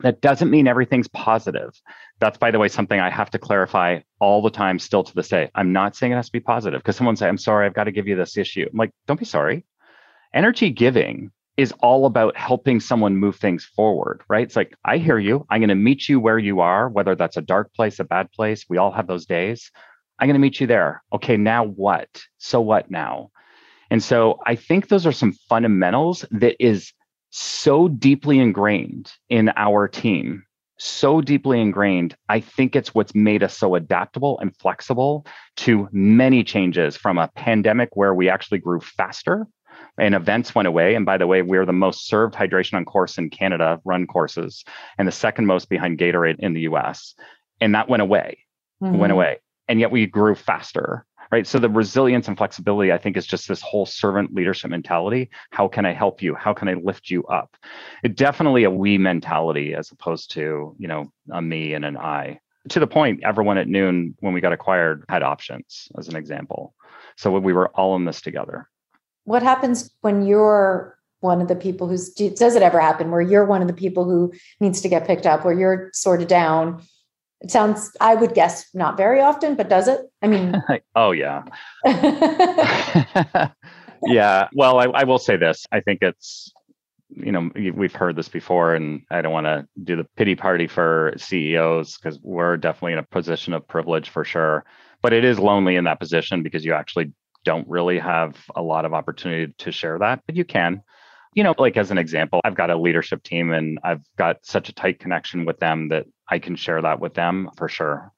That 0.00 0.20
doesn't 0.20 0.50
mean 0.50 0.66
everything's 0.66 1.09
positive. 1.09 1.70
That's, 2.18 2.37
by 2.37 2.50
the 2.50 2.59
way, 2.59 2.68
something 2.68 2.98
I 2.98 3.09
have 3.09 3.31
to 3.31 3.38
clarify 3.38 4.00
all 4.20 4.42
the 4.42 4.50
time, 4.50 4.79
still 4.79 5.05
to 5.05 5.14
this 5.14 5.29
day. 5.29 5.50
I'm 5.55 5.72
not 5.72 5.96
saying 5.96 6.12
it 6.12 6.16
has 6.16 6.27
to 6.27 6.33
be 6.33 6.40
positive 6.40 6.81
because 6.81 6.96
someone 6.96 7.16
say, 7.16 7.29
I'm 7.29 7.38
sorry, 7.38 7.64
I've 7.64 7.74
got 7.74 7.85
to 7.85 7.92
give 7.92 8.09
you 8.09 8.16
this 8.16 8.37
issue. 8.37 8.68
I'm 8.70 8.77
like, 8.77 8.90
don't 9.07 9.18
be 9.18 9.24
sorry. 9.24 9.64
Energy 10.35 10.70
giving 10.70 11.31
is 11.57 11.73
all 11.81 12.07
about 12.07 12.37
helping 12.37 12.81
someone 12.81 13.17
move 13.17 13.37
things 13.37 13.64
forward, 13.64 14.23
right? 14.29 14.45
It's 14.45 14.57
like, 14.57 14.75
I 14.85 14.99
hear 14.99 15.19
you. 15.19 15.47
I'm 15.51 15.61
going 15.61 15.69
to 15.69 15.75
meet 15.75 16.09
you 16.09 16.19
where 16.19 16.38
you 16.38 16.61
are, 16.61 16.88
whether 16.88 17.14
that's 17.14 17.37
a 17.37 17.43
dark 17.43 17.73
place, 17.75 18.01
a 18.01 18.05
bad 18.05 18.33
place. 18.33 18.64
We 18.69 18.79
all 18.79 18.90
have 18.90 19.07
those 19.07 19.27
days. 19.27 19.71
I'm 20.19 20.27
going 20.27 20.35
to 20.35 20.40
meet 20.40 20.61
you 20.61 20.67
there. 20.67 21.03
Okay, 21.12 21.37
now 21.37 21.64
what? 21.64 22.09
So 22.38 22.61
what 22.61 22.90
now? 22.90 23.31
And 23.90 24.03
so 24.03 24.40
I 24.45 24.57
think 24.57 24.88
those 24.88 25.07
are 25.07 25.12
some 25.12 25.33
fundamentals 25.49 26.25
that 26.33 26.57
is 26.59 26.93
so 27.31 27.88
deeply 27.88 28.38
ingrained 28.38 29.12
in 29.29 29.53
our 29.57 29.87
team, 29.87 30.45
so 30.79 31.21
deeply 31.21 31.61
ingrained. 31.61 32.17
I 32.29 32.40
think 32.40 32.75
it's 32.75 32.95
what's 32.95 33.14
made 33.14 33.43
us 33.43 33.57
so 33.57 33.75
adaptable 33.75 34.38
and 34.40 34.57
flexible 34.57 35.27
to 35.59 35.88
many 35.93 36.43
changes 36.43 36.97
from 36.97 37.19
a 37.19 37.31
pandemic 37.37 37.90
where 37.95 38.14
we 38.14 38.29
actually 38.29 38.59
grew 38.59 38.81
faster 38.81 39.47
and 39.98 40.14
events 40.14 40.54
went 40.54 40.68
away. 40.68 40.94
And 40.94 41.06
by 41.06 41.18
the 41.18 41.26
way, 41.26 41.42
we're 41.42 41.66
the 41.66 41.72
most 41.72 42.06
served 42.06 42.34
hydration 42.34 42.74
on 42.74 42.84
course 42.84 43.18
in 43.18 43.30
Canada, 43.30 43.80
run 43.84 44.06
courses, 44.06 44.64
and 44.98 45.06
the 45.06 45.12
second 45.12 45.46
most 45.46 45.68
behind 45.68 45.98
Gatorade 45.98 46.40
in 46.40 46.54
the 46.54 46.62
US. 46.62 47.14
And 47.60 47.74
that 47.74 47.88
went 47.88 48.02
away, 48.02 48.38
mm-hmm. 48.82 48.98
went 48.98 49.12
away. 49.12 49.38
And 49.68 49.80
yet 49.80 49.90
we 49.90 50.06
grew 50.06 50.34
faster 50.34 51.06
right? 51.34 51.48
So 51.48 51.58
the 51.58 51.68
resilience 51.68 52.28
and 52.28 52.37
flexibility, 52.37 52.92
I 52.92 52.98
think, 52.98 53.16
is 53.16 53.26
just 53.26 53.48
this 53.48 53.60
whole 53.60 53.87
servant 53.87 54.32
leadership 54.32 54.70
mentality. 54.70 55.30
How 55.50 55.66
can 55.66 55.84
I 55.84 55.92
help 55.92 56.22
you? 56.22 56.34
How 56.34 56.54
can 56.54 56.68
I 56.68 56.74
lift 56.74 57.10
you 57.10 57.24
up? 57.24 57.56
It 58.04 58.14
definitely 58.14 58.62
a 58.62 58.70
we 58.70 58.98
mentality 58.98 59.74
as 59.74 59.90
opposed 59.90 60.30
to, 60.32 60.76
you 60.78 60.87
know, 60.87 61.12
a 61.32 61.42
me 61.42 61.74
and 61.74 61.84
an 61.84 61.96
I. 61.96 62.38
To 62.68 62.78
the 62.78 62.87
point, 62.87 63.24
everyone 63.24 63.58
at 63.58 63.66
Nuun 63.66 64.14
when 64.20 64.32
we 64.32 64.40
got 64.40 64.52
acquired, 64.52 65.04
had 65.08 65.24
options, 65.24 65.88
as 65.98 66.08
an 66.08 66.14
example. 66.14 66.72
So 67.16 67.37
we 67.38 67.52
were 67.52 67.68
all 67.68 67.96
in 67.96 68.04
this 68.04 68.20
together. 68.20 68.68
What 69.24 69.42
happens 69.42 69.90
when 70.00 70.26
you're 70.26 70.96
one 71.20 71.40
of 71.40 71.48
the 71.48 71.56
people 71.56 71.88
who's 71.88 72.10
does 72.10 72.54
it 72.54 72.62
ever 72.62 72.78
happen 72.78 73.10
where 73.10 73.22
you're 73.22 73.46
one 73.46 73.62
of 73.62 73.68
the 73.68 73.74
people 73.74 74.04
who 74.04 74.32
needs 74.60 74.80
to 74.82 74.88
get 74.88 75.06
picked 75.06 75.26
up, 75.26 75.44
where 75.44 75.58
you're 75.58 75.90
sorted 75.92 76.28
down 76.28 76.82
it 77.44 77.50
sounds, 77.50 77.94
I 78.00 78.14
would 78.14 78.32
guess, 78.34 78.74
not 78.74 78.96
very 78.96 79.20
often, 79.20 79.54
but 79.54 79.68
does 79.68 79.87
it? 79.87 80.00
I 80.22 80.28
mean, 80.28 80.62
oh, 80.94 81.10
yeah. 81.10 81.44
yeah. 84.02 84.48
Well, 84.54 84.78
I, 84.78 84.84
I 84.87 85.04
will 85.04 85.18
say 85.18 85.37
this. 85.37 85.66
I 85.70 85.80
think 85.80 86.00
it's, 86.00 86.50
you 87.10 87.32
know, 87.32 87.50
we've 87.54 87.94
heard 87.94 88.16
this 88.16 88.28
before, 88.28 88.74
and 88.74 89.02
I 89.10 89.20
don't 89.20 89.32
want 89.32 89.44
to 89.44 89.68
do 89.84 89.94
the 89.94 90.06
pity 90.16 90.37
party 90.37 90.66
for 90.66 91.12
CEOs 91.18 91.98
because 91.98 92.18
we're 92.22 92.56
definitely 92.56 92.94
in 92.94 92.98
a 92.98 93.04
position 93.04 93.52
of 93.52 93.68
privilege 93.68 94.08
for 94.08 94.24
sure. 94.24 94.64
But 95.02 95.12
it 95.12 95.22
is 95.22 95.38
lonely 95.38 95.76
in 95.76 95.84
that 95.84 96.00
position 96.00 96.42
because 96.42 96.64
you 96.64 96.72
actually 96.72 97.12
don't 97.44 97.68
really 97.68 97.98
have 97.98 98.37
a 98.57 98.62
lot 98.62 98.85
of 98.85 98.94
opportunity 98.94 99.52
to 99.59 99.72
share 99.72 99.98
that, 99.98 100.22
but 100.26 100.37
you 100.37 100.44
can 100.44 100.83
you 101.35 101.42
know, 101.42 101.54
like 101.59 101.76
as 101.76 101.90
an 101.90 101.98
example, 101.98 102.40
I've 102.44 102.54
got 102.54 102.70
a 102.70 102.76
leadership 102.76 103.22
team 103.22 103.52
and 103.52 103.78
I've 103.83 104.02
got 104.16 104.46
such 104.46 104.68
a 104.68 104.72
tight 104.72 105.00
connection 105.00 105.44
with 105.44 105.59
them 105.59 105.88
that 105.88 106.07
I 106.28 106.38
can 106.38 106.57
share 106.57 106.80
that 106.80 107.00
with 107.00 107.14
them 107.14 107.50
for 107.57 107.68
sure. 107.68 108.12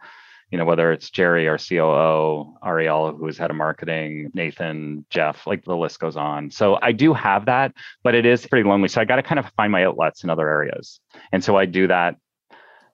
You 0.51 0.59
know, 0.59 0.65
whether 0.65 0.93
it's 0.93 1.11
Jerry, 1.11 1.49
our 1.49 1.59
COO, 1.59 2.55
Ariel, 2.65 3.17
who 3.17 3.27
is 3.27 3.37
head 3.37 3.51
of 3.51 3.57
marketing, 3.57 4.31
Nathan, 4.33 5.05
Jeff, 5.11 5.47
like 5.47 5.65
the 5.65 5.77
list 5.77 5.99
goes 5.99 6.17
on. 6.17 6.51
So 6.53 6.79
I 6.81 6.93
do 6.93 7.15
have 7.15 7.47
that, 7.47 7.73
but 8.05 8.15
it 8.15 8.27
is 8.27 8.47
pretty 8.47 8.69
lonely. 8.69 8.89
So 8.89 9.01
I 9.01 9.07
got 9.07 9.17
to 9.17 9.23
kind 9.23 9.41
of 9.41 9.51
find 9.57 9.73
my 9.73 9.85
outlets 9.85 10.23
in 10.23 10.31
other 10.31 10.49
areas. 10.49 11.01
And 11.33 11.43
so 11.43 11.57
I 11.57 11.65
do 11.65 11.89
that 11.89 12.17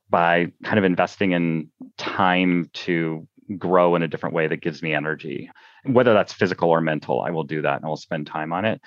by 0.08 0.52
kind 0.64 0.78
of 0.78 0.84
investing 0.84 1.32
in 1.32 1.70
time 1.98 2.70
to 2.72 3.26
grow 3.58 3.96
in 3.96 4.02
a 4.02 4.08
different 4.08 4.34
way 4.34 4.46
that 4.46 4.62
gives 4.62 4.82
me 4.82 4.94
energy. 4.94 5.50
Whether 5.84 6.14
that's 6.14 6.32
physical 6.32 6.70
or 6.70 6.80
mental, 6.80 7.22
I 7.22 7.30
will 7.30 7.44
do 7.44 7.62
that 7.62 7.76
and 7.76 7.84
I 7.84 7.88
will 7.88 7.96
spend 7.96 8.26
time 8.26 8.52
on 8.52 8.64
it. 8.64 8.80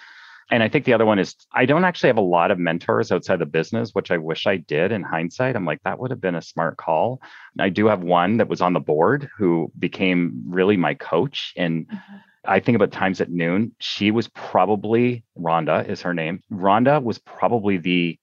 And 0.51 0.61
I 0.61 0.69
think 0.69 0.85
the 0.85 0.93
other 0.93 1.05
one 1.05 1.17
is 1.17 1.35
I 1.51 1.65
don't 1.65 1.85
actually 1.85 2.09
have 2.09 2.17
a 2.17 2.21
lot 2.21 2.51
of 2.51 2.59
mentors 2.59 3.11
outside 3.11 3.39
the 3.39 3.47
business, 3.47 3.91
which 3.93 4.11
I 4.11 4.17
wish 4.17 4.45
I 4.45 4.57
did 4.57 4.91
in 4.91 5.01
hindsight. 5.01 5.55
I'm 5.55 5.65
like, 5.65 5.81
that 5.83 5.97
would 5.97 6.11
have 6.11 6.21
been 6.21 6.35
a 6.35 6.41
smart 6.41 6.77
call. 6.77 7.19
I 7.59 7.69
do 7.69 7.87
have 7.87 8.03
one 8.03 8.37
that 8.37 8.47
was 8.47 8.61
on 8.61 8.73
the 8.73 8.79
board 8.79 9.27
who 9.37 9.71
became 9.77 10.43
really 10.47 10.77
my 10.77 10.93
coach. 10.93 11.51
And 11.57 11.87
mm-hmm. 11.87 12.15
I 12.45 12.59
think 12.59 12.75
about 12.75 12.91
times 12.91 13.21
at 13.21 13.31
Nuun, 13.31 13.71
she 13.79 14.11
was 14.11 14.27
probably, 14.27 15.23
Rhonda 15.35 15.89
is 15.89 16.03
her 16.03 16.13
name. 16.13 16.43
Rhonda 16.51 17.01
was 17.01 17.17
probably 17.17 17.77
the, 17.77 18.19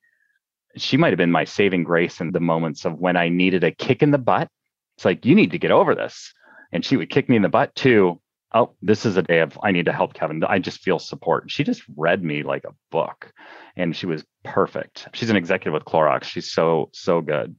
she 0.77 0.97
might 0.97 1.11
have 1.11 1.19
been 1.19 1.33
my 1.33 1.45
saving 1.45 1.83
grace 1.83 2.21
in 2.21 2.31
the 2.31 2.41
moments 2.41 2.85
of 2.85 3.01
when 3.01 3.17
I 3.17 3.31
needed 3.31 3.65
a 3.65 3.73
kick 3.73 4.01
in 4.01 4.13
the 4.13 4.19
butt. 4.19 4.49
It's 4.97 5.05
like, 5.05 5.27
you 5.27 5.35
need 5.35 5.51
to 5.51 5.59
get 5.59 5.73
over 5.73 5.97
this. 5.97 6.33
And 6.71 6.85
she 6.85 6.97
would 6.97 7.11
kick 7.11 7.29
me 7.29 7.35
in 7.35 7.43
the 7.43 7.49
butt 7.49 7.75
too 7.75 8.22
oh, 8.55 8.75
this 8.83 9.07
is 9.07 9.17
a 9.17 9.23
day 9.23 9.41
of 9.41 9.59
I 9.63 9.71
need 9.71 9.87
to 9.87 9.93
help 9.93 10.15
Kevin. 10.15 10.43
I 10.45 10.59
just 10.59 10.81
feel 10.81 10.99
support. 10.99 11.51
She 11.51 11.65
just 11.65 11.83
read 11.97 12.23
me 12.23 12.43
like 12.43 12.65
a 12.65 12.75
book 12.91 13.33
and 13.77 13.97
she 13.97 14.07
was 14.07 14.25
perfect. 14.45 15.09
She's 15.15 15.31
an 15.31 15.37
executive 15.37 15.73
with 15.73 15.85
Clorox. 15.85 16.25
She's 16.25 16.53
so, 16.53 16.91
so 16.93 17.21
good. 17.21 17.57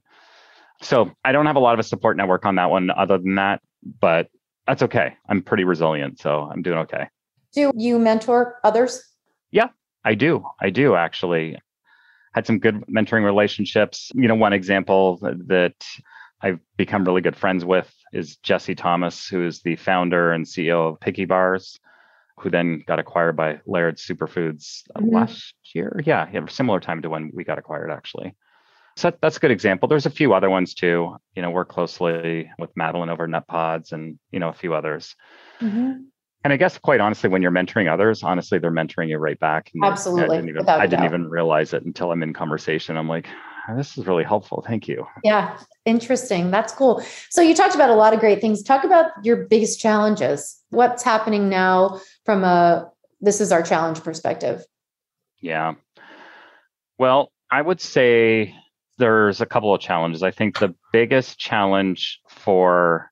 So 0.82 1.10
I 1.24 1.32
don't 1.32 1.46
have 1.46 1.56
a 1.56 1.60
lot 1.60 1.74
of 1.74 1.80
a 1.80 1.84
support 1.84 2.16
network 2.16 2.44
on 2.46 2.56
that 2.56 2.70
one 2.70 2.90
other 2.90 3.18
than 3.18 3.36
that, 3.36 3.60
but 4.00 4.28
that's 4.66 4.82
okay. 4.82 5.16
I'm 5.28 5.42
pretty 5.42 5.64
resilient. 5.64 6.20
So 6.20 6.48
I'm 6.50 6.62
doing 6.62 6.78
okay. 6.78 7.08
Do 7.52 7.72
you 7.76 7.98
mentor 7.98 8.58
others? 8.64 9.02
Yeah, 9.50 9.68
I 10.04 10.14
do. 10.14 10.44
I 10.60 10.70
do 10.70 10.94
actually. 10.94 11.58
Had 12.34 12.48
some 12.48 12.58
good 12.58 12.82
mentoring 12.88 13.24
relationships. 13.24 14.10
You 14.12 14.26
know, 14.26 14.34
one 14.34 14.52
example 14.52 15.18
that 15.20 15.76
I've 16.42 16.58
become 16.76 17.04
really 17.04 17.20
good 17.20 17.36
friends 17.36 17.64
with 17.64 17.88
is 18.14 18.36
Jesse 18.36 18.74
Thomas, 18.74 19.26
who 19.26 19.44
is 19.44 19.60
the 19.60 19.76
founder 19.76 20.32
and 20.32 20.46
CEO 20.46 20.92
of 20.92 21.00
Picky 21.00 21.24
Bars, 21.24 21.78
who 22.38 22.48
then 22.48 22.82
got 22.86 22.98
acquired 22.98 23.36
by 23.36 23.60
Laird 23.66 23.96
Superfoods 23.96 24.82
mm-hmm. 24.96 25.14
last 25.14 25.54
year. 25.74 26.00
Yeah, 26.04 26.28
yeah, 26.32 26.46
similar 26.46 26.80
time 26.80 27.02
to 27.02 27.10
when 27.10 27.30
we 27.34 27.44
got 27.44 27.58
acquired, 27.58 27.90
actually. 27.90 28.34
So 28.96 29.12
that's 29.20 29.36
a 29.36 29.40
good 29.40 29.50
example. 29.50 29.88
There's 29.88 30.06
a 30.06 30.10
few 30.10 30.34
other 30.34 30.48
ones 30.48 30.72
too. 30.74 31.16
You 31.34 31.42
know, 31.42 31.50
work 31.50 31.68
closely 31.68 32.50
with 32.58 32.70
Madeline 32.76 33.10
over 33.10 33.26
Nutpods 33.26 33.92
and 33.92 34.18
you 34.30 34.38
know 34.38 34.48
a 34.48 34.54
few 34.54 34.74
others. 34.74 35.16
Mm-hmm. 35.60 36.04
And 36.44 36.52
I 36.52 36.56
guess 36.56 36.78
quite 36.78 37.00
honestly, 37.00 37.28
when 37.30 37.42
you're 37.42 37.50
mentoring 37.50 37.92
others, 37.92 38.22
honestly, 38.22 38.58
they're 38.58 38.70
mentoring 38.70 39.08
you 39.08 39.18
right 39.18 39.38
back. 39.38 39.70
And 39.74 39.84
Absolutely. 39.84 40.36
I 40.36 40.40
didn't, 40.40 40.50
even, 40.50 40.68
I 40.68 40.86
didn't 40.86 41.06
even 41.06 41.28
realize 41.28 41.72
it 41.72 41.84
until 41.84 42.12
I'm 42.12 42.22
in 42.22 42.34
conversation. 42.34 42.98
I'm 42.98 43.08
like, 43.08 43.26
this 43.76 43.96
is 43.96 44.06
really 44.06 44.24
helpful. 44.24 44.62
Thank 44.66 44.88
you. 44.88 45.06
Yeah, 45.22 45.58
interesting. 45.84 46.50
That's 46.50 46.72
cool. 46.72 47.02
So 47.30 47.40
you 47.40 47.54
talked 47.54 47.74
about 47.74 47.90
a 47.90 47.94
lot 47.94 48.12
of 48.12 48.20
great 48.20 48.40
things. 48.40 48.62
Talk 48.62 48.84
about 48.84 49.10
your 49.22 49.46
biggest 49.46 49.80
challenges. 49.80 50.60
What's 50.70 51.02
happening 51.02 51.48
now 51.48 52.00
from 52.24 52.44
a 52.44 52.90
this 53.20 53.40
is 53.40 53.52
our 53.52 53.62
challenge 53.62 54.02
perspective? 54.02 54.64
Yeah. 55.40 55.74
Well, 56.98 57.32
I 57.50 57.62
would 57.62 57.80
say 57.80 58.54
there's 58.98 59.40
a 59.40 59.46
couple 59.46 59.74
of 59.74 59.80
challenges. 59.80 60.22
I 60.22 60.30
think 60.30 60.58
the 60.58 60.74
biggest 60.92 61.38
challenge 61.38 62.20
for 62.28 63.10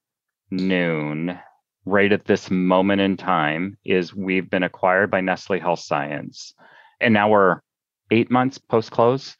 Nuun 0.52 1.40
right 1.84 2.12
at 2.12 2.26
this 2.26 2.50
moment 2.50 3.00
in 3.00 3.16
time 3.16 3.76
is 3.84 4.14
we've 4.14 4.48
been 4.48 4.62
acquired 4.62 5.10
by 5.10 5.20
Nestle 5.20 5.58
Health 5.58 5.80
Science 5.80 6.54
and 7.00 7.12
now 7.12 7.28
we're 7.28 7.60
8 8.10 8.30
months 8.30 8.58
post 8.58 8.90
close 8.90 9.36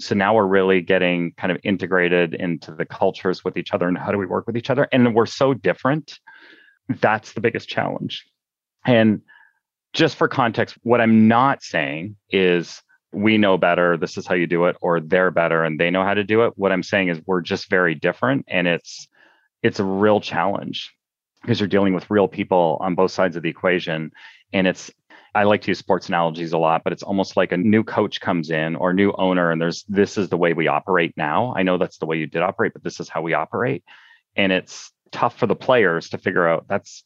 so 0.00 0.14
now 0.14 0.34
we're 0.34 0.46
really 0.46 0.80
getting 0.80 1.32
kind 1.36 1.52
of 1.52 1.58
integrated 1.62 2.34
into 2.34 2.72
the 2.72 2.84
cultures 2.84 3.44
with 3.44 3.56
each 3.56 3.72
other 3.72 3.86
and 3.86 3.98
how 3.98 4.10
do 4.10 4.18
we 4.18 4.26
work 4.26 4.46
with 4.46 4.56
each 4.56 4.70
other 4.70 4.88
and 4.92 5.14
we're 5.14 5.26
so 5.26 5.54
different. 5.54 6.18
That's 6.88 7.32
the 7.32 7.40
biggest 7.40 7.68
challenge. 7.68 8.26
And 8.86 9.22
just 9.92 10.16
for 10.16 10.28
context 10.28 10.76
what 10.82 11.00
i'm 11.00 11.26
not 11.26 11.62
saying 11.62 12.16
is 12.30 12.80
we 13.12 13.36
know 13.36 13.58
better 13.58 13.96
this 13.96 14.16
is 14.16 14.26
how 14.26 14.34
you 14.34 14.46
do 14.46 14.66
it 14.66 14.76
or 14.80 15.00
they're 15.00 15.32
better 15.32 15.64
and 15.64 15.80
they 15.80 15.90
know 15.90 16.04
how 16.04 16.14
to 16.14 16.24
do 16.24 16.44
it. 16.44 16.52
What 16.56 16.72
i'm 16.72 16.82
saying 16.82 17.08
is 17.08 17.20
we're 17.26 17.40
just 17.40 17.68
very 17.68 17.94
different 17.94 18.44
and 18.48 18.68
it's 18.68 19.08
it's 19.62 19.80
a 19.80 19.84
real 19.84 20.20
challenge 20.20 20.94
because 21.42 21.58
you're 21.58 21.68
dealing 21.68 21.94
with 21.94 22.10
real 22.10 22.28
people 22.28 22.78
on 22.80 22.94
both 22.94 23.10
sides 23.10 23.36
of 23.36 23.42
the 23.42 23.48
equation 23.48 24.12
and 24.52 24.66
it's 24.66 24.90
I 25.34 25.44
like 25.44 25.62
to 25.62 25.68
use 25.68 25.78
sports 25.78 26.08
analogies 26.08 26.52
a 26.52 26.58
lot, 26.58 26.82
but 26.82 26.92
it's 26.92 27.02
almost 27.02 27.36
like 27.36 27.52
a 27.52 27.56
new 27.56 27.84
coach 27.84 28.20
comes 28.20 28.50
in 28.50 28.76
or 28.76 28.92
new 28.92 29.12
owner, 29.12 29.50
and 29.50 29.60
there's 29.60 29.84
this 29.88 30.18
is 30.18 30.28
the 30.28 30.36
way 30.36 30.52
we 30.52 30.66
operate 30.66 31.14
now. 31.16 31.54
I 31.56 31.62
know 31.62 31.78
that's 31.78 31.98
the 31.98 32.06
way 32.06 32.18
you 32.18 32.26
did 32.26 32.42
operate, 32.42 32.72
but 32.72 32.82
this 32.82 33.00
is 33.00 33.08
how 33.08 33.22
we 33.22 33.34
operate. 33.34 33.84
And 34.36 34.52
it's 34.52 34.92
tough 35.12 35.38
for 35.38 35.46
the 35.46 35.56
players 35.56 36.10
to 36.10 36.18
figure 36.18 36.48
out 36.48 36.66
that's 36.68 37.04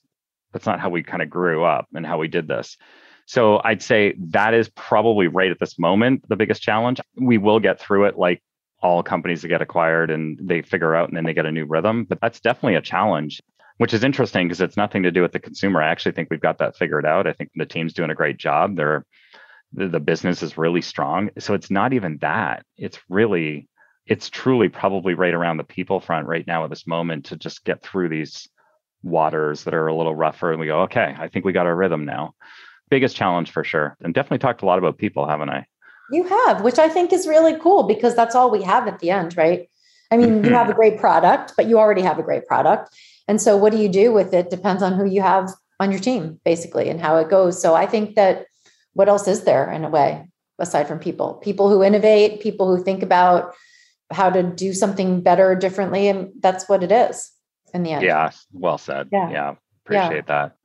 that's 0.53 0.67
not 0.67 0.81
how 0.81 0.89
we 0.89 1.03
kind 1.03 1.23
of 1.23 1.29
grew 1.29 1.65
up 1.65 1.89
and 1.95 2.07
how 2.07 2.19
we 2.19 2.29
did 2.29 2.49
this. 2.49 2.77
So 3.27 3.61
I'd 3.65 3.83
say 3.83 4.15
that 4.31 4.55
is 4.55 4.69
probably 4.69 5.27
right 5.27 5.51
at 5.51 5.59
this 5.59 5.79
moment 5.79 6.25
the 6.29 6.37
biggest 6.37 6.63
challenge. 6.63 7.01
We 7.17 7.39
will 7.39 7.61
get 7.61 7.81
through 7.81 8.05
it 8.05 8.19
like 8.19 8.43
all 8.81 9.03
companies 9.03 9.43
that 9.43 9.49
get 9.49 9.63
acquired 9.63 10.11
and 10.11 10.39
they 10.41 10.63
figure 10.63 10.95
out 10.95 11.09
and 11.09 11.17
then 11.17 11.25
they 11.25 11.35
get 11.35 11.47
a 11.47 11.53
new 11.53 11.65
rhythm, 11.65 12.05
but 12.05 12.21
that's 12.21 12.41
definitely 12.41 12.77
a 12.77 12.83
challenge 12.83 13.41
which 13.79 13.95
is 13.95 14.05
interesting 14.05 14.47
because 14.47 14.61
it's 14.61 14.77
nothing 14.77 15.03
to 15.03 15.11
do 15.11 15.23
with 15.23 15.33
the 15.33 15.41
consumer. 15.41 15.83
I 15.83 15.89
actually 15.89 16.13
think 16.13 16.29
we've 16.31 16.41
got 16.41 16.59
that 16.59 16.77
figured 16.77 17.07
out. 17.07 17.27
I 17.27 17.33
think 17.33 17.51
the 17.55 17.67
team's 17.67 17.93
doing 17.93 18.11
a 18.11 18.15
great 18.15 18.37
job. 18.37 18.77
They're 18.77 19.05
the, 19.73 19.89
the 19.89 20.01
business 20.01 20.43
is 20.43 20.57
really 20.57 20.83
strong. 20.83 21.31
So 21.39 21.55
it's 21.55 21.71
not 21.71 21.93
even 21.93 22.19
that. 22.19 22.65
It's 22.77 22.99
really 23.09 23.69
it's 24.07 24.29
truly 24.29 24.69
probably 24.69 25.15
right 25.15 25.33
around 25.33 25.57
the 25.57 25.65
people 25.65 25.99
front 25.99 26.27
right 26.27 26.47
now 26.47 26.65
at 26.65 26.71
this 26.71 26.87
moment 26.87 27.27
to 27.27 27.37
just 27.37 27.65
get 27.65 27.83
through 27.83 28.11
these 28.11 28.47
waters 29.03 29.65
that 29.65 29.75
are 29.75 29.87
a 29.87 29.95
little 29.95 30.15
rougher 30.15 30.51
and 30.51 30.61
we 30.61 30.67
go, 30.67 30.83
okay, 30.83 31.15
I 31.19 31.29
think 31.29 31.45
we 31.45 31.53
got 31.53 31.67
our 31.67 31.75
rhythm 31.75 32.05
now. 32.05 32.35
Biggest 32.91 33.17
challenge 33.17 33.51
for 33.51 33.65
sure. 33.65 33.97
And 34.03 34.13
definitely 34.13 34.39
talked 34.39 34.63
a 34.63 34.67
lot 34.67 34.79
about 34.79 34.99
people, 34.99 35.27
haven't 35.27 35.49
I? 35.49 35.67
You 36.11 36.25
have, 36.25 36.61
which 36.61 36.79
I 36.79 36.89
think 36.91 37.15
is 37.15 37.27
really 37.27 37.59
cool 37.59 37.85
because 37.85 38.15
that's 38.15 38.35
all 38.35 38.51
we 38.51 38.63
have 38.63 38.87
at 38.87 38.99
the 38.99 39.11
end, 39.11 39.37
right? 39.39 39.71
I 40.11 40.19
mean, 40.19 40.29
you 40.29 40.43
mm-hmm. 40.43 40.53
have 40.53 40.69
a 40.69 40.75
great 40.75 40.99
product, 41.01 41.55
but 41.57 41.67
you 41.67 41.79
already 41.79 42.03
have 42.03 42.19
a 42.19 42.23
great 42.23 42.47
product. 42.47 42.95
And 43.29 43.41
so 43.41 43.57
what 43.57 43.73
do 43.73 43.79
you 43.79 43.89
do 43.89 44.13
with 44.13 44.35
it 44.35 44.51
depends 44.51 44.83
on 44.83 44.95
who 44.95 45.05
you 45.05 45.23
have 45.23 45.51
on 45.81 45.91
your 45.91 46.01
team, 46.01 46.41
basically, 46.45 46.89
and 46.89 47.01
how 47.01 47.17
it 47.17 47.31
goes. 47.31 47.61
So 47.61 47.75
I 47.75 47.87
think 47.87 48.17
that 48.17 48.47
what 48.93 49.09
else 49.09 49.27
is 49.27 49.45
there 49.45 49.71
in 49.71 49.85
a 49.85 49.91
way, 49.91 50.27
aside 50.59 50.87
from 50.87 50.99
people? 50.99 51.35
People 51.35 51.69
who 51.69 51.83
innovate, 51.83 52.41
people 52.41 52.75
who 52.75 52.83
think 52.83 53.03
about 53.03 53.55
how 54.11 54.31
to 54.31 54.43
do 54.43 54.73
something 54.73 55.21
better 55.23 55.55
differently. 55.55 56.09
And 56.09 56.31
that's 56.41 56.69
what 56.69 56.83
it 56.83 56.93
is 56.93 57.33
in 57.73 57.83
the 57.83 57.93
end. 57.93 58.05
Yeah, 58.05 58.31
well 58.53 58.79
said. 58.79 59.09
Yeah. 59.11 59.31
yeah 59.31 59.55
appreciate 59.85 60.25
yeah. 60.29 60.47
that. 60.47 60.57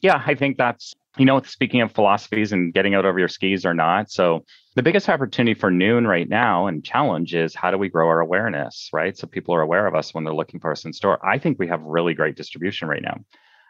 Yeah, 0.00 0.22
I 0.24 0.34
think 0.34 0.58
that's 0.58 0.94
you 1.16 1.24
know, 1.24 1.40
speaking 1.42 1.80
of 1.80 1.92
philosophies 1.92 2.52
and 2.52 2.74
getting 2.74 2.94
out 2.94 3.04
over 3.04 3.18
your 3.18 3.28
skis 3.28 3.64
or 3.64 3.74
not. 3.74 4.10
So 4.10 4.44
the 4.74 4.82
biggest 4.82 5.08
opportunity 5.08 5.58
for 5.58 5.70
Nuun 5.70 6.06
right 6.06 6.28
now 6.28 6.66
and 6.66 6.84
challenge 6.84 7.34
is 7.34 7.54
how 7.54 7.70
do 7.70 7.78
we 7.78 7.88
grow 7.88 8.08
our 8.08 8.20
awareness, 8.20 8.90
right? 8.92 9.16
So 9.16 9.26
people 9.26 9.54
are 9.54 9.60
aware 9.60 9.86
of 9.86 9.94
us 9.94 10.12
when 10.12 10.24
they're 10.24 10.34
looking 10.34 10.60
for 10.60 10.72
us 10.72 10.84
in 10.84 10.92
store. 10.92 11.24
I 11.24 11.38
think 11.38 11.58
we 11.58 11.68
have 11.68 11.82
really 11.82 12.14
great 12.14 12.36
distribution 12.36 12.88
right 12.88 13.02
now. 13.02 13.18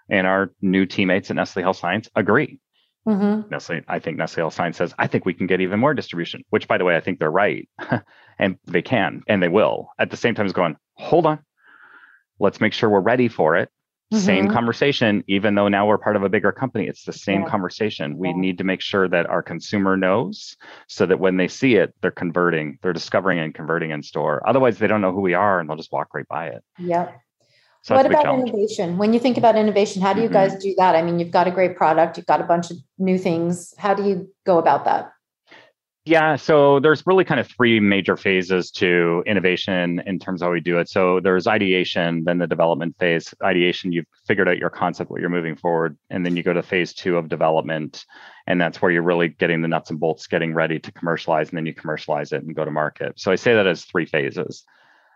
And 0.09 0.27
our 0.27 0.53
new 0.63 0.87
teammates 0.87 1.31
at 1.31 1.37
Nestle 1.37 1.63
Health 1.63 1.77
Science 1.77 2.09
agree. 2.17 2.59
Mm-hmm. 3.07 3.51
Nestle, 3.51 3.83
I 3.89 3.99
think 3.99 4.17
Nestle 4.17 4.43
Health 4.43 4.55
Science 4.55 4.79
says, 4.79 4.95
I 4.99 5.07
think 5.07 5.27
we 5.27 5.35
can 5.35 5.47
get 5.47 5.61
even 5.61 5.81
more 5.81 5.93
distribution, 5.93 6.43
which 6.49 6.67
by 6.67 6.79
the 6.79 6.85
way, 6.85 6.97
I 6.97 7.01
think 7.01 7.19
they're 7.19 7.31
right. 7.31 7.69
and 8.39 8.57
they 8.65 8.83
can 8.83 9.23
and 9.29 9.43
they 9.43 9.49
will. 9.49 9.89
At 9.99 10.11
the 10.11 10.17
same 10.17 10.35
time 10.35 10.47
as 10.47 10.53
going, 10.53 10.77
hold 10.95 11.27
on, 11.27 11.41
let's 12.39 12.61
make 12.61 12.73
sure 12.73 12.89
we're 12.89 13.01
ready 13.01 13.29
for 13.29 13.57
it 13.57 13.69
Mm-hmm. 14.15 14.25
Same 14.25 14.49
conversation, 14.49 15.25
even 15.27 15.55
though 15.55 15.69
now 15.69 15.87
we're 15.87 15.99
part 15.99 16.17
of 16.17 16.23
a 16.23 16.29
bigger 16.29 16.53
company, 16.53 16.87
it's 16.87 17.05
the 17.05 17.13
same 17.13 17.43
yeah. 17.43 17.49
conversation. 17.49 18.17
We 18.17 18.29
yeah. 18.29 18.35
need 18.37 18.59
to 18.59 18.65
make 18.65 18.81
sure 18.81 19.09
that 19.09 19.27
our 19.27 19.43
consumer 19.43 19.97
knows 19.97 20.57
so 20.89 21.05
that 21.07 21.19
when 21.19 21.37
they 21.37 21.49
see 21.49 21.75
it, 21.75 21.95
they're 22.01 22.11
converting, 22.11 22.79
they're 22.83 22.93
discovering 22.93 23.39
and 23.39 23.55
converting 23.55 23.91
in 23.91 24.03
store. 24.03 24.47
Otherwise, 24.49 24.79
they 24.79 24.87
don't 24.87 25.01
know 25.01 25.13
who 25.13 25.21
we 25.21 25.35
are 25.35 25.59
and 25.59 25.69
they'll 25.69 25.77
just 25.77 25.93
walk 25.93 26.15
right 26.15 26.29
by 26.29 26.47
it. 26.47 26.63
Yep. 26.79 27.21
So 27.83 27.95
what 27.95 28.07
about 28.07 28.39
innovation? 28.39 28.97
When 28.97 29.13
you 29.13 29.21
think 29.21 29.37
about 29.37 29.57
innovation, 29.57 30.01
how 30.01 30.15
do 30.15 30.23
you 30.23 30.29
mm-hmm. 30.29 30.35
guys 30.35 30.57
do 30.57 30.75
that? 30.79 30.97
I 30.97 31.03
mean, 31.03 31.19
you've 31.19 31.31
got 31.31 31.47
a 31.47 31.51
great 31.51 31.77
product, 31.77 32.17
you've 32.17 32.27
got 32.27 32.41
a 32.41 32.45
bunch 32.45 32.71
of 32.71 32.79
new 32.99 33.19
things. 33.19 33.75
How 33.77 33.93
do 33.93 34.05
you 34.09 34.31
go 34.47 34.59
about 34.59 34.87
that? 34.87 35.13
Yeah, 36.07 36.37
so 36.37 36.81
there's 36.81 37.03
really 37.07 37.25
kind 37.25 37.41
of 37.41 37.49
three 37.49 37.81
major 37.81 38.19
phases 38.19 38.71
to 38.73 39.23
innovation 39.27 40.03
in 40.05 40.19
terms 40.19 40.43
of 40.43 40.47
how 40.47 40.53
we 40.53 40.61
do 40.61 40.79
it. 40.79 40.91
So 40.91 41.19
there's 41.19 41.47
ideation, 41.47 42.25
then 42.25 42.37
the 42.37 42.47
development 42.47 42.97
phase. 42.99 43.33
Ideation, 43.43 43.91
you've 43.91 44.05
figured 44.27 44.47
out 44.47 44.59
your 44.59 44.69
concept, 44.69 45.11
what 45.11 45.23
you're 45.23 45.31
moving 45.31 45.57
forward, 45.57 45.97
and 46.11 46.25
then 46.25 46.37
you 46.37 46.43
go 46.43 46.53
to 46.53 46.63
phase 46.63 46.93
two 46.93 47.17
of 47.17 47.31
development, 47.31 48.05
and 48.47 48.61
that's 48.61 48.83
where 48.83 48.91
you're 48.91 49.03
really 49.03 49.29
getting 49.29 49.63
the 49.63 49.69
nuts 49.69 49.89
and 49.89 49.99
bolts, 49.99 50.27
getting 50.27 50.53
ready 50.53 50.79
to 50.79 50.93
commercialize, 50.93 51.49
and 51.49 51.57
then 51.57 51.65
you 51.65 51.73
commercialize 51.73 52.33
it 52.33 52.43
and 52.43 52.55
go 52.55 52.67
to 52.67 52.71
market. 52.71 53.19
So 53.19 53.33
I 53.33 53.37
say 53.37 53.55
that 53.55 53.67
as 53.67 53.87
three 53.87 54.05
phases. 54.05 54.63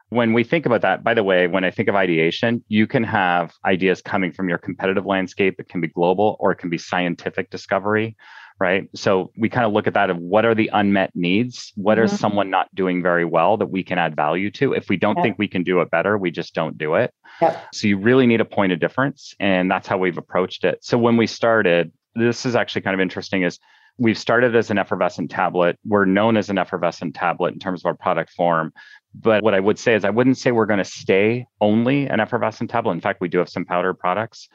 When 0.09 0.33
we 0.33 0.42
think 0.42 0.64
about 0.64 0.81
that, 0.81 1.05
by 1.05 1.12
the 1.12 1.22
way, 1.22 1.49
when 1.49 1.64
I 1.64 1.70
think 1.70 1.91
of 1.91 1.97
ideation, 1.97 2.64
you 2.68 2.86
can 2.86 3.05
have 3.05 3.53
ideas 3.62 4.01
coming 4.01 4.32
from 4.32 4.49
your 4.49 4.57
competitive 4.57 5.05
landscape. 5.05 5.57
It 5.59 5.68
can 5.68 5.82
be 5.82 5.89
global 5.89 6.39
or 6.41 6.53
it 6.53 6.57
can 6.57 6.70
be 6.70 6.78
scientific 6.78 7.51
discovery 7.51 8.16
right? 8.61 8.89
So 8.95 9.31
we 9.37 9.49
kind 9.49 9.65
of 9.65 9.73
look 9.73 9.87
at 9.87 9.95
that 9.95 10.11
of 10.11 10.19
what 10.19 10.45
are 10.45 10.55
the 10.55 10.71
unmet 10.73 11.13
needs? 11.15 11.73
What 11.77 11.99
mm-hmm. 11.99 12.07
is 12.07 12.19
someone 12.19 12.51
not 12.51 12.73
doing 12.75 13.03
very 13.03 13.25
well 13.25 13.57
that 13.57 13.67
we 13.67 13.83
can 13.83 13.99
add 13.99 14.17
value 14.17 14.51
to? 14.53 14.73
If 14.73 14.89
we 14.89 14.97
don't 14.97 15.21
think 15.23 15.39
we 15.39 15.49
can 15.49 15.63
do 15.63 15.81
it 15.81 15.91
better, 15.91 16.19
we 16.19 16.31
just 16.31 16.55
don't 16.55 16.77
do 16.77 16.95
it. 16.95 17.13
Yep. 17.41 17.67
So 17.73 17.87
you 17.87 17.99
really 17.99 18.27
need 18.27 18.41
a 18.41 18.45
point 18.45 18.73
of 18.73 18.81
difference. 18.81 19.35
And 19.39 19.71
that's 19.71 19.87
how 19.87 19.99
we've 19.99 20.19
approached 20.19 20.65
it. 20.65 20.79
So 20.83 20.99
when 20.99 21.17
we 21.17 21.27
started, 21.27 21.93
this 22.15 22.45
is 22.45 22.57
actually 22.57 22.83
kind 22.83 22.95
of 22.95 23.01
interesting 23.01 23.43
is 23.43 23.59
we've 23.99 24.19
started 24.19 24.57
as 24.57 24.71
an 24.71 24.79
effervescent 24.79 25.31
tablet. 25.31 25.79
We're 25.85 26.05
known 26.05 26.37
as 26.37 26.51
an 26.51 26.59
effervescent 26.59 27.15
tablet 27.15 27.55
in 27.55 27.61
terms 27.61 27.83
of 27.83 27.87
our 27.87 27.95
product 27.95 28.31
form. 28.31 28.73
But 29.15 29.43
what 29.43 29.55
I 29.55 29.61
would 29.61 29.79
say 29.79 29.95
is, 29.95 30.05
I 30.05 30.11
wouldn't 30.11 30.39
say 30.39 30.53
we're 30.53 30.67
going 30.67 30.79
to 30.79 30.85
stay 30.85 31.47
only 31.61 32.07
an 32.07 32.21
effervescent 32.21 32.71
tablet. 32.71 32.93
In 32.93 33.01
fact, 33.01 33.21
we 33.21 33.29
do 33.29 33.39
have 33.39 33.49
some 33.49 33.65
powder 33.65 33.95
products. 33.95 34.49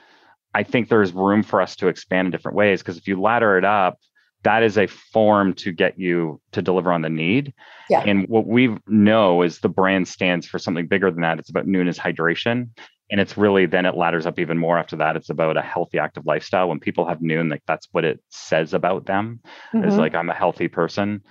I 0.53 0.63
think 0.63 0.89
there's 0.89 1.11
room 1.13 1.43
for 1.43 1.61
us 1.61 1.75
to 1.77 1.87
expand 1.87 2.27
in 2.27 2.31
different 2.31 2.57
ways 2.57 2.81
because 2.81 2.97
if 2.97 3.07
you 3.07 3.19
ladder 3.19 3.57
it 3.57 3.65
up, 3.65 3.97
that 4.43 4.61
is 4.61 4.77
a 4.77 4.87
form 4.87 5.53
to 5.53 5.71
get 5.71 5.97
you 5.97 6.41
to 6.51 6.61
deliver 6.61 6.91
on 6.91 7.01
the 7.01 7.09
need. 7.09 7.53
Yeah. 7.89 8.03
And 8.05 8.27
what 8.27 8.45
we 8.45 8.77
know 8.87 9.41
is 9.41 9.59
the 9.59 9.69
brand 9.69 10.07
stands 10.07 10.45
for 10.45 10.59
something 10.59 10.87
bigger 10.87 11.09
than 11.09 11.21
that. 11.21 11.39
It's 11.39 11.49
about 11.49 11.65
Nuun 11.65 11.87
is 11.87 11.97
hydration. 11.97 12.69
And 13.09 13.21
it's 13.21 13.37
really 13.37 13.65
then 13.65 13.85
it 13.85 13.95
ladders 13.95 14.25
up 14.25 14.39
even 14.39 14.57
more 14.57 14.77
after 14.77 14.95
that. 14.97 15.15
It's 15.15 15.29
about 15.29 15.57
a 15.57 15.61
healthy, 15.61 15.99
active 15.99 16.25
lifestyle. 16.25 16.69
When 16.69 16.79
people 16.79 17.07
have 17.07 17.19
Nuun, 17.19 17.49
like 17.49 17.63
that's 17.67 17.87
what 17.91 18.05
it 18.05 18.21
says 18.29 18.73
about 18.73 19.05
them. 19.05 19.39
Mm-hmm. 19.73 19.87
Is 19.87 19.97
like 19.97 20.15
I'm 20.15 20.29
a 20.29 20.33
healthy 20.33 20.67
person. 20.67 21.21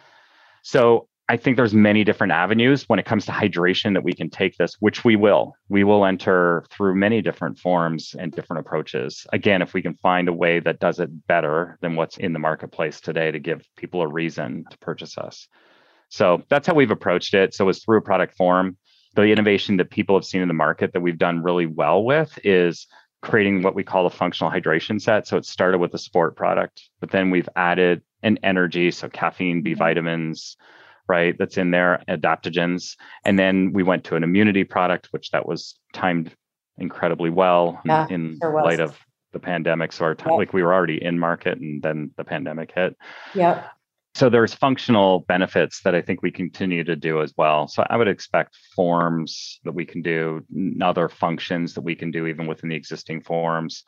So 0.63 1.09
I 1.29 1.37
think 1.37 1.57
there's 1.57 1.73
many 1.73 2.05
different 2.05 2.33
avenues 2.33 2.89
when 2.89 2.99
it 2.99 3.07
comes 3.07 3.25
to 3.27 3.33
hydration 3.33 3.95
that 3.95 4.03
we 4.03 4.13
can 4.13 4.29
take 4.29 4.57
this, 4.57 4.75
which 4.81 5.05
we 5.05 5.17
will. 5.17 5.55
We 5.69 5.85
will 5.85 6.05
enter 6.05 6.65
through 6.71 6.97
many 6.97 7.23
different 7.23 7.59
forms 7.59 8.15
and 8.19 8.33
different 8.33 8.67
approaches. 8.67 9.27
Again, 9.33 9.63
if 9.63 9.73
we 9.73 9.83
can 9.83 9.95
find 9.95 10.29
a 10.29 10.33
way 10.33 10.59
that 10.61 10.81
does 10.81 10.99
it 10.99 11.27
better 11.29 11.79
than 11.81 11.95
what's 11.95 12.19
in 12.19 12.33
the 12.33 12.39
marketplace 12.39 13.01
today 13.01 13.31
to 13.31 13.39
give 13.39 13.65
people 13.77 14.03
a 14.03 14.09
reason 14.09 14.65
to 14.71 14.79
purchase 14.79 15.17
us. 15.17 15.49
So 16.09 16.43
that's 16.51 16.67
how 16.67 16.75
we've 16.75 16.91
approached 16.91 17.35
it. 17.35 17.55
So 17.55 17.69
it's 17.69 17.85
through 17.85 17.99
a 17.99 18.03
product 18.03 18.37
form. 18.37 18.77
The 19.15 19.23
innovation 19.23 19.77
that 19.77 19.91
people 19.91 20.17
have 20.17 20.25
seen 20.25 20.43
in 20.43 20.49
the 20.49 20.55
market 20.55 20.93
that 20.93 21.01
we've 21.01 21.19
done 21.19 21.43
really 21.43 21.67
well 21.67 22.05
with 22.05 22.39
is 22.45 22.87
creating 23.23 23.63
what 23.63 23.75
we 23.75 23.85
call 23.85 24.05
a 24.07 24.11
functional 24.11 24.53
hydration 24.53 25.01
set. 25.01 25.27
So 25.27 25.37
it 25.37 25.47
started 25.47 25.79
with 25.79 25.95
a 25.95 25.99
sport 25.99 26.37
product, 26.37 26.83
but 27.01 27.11
then 27.11 27.31
we've 27.31 27.49
added 27.55 28.03
an 28.23 28.39
energy, 28.43 28.91
so 28.91 29.09
caffeine, 29.09 29.63
B 29.63 29.71
mm-hmm. 29.71 29.79
vitamins, 29.79 30.57
right? 31.09 31.37
That's 31.39 31.57
in 31.57 31.71
there, 31.71 32.03
adaptogens. 32.09 32.97
And 33.25 33.39
then 33.39 33.73
we 33.73 33.83
went 33.83 34.05
to 34.05 34.17
an 34.17 34.25
immunity 34.25 34.65
product, 34.65 35.09
which 35.11 35.31
that 35.31 35.47
was 35.47 35.79
timed 35.93 36.35
incredibly 36.79 37.31
well 37.31 37.81
yeah, 37.85 38.07
in 38.09 38.39
sure 38.41 38.63
light 38.63 38.81
of 38.81 38.99
the 39.33 39.39
pandemic. 39.39 39.93
So 39.93 40.05
our 40.05 40.15
time, 40.15 40.33
yep. 40.33 40.39
like 40.39 40.53
we 40.53 40.63
were 40.63 40.73
already 40.73 41.03
in 41.03 41.19
market 41.19 41.59
and 41.59 41.83
then 41.83 42.11
the 42.17 42.25
pandemic 42.25 42.73
hit. 42.75 42.97
Yep. 43.35 43.67
So 44.15 44.29
there's 44.29 44.53
functional 44.53 45.21
benefits 45.21 45.81
that 45.85 45.95
I 45.95 46.03
think 46.03 46.21
we 46.21 46.31
continue 46.31 46.85
to 46.85 46.97
do 46.97 47.23
as 47.23 47.33
well. 47.37 47.67
So 47.67 47.85
I 47.89 47.97
would 47.97 48.09
expect 48.09 48.59
forms 48.77 49.59
that 49.65 49.73
we 49.73 49.87
can 49.87 50.03
do, 50.03 50.45
other 50.83 51.09
functions 51.09 51.73
that 51.75 51.81
we 51.81 51.95
can 51.95 52.11
do 52.11 52.27
even 52.27 52.47
within 52.47 52.69
the 52.69 52.77
existing 52.77 53.23
forms. 53.23 53.85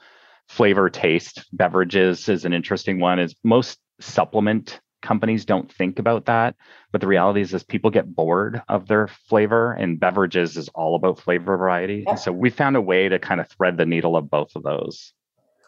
Flavor 0.48 0.88
taste 0.88 1.44
beverages 1.52 2.28
is 2.28 2.46
an 2.46 2.54
interesting 2.54 3.00
one. 3.00 3.18
Is 3.18 3.34
most 3.44 3.78
supplement 4.00 4.80
companies 5.04 5.44
don't 5.44 5.70
think 5.70 5.98
about 5.98 6.24
that 6.24 6.56
but 6.94 7.00
the 7.00 7.06
reality 7.06 7.40
is 7.40 7.52
is 7.52 7.62
people 7.64 7.90
get 7.90 8.14
bored 8.14 8.62
of 8.68 8.86
their 8.86 9.08
flavor 9.08 9.72
and 9.72 9.98
beverages 9.98 10.56
is 10.56 10.68
all 10.70 10.94
about 10.94 11.18
flavor 11.18 11.56
variety. 11.56 12.04
Yeah. 12.06 12.14
so 12.14 12.30
we 12.30 12.50
found 12.50 12.76
a 12.76 12.80
way 12.80 13.08
to 13.08 13.18
kind 13.18 13.40
of 13.40 13.48
thread 13.48 13.76
the 13.76 13.84
needle 13.84 14.16
of 14.16 14.30
both 14.30 14.54
of 14.54 14.62
those. 14.62 15.12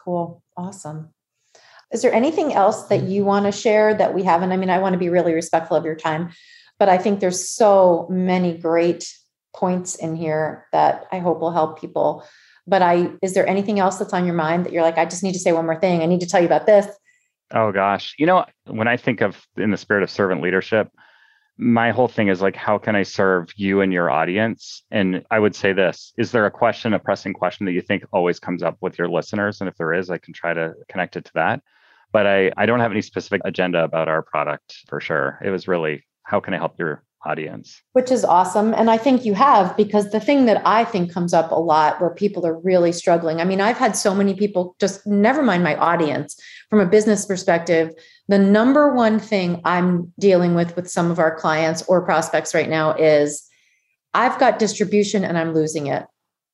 Cool. 0.05 0.41
Awesome. 0.55 1.09
Is 1.91 2.01
there 2.01 2.13
anything 2.13 2.53
else 2.53 2.83
that 2.87 3.03
you 3.03 3.25
want 3.25 3.45
to 3.45 3.51
share 3.51 3.93
that 3.93 4.13
we 4.13 4.23
haven't? 4.23 4.53
I 4.53 4.57
mean 4.57 4.69
i 4.69 4.79
want 4.79 4.93
to 4.93 4.99
be 4.99 5.09
really 5.09 5.33
respectful 5.33 5.75
of 5.75 5.85
your 5.85 5.95
time 5.95 6.31
but 6.79 6.87
i 6.87 6.97
think 6.97 7.19
there's 7.19 7.49
so 7.49 8.07
many 8.09 8.57
great 8.57 9.13
points 9.53 9.95
in 9.95 10.15
here 10.15 10.65
that 10.71 11.07
i 11.11 11.19
hope 11.19 11.39
will 11.39 11.51
help 11.51 11.79
people. 11.79 12.23
But 12.65 12.81
i 12.81 13.11
is 13.21 13.33
there 13.33 13.47
anything 13.47 13.79
else 13.79 13.97
that's 13.97 14.13
on 14.13 14.25
your 14.25 14.35
mind 14.35 14.65
that 14.65 14.71
you're 14.71 14.83
like 14.89 14.97
i 14.97 15.03
just 15.03 15.23
need 15.23 15.33
to 15.33 15.39
say 15.39 15.51
one 15.51 15.65
more 15.65 15.79
thing. 15.79 16.01
I 16.01 16.05
need 16.05 16.21
to 16.21 16.27
tell 16.27 16.39
you 16.39 16.47
about 16.47 16.65
this 16.65 16.87
Oh 17.53 17.71
gosh. 17.71 18.15
You 18.17 18.25
know, 18.25 18.45
when 18.65 18.87
I 18.87 18.97
think 18.97 19.21
of 19.21 19.41
in 19.55 19.71
the 19.71 19.77
spirit 19.77 20.03
of 20.03 20.09
servant 20.09 20.41
leadership, 20.41 20.89
my 21.57 21.91
whole 21.91 22.07
thing 22.07 22.27
is 22.27 22.41
like, 22.41 22.55
how 22.55 22.77
can 22.77 22.95
I 22.95 23.03
serve 23.03 23.49
you 23.55 23.81
and 23.81 23.91
your 23.91 24.11
audience? 24.11 24.83
And 24.91 25.25
I 25.31 25.39
would 25.39 25.55
say 25.55 25.73
this 25.73 26.13
Is 26.17 26.31
there 26.31 26.45
a 26.45 26.51
question, 26.51 26.93
a 26.93 26.99
pressing 26.99 27.33
question 27.33 27.65
that 27.65 27.71
you 27.71 27.81
think 27.81 28.03
always 28.11 28.39
comes 28.39 28.61
up 28.63 28.77
with 28.81 28.99
your 28.99 29.09
listeners? 29.09 29.61
And 29.61 29.67
if 29.67 29.75
there 29.75 29.93
is, 29.93 30.09
I 30.09 30.17
can 30.17 30.33
try 30.33 30.53
to 30.53 30.73
connect 30.89 31.15
it 31.15 31.25
to 31.25 31.31
that. 31.35 31.61
But 32.11 32.27
I, 32.27 32.51
I 32.55 32.65
don't 32.65 32.79
have 32.79 32.91
any 32.91 33.01
specific 33.01 33.41
agenda 33.43 33.83
about 33.83 34.07
our 34.07 34.21
product 34.21 34.77
for 34.87 35.01
sure. 35.01 35.39
It 35.43 35.49
was 35.49 35.67
really, 35.67 36.05
how 36.23 36.39
can 36.39 36.53
I 36.53 36.57
help 36.57 36.77
your 36.79 37.03
audience. 37.25 37.81
Which 37.93 38.11
is 38.11 38.23
awesome. 38.23 38.73
And 38.73 38.89
I 38.89 38.97
think 38.97 39.25
you 39.25 39.33
have, 39.33 39.75
because 39.75 40.11
the 40.11 40.19
thing 40.19 40.45
that 40.45 40.61
I 40.65 40.83
think 40.83 41.11
comes 41.11 41.33
up 41.33 41.51
a 41.51 41.55
lot 41.55 41.99
where 41.99 42.09
people 42.09 42.45
are 42.45 42.57
really 42.59 42.91
struggling. 42.91 43.41
I 43.41 43.43
mean, 43.45 43.59
I've 43.59 43.77
had 43.77 43.95
so 43.95 44.13
many 44.13 44.33
people 44.33 44.75
just 44.79 45.05
never 45.05 45.41
mind 45.41 45.63
my 45.63 45.75
audience 45.75 46.39
from 46.69 46.79
a 46.79 46.85
business 46.85 47.25
perspective. 47.25 47.91
The 48.27 48.39
number 48.39 48.93
one 48.93 49.19
thing 49.19 49.61
I'm 49.65 50.13
dealing 50.19 50.53
with 50.53 50.75
with 50.75 50.89
some 50.89 51.11
of 51.11 51.19
our 51.19 51.35
clients 51.35 51.81
or 51.83 52.05
prospects 52.05 52.53
right 52.53 52.69
now 52.69 52.93
is 52.93 53.47
I've 54.13 54.39
got 54.39 54.59
distribution 54.59 55.23
and 55.23 55.37
I'm 55.37 55.53
losing 55.53 55.87
it. 55.87 56.05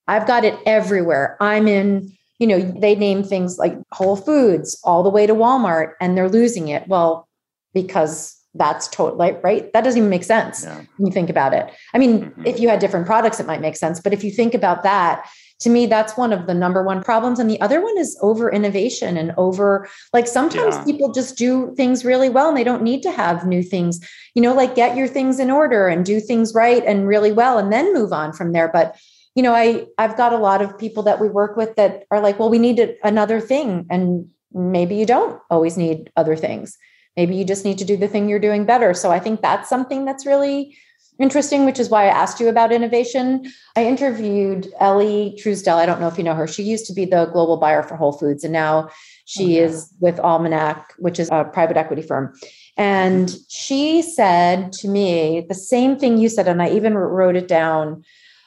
I've 0.08 0.28
got 0.28 0.44
it 0.44 0.58
everywhere. 0.66 1.38
I'm 1.40 1.68
in, 1.68 2.12
you 2.40 2.48
know, 2.48 2.60
they 2.60 2.96
name 2.96 3.24
things 3.24 3.58
like 3.58 3.78
Whole 3.92 4.16
Foods 4.16 4.80
all 4.84 5.04
the 5.04 5.10
way 5.10 5.28
to 5.28 5.36
Walmart 5.36 5.94
and 6.02 6.18
they're 6.18 6.30
losing 6.30 6.68
it. 6.70 6.88
Well, 6.88 7.28
because 7.74 8.38
that's 8.56 8.88
totally 8.88 9.32
right. 9.44 9.72
That 9.74 9.84
doesn't 9.84 9.98
even 9.98 10.10
make 10.10 10.24
sense 10.24 10.64
yeah. 10.64 10.78
when 10.98 11.08
you 11.08 11.12
think 11.12 11.30
about 11.30 11.54
it. 11.54 11.72
I 11.94 11.98
mean, 11.98 12.26
mm-hmm. 12.26 12.46
if 12.46 12.60
you 12.60 12.70
had 12.70 12.80
different 12.80 13.06
products, 13.06 13.40
it 13.40 13.48
might 13.48 13.62
make 13.62 13.76
sense. 13.76 14.00
But 14.00 14.14
if 14.14 14.24
you 14.24 14.32
think 14.32 14.54
about 14.54 14.84
that, 14.84 15.28
to 15.62 15.70
me, 15.70 15.86
that's 15.86 16.18
one 16.18 16.34
of 16.34 16.46
the 16.46 16.54
number 16.54 16.84
one 16.84 17.02
problems. 17.02 17.40
And 17.40 17.50
the 17.50 17.60
other 17.62 17.82
one 17.82 17.98
is 17.98 18.18
over 18.22 18.52
innovation 18.52 19.18
and 19.18 19.34
over 19.38 19.88
like 20.12 20.28
sometimes 20.28 20.76
yeah. 20.76 20.84
people 20.84 21.14
just 21.14 21.38
do 21.38 21.74
things 21.76 22.04
really 22.04 22.30
well 22.30 22.50
and 22.50 22.58
they 22.58 22.64
don't 22.64 22.84
need 22.84 23.02
to 23.04 23.12
have 23.12 23.48
new 23.48 23.64
things, 23.64 24.00
you 24.36 24.42
know, 24.42 24.54
like 24.54 24.76
get 24.76 24.98
your 24.98 25.08
things 25.08 25.40
in 25.40 25.50
order 25.50 25.88
and 25.88 26.06
do 26.06 26.20
things 26.20 26.54
right 26.54 26.84
and 26.86 27.08
really 27.08 27.32
well 27.32 27.58
and 27.58 27.72
then 27.72 27.94
move 27.94 28.12
on 28.12 28.34
from 28.34 28.52
there. 28.52 28.68
But 28.68 28.98
you 29.36 29.42
know, 29.42 29.54
I 29.54 29.88
I've 29.98 30.18
got 30.18 30.34
a 30.34 30.38
lot 30.38 30.62
of 30.62 30.78
people 30.78 31.02
that 31.04 31.20
we 31.20 31.30
work 31.30 31.56
with 31.56 31.76
that 31.76 32.04
are 32.12 32.20
like, 32.20 32.38
well, 32.38 32.50
we 32.50 32.60
need 32.60 32.96
another 33.04 33.40
thing. 33.40 33.88
And 33.90 34.28
maybe 34.52 34.96
you 34.96 35.06
don't 35.06 35.42
always 35.50 35.78
need 35.78 36.12
other 36.16 36.36
things 36.36 36.78
maybe 37.16 37.36
you 37.36 37.46
just 37.46 37.66
need 37.66 37.78
to 37.78 37.86
do 37.86 37.98
the 37.98 38.08
thing 38.08 38.28
you're 38.28 38.40
doing 38.40 38.66
better. 38.66 38.94
So 38.94 39.12
i 39.12 39.20
think 39.20 39.42
that's 39.42 39.70
something 39.70 40.06
that's 40.06 40.26
really 40.26 40.78
interesting 41.20 41.64
which 41.64 41.80
is 41.80 41.90
why 41.90 42.06
i 42.06 42.08
asked 42.08 42.40
you 42.40 42.50
about 42.50 42.72
innovation. 42.72 43.52
I 43.76 43.86
interviewed 43.86 44.68
ellie 44.80 45.38
truesdell. 45.42 45.78
I 45.78 45.86
don't 45.86 46.00
know 46.00 46.08
if 46.08 46.18
you 46.18 46.24
know 46.24 46.36
her. 46.36 46.48
She 46.48 46.64
used 46.64 46.86
to 46.88 46.94
be 46.94 47.06
the 47.06 47.26
global 47.28 47.58
buyer 47.58 47.84
for 47.84 47.96
whole 47.96 48.14
foods 48.14 48.44
and 48.44 48.54
now 48.54 48.90
she 49.26 49.60
oh, 49.60 49.66
is 49.66 49.94
with 50.00 50.20
almanac 50.20 50.94
which 50.98 51.20
is 51.20 51.30
a 51.32 51.44
private 51.46 51.78
equity 51.78 52.02
firm. 52.02 52.34
And 52.78 53.28
mm-hmm. 53.28 53.38
she 53.48 54.02
said 54.02 54.74
to 54.74 54.88
me 54.88 55.46
the 55.48 55.56
same 55.56 55.98
thing 55.98 56.18
you 56.18 56.30
said 56.30 56.48
and 56.48 56.62
i 56.62 56.70
even 56.70 56.96
wrote 56.96 57.36
it 57.36 57.48
down. 57.48 58.04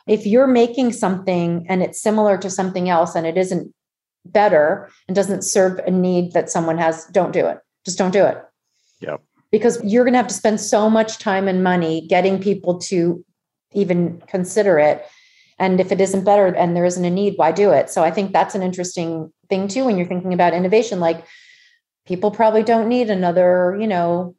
If 0.07 0.25
you're 0.25 0.47
making 0.47 0.93
something 0.93 1.67
and 1.69 1.83
it's 1.83 2.01
similar 2.01 2.39
to 2.39 2.49
something 2.49 2.89
else 2.89 3.17
and 3.17 3.27
it 3.27 3.37
isn't 3.37 3.73
better 4.25 4.91
and 5.07 5.14
doesn't 5.14 5.43
serve 5.43 5.79
a 5.81 5.91
need 5.91 6.33
that 6.33 6.51
someone 6.51 6.79
has 6.79 7.07
don't 7.07 7.33
do 7.33 7.47
it. 7.47 7.59
Just 7.85 7.99
don't 7.99 8.12
do 8.12 8.25
it 8.25 8.45
Yep. 9.01 9.22
Because 9.51 9.82
you're 9.84 10.05
going 10.05 10.12
to 10.12 10.18
have 10.18 10.26
to 10.28 10.34
spend 10.34 10.61
so 10.61 10.90
much 10.90 11.18
time 11.18 11.49
and 11.49 11.62
money 11.62 12.07
getting 12.09 12.40
people 12.40 12.78
to 12.80 13.24
even 13.72 14.20
consider 14.26 14.78
it. 14.78 15.07
And 15.59 15.80
if 15.80 15.92
it 15.92 16.01
isn't 16.01 16.24
better 16.24 16.47
and 16.47 16.76
there 16.76 16.84
isn't 16.84 17.05
a 17.05 17.11
need, 17.11 17.34
why 17.36 17.53
do 17.53 17.70
it? 17.70 17.88
So 17.88 18.03
I 18.03 18.11
think 18.11 18.32
that's 18.32 18.55
an 18.55 18.62
interesting 18.62 19.32
thing 19.49 19.68
too 19.68 19.84
when 19.84 19.97
you're 19.97 20.07
thinking 20.07 20.34
about 20.34 20.53
innovation. 20.53 21.01
Like 21.01 21.24
people 22.07 22.30
probably 22.30 22.62
don't 22.62 22.88
need 22.88 23.09
another, 23.09 23.76
you 23.80 23.86
know, 23.86 24.34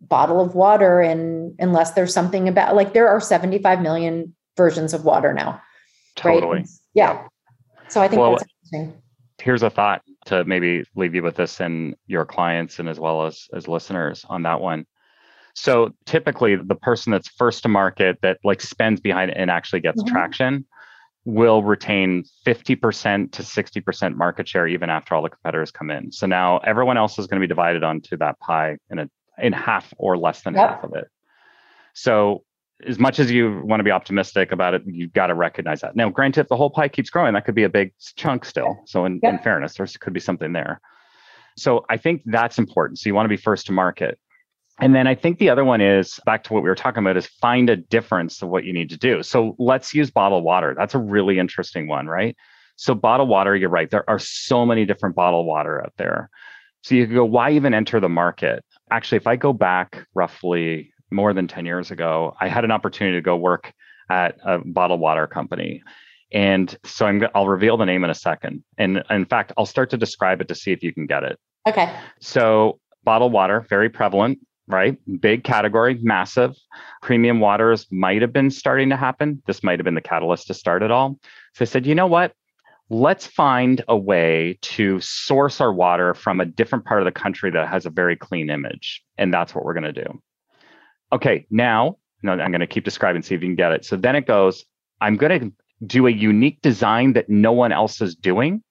bottle 0.00 0.40
of 0.40 0.54
water 0.54 1.00
and 1.00 1.54
unless 1.58 1.92
there's 1.92 2.12
something 2.12 2.46
about 2.48 2.76
like 2.76 2.92
there 2.92 3.08
are 3.08 3.20
75 3.20 3.80
million 3.80 4.34
versions 4.56 4.92
of 4.92 5.04
water 5.04 5.32
now. 5.32 5.60
Totally. 6.14 6.58
Right? 6.58 6.68
Yeah. 6.94 7.26
So 7.88 8.00
I 8.00 8.08
think 8.08 8.20
well, 8.20 8.32
that's 8.32 8.44
interesting. 8.72 9.02
Here's 9.44 9.62
a 9.62 9.68
thought 9.68 10.00
to 10.26 10.42
maybe 10.44 10.84
leave 10.96 11.14
you 11.14 11.22
with 11.22 11.36
this 11.36 11.60
and 11.60 11.94
your 12.06 12.24
clients 12.24 12.78
and 12.78 12.88
as 12.88 12.98
well 12.98 13.26
as 13.26 13.46
as 13.54 13.68
listeners 13.68 14.24
on 14.30 14.42
that 14.44 14.62
one. 14.62 14.86
So 15.54 15.90
typically 16.06 16.56
the 16.56 16.74
person 16.74 17.12
that's 17.12 17.28
first 17.28 17.62
to 17.64 17.68
market 17.68 18.18
that 18.22 18.38
like 18.42 18.62
spends 18.62 19.02
behind 19.02 19.30
it 19.30 19.36
and 19.36 19.50
actually 19.50 19.80
gets 19.80 20.02
mm-hmm. 20.02 20.14
traction 20.14 20.64
will 21.26 21.62
retain 21.62 22.24
50% 22.46 23.32
to 23.32 23.42
60% 23.42 24.16
market 24.16 24.48
share 24.48 24.66
even 24.66 24.88
after 24.88 25.14
all 25.14 25.22
the 25.22 25.28
competitors 25.28 25.70
come 25.70 25.90
in. 25.90 26.10
So 26.10 26.26
now 26.26 26.58
everyone 26.58 26.96
else 26.96 27.18
is 27.18 27.26
going 27.26 27.38
to 27.38 27.44
be 27.44 27.48
divided 27.48 27.84
onto 27.84 28.16
that 28.16 28.38
pie 28.40 28.78
in 28.90 28.98
a 28.98 29.10
in 29.38 29.52
half 29.52 29.92
or 29.98 30.16
less 30.16 30.40
than 30.40 30.54
yep. 30.54 30.70
half 30.70 30.84
of 30.84 30.94
it. 30.94 31.08
So 31.92 32.44
as 32.86 32.98
much 32.98 33.18
as 33.18 33.30
you 33.30 33.62
want 33.64 33.80
to 33.80 33.84
be 33.84 33.90
optimistic 33.90 34.52
about 34.52 34.74
it, 34.74 34.82
you've 34.86 35.12
got 35.12 35.28
to 35.28 35.34
recognize 35.34 35.80
that. 35.80 35.96
Now, 35.96 36.10
granted, 36.10 36.40
if 36.40 36.48
the 36.48 36.56
whole 36.56 36.70
pie 36.70 36.88
keeps 36.88 37.10
growing, 37.10 37.34
that 37.34 37.44
could 37.44 37.54
be 37.54 37.62
a 37.62 37.68
big 37.68 37.92
chunk 38.16 38.44
still. 38.44 38.82
So, 38.86 39.04
in, 39.04 39.20
in 39.22 39.38
fairness, 39.38 39.74
there 39.74 39.86
could 40.00 40.12
be 40.12 40.20
something 40.20 40.52
there. 40.52 40.80
So, 41.56 41.84
I 41.88 41.96
think 41.96 42.22
that's 42.26 42.58
important. 42.58 42.98
So, 42.98 43.08
you 43.08 43.14
want 43.14 43.26
to 43.26 43.30
be 43.30 43.36
first 43.36 43.66
to 43.66 43.72
market. 43.72 44.18
And 44.80 44.94
then 44.94 45.06
I 45.06 45.14
think 45.14 45.38
the 45.38 45.50
other 45.50 45.64
one 45.64 45.80
is 45.80 46.18
back 46.26 46.42
to 46.44 46.52
what 46.52 46.64
we 46.64 46.68
were 46.68 46.74
talking 46.74 47.02
about 47.02 47.16
is 47.16 47.26
find 47.26 47.70
a 47.70 47.76
difference 47.76 48.42
of 48.42 48.48
what 48.48 48.64
you 48.64 48.72
need 48.72 48.90
to 48.90 48.96
do. 48.96 49.22
So, 49.22 49.54
let's 49.58 49.94
use 49.94 50.10
bottled 50.10 50.44
water. 50.44 50.74
That's 50.76 50.94
a 50.94 50.98
really 50.98 51.38
interesting 51.38 51.86
one, 51.86 52.08
right? 52.08 52.36
So, 52.76 52.94
bottled 52.94 53.28
water, 53.28 53.54
you're 53.54 53.70
right. 53.70 53.90
There 53.90 54.08
are 54.10 54.18
so 54.18 54.66
many 54.66 54.84
different 54.84 55.14
bottled 55.14 55.46
water 55.46 55.80
out 55.80 55.92
there 55.96 56.28
So 56.82 56.96
you 56.96 57.06
could 57.06 57.14
go, 57.14 57.24
why 57.24 57.52
even 57.52 57.72
enter 57.72 58.00
the 58.00 58.08
market? 58.08 58.64
Actually, 58.90 59.18
if 59.18 59.26
I 59.26 59.36
go 59.36 59.52
back 59.52 60.06
roughly 60.14 60.92
more 61.10 61.32
than 61.32 61.48
10 61.48 61.66
years 61.66 61.90
ago, 61.90 62.36
I 62.40 62.48
had 62.48 62.64
an 62.64 62.70
opportunity 62.70 63.16
to 63.16 63.22
go 63.22 63.36
work 63.36 63.72
at 64.10 64.36
a 64.44 64.58
bottled 64.58 65.00
water 65.00 65.26
company. 65.26 65.82
And 66.32 66.76
so 66.84 67.06
I'm, 67.06 67.22
I'll 67.34 67.46
reveal 67.46 67.76
the 67.76 67.86
name 67.86 68.04
in 68.04 68.10
a 68.10 68.14
second. 68.14 68.64
And 68.76 69.02
in 69.08 69.24
fact, 69.24 69.52
I'll 69.56 69.66
start 69.66 69.90
to 69.90 69.96
describe 69.96 70.40
it 70.40 70.48
to 70.48 70.54
see 70.54 70.72
if 70.72 70.82
you 70.82 70.92
can 70.92 71.06
get 71.06 71.22
it. 71.22 71.38
Okay. 71.66 71.94
So 72.20 72.80
bottled 73.04 73.32
water, 73.32 73.64
very 73.68 73.88
prevalent, 73.88 74.38
right? 74.66 74.98
Big 75.20 75.44
category, 75.44 75.98
massive. 76.02 76.54
Premium 77.02 77.40
waters 77.40 77.86
might 77.90 78.22
have 78.22 78.32
been 78.32 78.50
starting 78.50 78.90
to 78.90 78.96
happen. 78.96 79.42
This 79.46 79.62
might 79.62 79.78
have 79.78 79.84
been 79.84 79.94
the 79.94 80.00
catalyst 80.00 80.48
to 80.48 80.54
start 80.54 80.82
it 80.82 80.90
all. 80.90 81.18
So 81.54 81.62
I 81.62 81.66
said, 81.66 81.86
you 81.86 81.94
know 81.94 82.06
what? 82.06 82.32
Let's 82.90 83.26
find 83.26 83.82
a 83.88 83.96
way 83.96 84.58
to 84.62 85.00
source 85.00 85.60
our 85.60 85.72
water 85.72 86.14
from 86.14 86.40
a 86.40 86.44
different 86.44 86.84
part 86.84 87.00
of 87.00 87.06
the 87.06 87.12
country 87.12 87.50
that 87.50 87.68
has 87.68 87.86
a 87.86 87.90
very 87.90 88.16
clean 88.16 88.50
image. 88.50 89.02
And 89.16 89.32
that's 89.32 89.54
what 89.54 89.64
we're 89.64 89.74
going 89.74 89.94
to 89.94 90.04
do. 90.04 90.20
Okay, 91.14 91.46
now 91.48 91.96
I'm 92.26 92.50
going 92.50 92.58
to 92.60 92.66
keep 92.66 92.84
describing, 92.84 93.22
see 93.22 93.36
if 93.36 93.40
you 93.40 93.48
can 93.48 93.54
get 93.54 93.70
it. 93.70 93.84
So 93.84 93.96
then 93.96 94.16
it 94.16 94.26
goes, 94.26 94.64
I'm 95.00 95.16
going 95.16 95.40
to 95.40 95.52
do 95.86 96.08
a 96.08 96.10
unique 96.10 96.60
design 96.60 97.12
that 97.12 97.28
no 97.28 97.52
one 97.52 97.70
else 97.70 98.00
is 98.00 98.16
doing. 98.16 98.62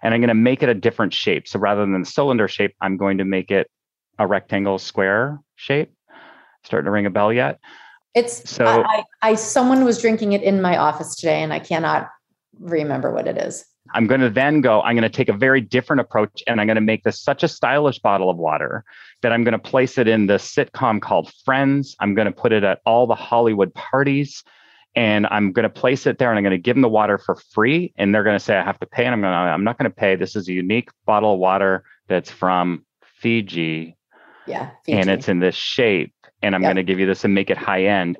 And 0.00 0.14
I'm 0.14 0.20
going 0.20 0.28
to 0.28 0.34
make 0.34 0.62
it 0.62 0.68
a 0.68 0.74
different 0.74 1.12
shape. 1.12 1.48
So 1.48 1.58
rather 1.58 1.80
than 1.80 2.00
the 2.00 2.06
cylinder 2.06 2.46
shape, 2.46 2.74
I'm 2.80 2.96
going 2.96 3.18
to 3.18 3.24
make 3.24 3.50
it 3.50 3.68
a 4.18 4.28
rectangle 4.28 4.78
square 4.78 5.40
shape. 5.56 5.92
Starting 6.64 6.84
to 6.84 6.90
ring 6.92 7.06
a 7.06 7.10
bell 7.10 7.32
yet? 7.32 7.58
It's 8.14 8.48
so 8.48 8.64
I, 8.64 8.82
I, 8.82 9.04
I 9.22 9.34
someone 9.34 9.84
was 9.84 10.00
drinking 10.00 10.32
it 10.32 10.42
in 10.42 10.62
my 10.62 10.76
office 10.76 11.16
today 11.16 11.42
and 11.42 11.52
I 11.52 11.58
cannot 11.58 12.08
remember 12.58 13.12
what 13.12 13.26
it 13.26 13.38
is. 13.38 13.64
I'm 13.94 14.06
going 14.06 14.20
to 14.20 14.30
then 14.30 14.60
go, 14.60 14.82
I'm 14.82 14.94
going 14.94 15.02
to 15.02 15.16
take 15.16 15.28
a 15.28 15.32
very 15.32 15.60
different 15.60 16.00
approach 16.00 16.42
and 16.46 16.60
I'm 16.60 16.66
going 16.66 16.76
to 16.76 16.80
make 16.80 17.04
this 17.04 17.20
such 17.20 17.42
a 17.42 17.48
stylish 17.48 17.98
bottle 17.98 18.30
of 18.30 18.36
water 18.36 18.84
that 19.22 19.32
I'm 19.32 19.44
going 19.44 19.52
to 19.52 19.58
place 19.58 19.98
it 19.98 20.08
in 20.08 20.26
the 20.26 20.34
sitcom 20.34 21.00
called 21.00 21.32
Friends. 21.44 21.96
I'm 22.00 22.14
going 22.14 22.26
to 22.26 22.32
put 22.32 22.52
it 22.52 22.64
at 22.64 22.80
all 22.84 23.06
the 23.06 23.14
Hollywood 23.14 23.72
parties 23.74 24.44
and 24.94 25.26
I'm 25.30 25.52
going 25.52 25.64
to 25.64 25.70
place 25.70 26.06
it 26.06 26.18
there 26.18 26.30
and 26.30 26.38
I'm 26.38 26.42
going 26.42 26.56
to 26.56 26.58
give 26.58 26.74
them 26.74 26.82
the 26.82 26.88
water 26.88 27.18
for 27.18 27.36
free. 27.36 27.92
And 27.96 28.14
they're 28.14 28.24
going 28.24 28.38
to 28.38 28.44
say, 28.44 28.56
I 28.56 28.64
have 28.64 28.80
to 28.80 28.86
pay. 28.86 29.04
And 29.04 29.14
I'm 29.14 29.20
going 29.20 29.32
to, 29.32 29.38
I'm 29.38 29.64
not 29.64 29.78
going 29.78 29.90
to 29.90 29.94
pay. 29.94 30.16
This 30.16 30.34
is 30.34 30.48
a 30.48 30.52
unique 30.52 30.88
bottle 31.06 31.34
of 31.34 31.38
water 31.38 31.84
that's 32.08 32.30
from 32.30 32.84
Fiji. 33.02 33.96
Yeah. 34.46 34.70
Fiji. 34.84 34.98
And 34.98 35.10
it's 35.10 35.28
in 35.28 35.40
this 35.40 35.54
shape. 35.54 36.14
And 36.42 36.54
I'm 36.54 36.62
yep. 36.62 36.68
going 36.74 36.84
to 36.84 36.90
give 36.90 36.98
you 36.98 37.06
this 37.06 37.24
and 37.24 37.34
make 37.34 37.50
it 37.50 37.56
high 37.56 37.84
end. 37.84 38.18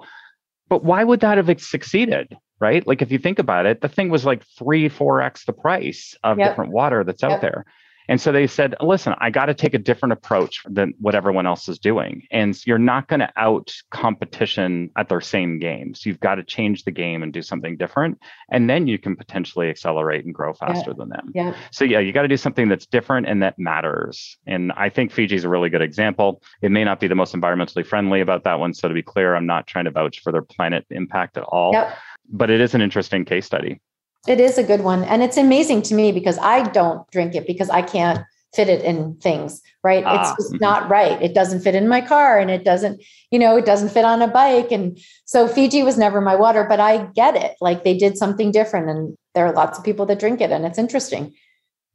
But 0.68 0.84
why 0.84 1.02
would 1.02 1.20
that 1.20 1.38
have 1.38 1.60
succeeded? 1.60 2.36
Right. 2.60 2.86
Like 2.86 3.02
if 3.02 3.12
you 3.12 3.18
think 3.18 3.38
about 3.38 3.66
it, 3.66 3.80
the 3.80 3.88
thing 3.88 4.10
was 4.10 4.24
like 4.24 4.44
three, 4.58 4.88
four 4.88 5.22
X 5.22 5.44
the 5.44 5.52
price 5.52 6.16
of 6.24 6.38
yep. 6.38 6.50
different 6.50 6.72
water 6.72 7.04
that's 7.04 7.22
yep. 7.22 7.32
out 7.32 7.40
there. 7.40 7.66
And 8.08 8.20
so 8.20 8.32
they 8.32 8.46
said, 8.46 8.74
listen, 8.80 9.14
I 9.18 9.28
got 9.30 9.46
to 9.46 9.54
take 9.54 9.74
a 9.74 9.78
different 9.78 10.14
approach 10.14 10.62
than 10.64 10.94
what 10.98 11.14
everyone 11.14 11.46
else 11.46 11.68
is 11.68 11.78
doing. 11.78 12.26
And 12.30 12.58
you're 12.66 12.78
not 12.78 13.06
going 13.06 13.20
to 13.20 13.30
out 13.36 13.74
competition 13.90 14.90
at 14.96 15.10
their 15.10 15.20
same 15.20 15.58
games. 15.58 16.06
You've 16.06 16.20
got 16.20 16.36
to 16.36 16.42
change 16.42 16.84
the 16.84 16.90
game 16.90 17.22
and 17.22 17.32
do 17.32 17.42
something 17.42 17.76
different. 17.76 18.18
And 18.50 18.68
then 18.68 18.86
you 18.86 18.98
can 18.98 19.14
potentially 19.14 19.68
accelerate 19.68 20.24
and 20.24 20.34
grow 20.34 20.54
faster 20.54 20.90
yeah. 20.90 20.96
than 20.96 21.08
them. 21.10 21.30
Yeah. 21.34 21.54
So, 21.70 21.84
yeah, 21.84 21.98
you 21.98 22.12
got 22.12 22.22
to 22.22 22.28
do 22.28 22.38
something 22.38 22.68
that's 22.68 22.86
different 22.86 23.26
and 23.26 23.42
that 23.42 23.58
matters. 23.58 24.38
And 24.46 24.72
I 24.72 24.88
think 24.88 25.12
Fiji 25.12 25.36
is 25.36 25.44
a 25.44 25.50
really 25.50 25.68
good 25.68 25.82
example. 25.82 26.42
It 26.62 26.70
may 26.70 26.84
not 26.84 27.00
be 27.00 27.08
the 27.08 27.14
most 27.14 27.34
environmentally 27.34 27.86
friendly 27.86 28.22
about 28.22 28.44
that 28.44 28.58
one. 28.58 28.72
So, 28.72 28.88
to 28.88 28.94
be 28.94 29.02
clear, 29.02 29.34
I'm 29.34 29.46
not 29.46 29.66
trying 29.66 29.84
to 29.84 29.90
vouch 29.90 30.20
for 30.20 30.32
their 30.32 30.42
planet 30.42 30.86
impact 30.90 31.36
at 31.36 31.42
all. 31.42 31.72
Yep. 31.74 31.94
But 32.28 32.50
it 32.50 32.60
is 32.60 32.74
an 32.74 32.80
interesting 32.80 33.24
case 33.24 33.46
study. 33.46 33.80
It 34.26 34.40
is 34.40 34.58
a 34.58 34.62
good 34.62 34.82
one. 34.82 35.04
And 35.04 35.22
it's 35.22 35.36
amazing 35.36 35.82
to 35.82 35.94
me 35.94 36.12
because 36.12 36.38
I 36.38 36.62
don't 36.62 37.08
drink 37.10 37.34
it 37.34 37.46
because 37.46 37.70
I 37.70 37.82
can't 37.82 38.20
fit 38.54 38.68
it 38.68 38.82
in 38.82 39.14
things, 39.16 39.62
right? 39.84 40.02
Ah, 40.04 40.20
it's 40.20 40.42
just 40.42 40.54
mm-hmm. 40.54 40.64
not 40.64 40.88
right. 40.90 41.20
It 41.22 41.34
doesn't 41.34 41.60
fit 41.60 41.74
in 41.74 41.86
my 41.86 42.00
car 42.00 42.38
and 42.38 42.50
it 42.50 42.64
doesn't, 42.64 43.02
you 43.30 43.38
know, 43.38 43.56
it 43.56 43.66
doesn't 43.66 43.90
fit 43.90 44.04
on 44.04 44.22
a 44.22 44.28
bike. 44.28 44.72
And 44.72 44.98
so 45.24 45.46
Fiji 45.46 45.82
was 45.82 45.98
never 45.98 46.20
my 46.20 46.34
water, 46.34 46.64
but 46.68 46.80
I 46.80 47.06
get 47.14 47.36
it. 47.36 47.56
Like 47.60 47.84
they 47.84 47.96
did 47.96 48.16
something 48.16 48.50
different 48.50 48.88
and 48.88 49.16
there 49.34 49.46
are 49.46 49.52
lots 49.52 49.78
of 49.78 49.84
people 49.84 50.06
that 50.06 50.18
drink 50.18 50.40
it 50.40 50.50
and 50.50 50.64
it's 50.64 50.78
interesting. 50.78 51.34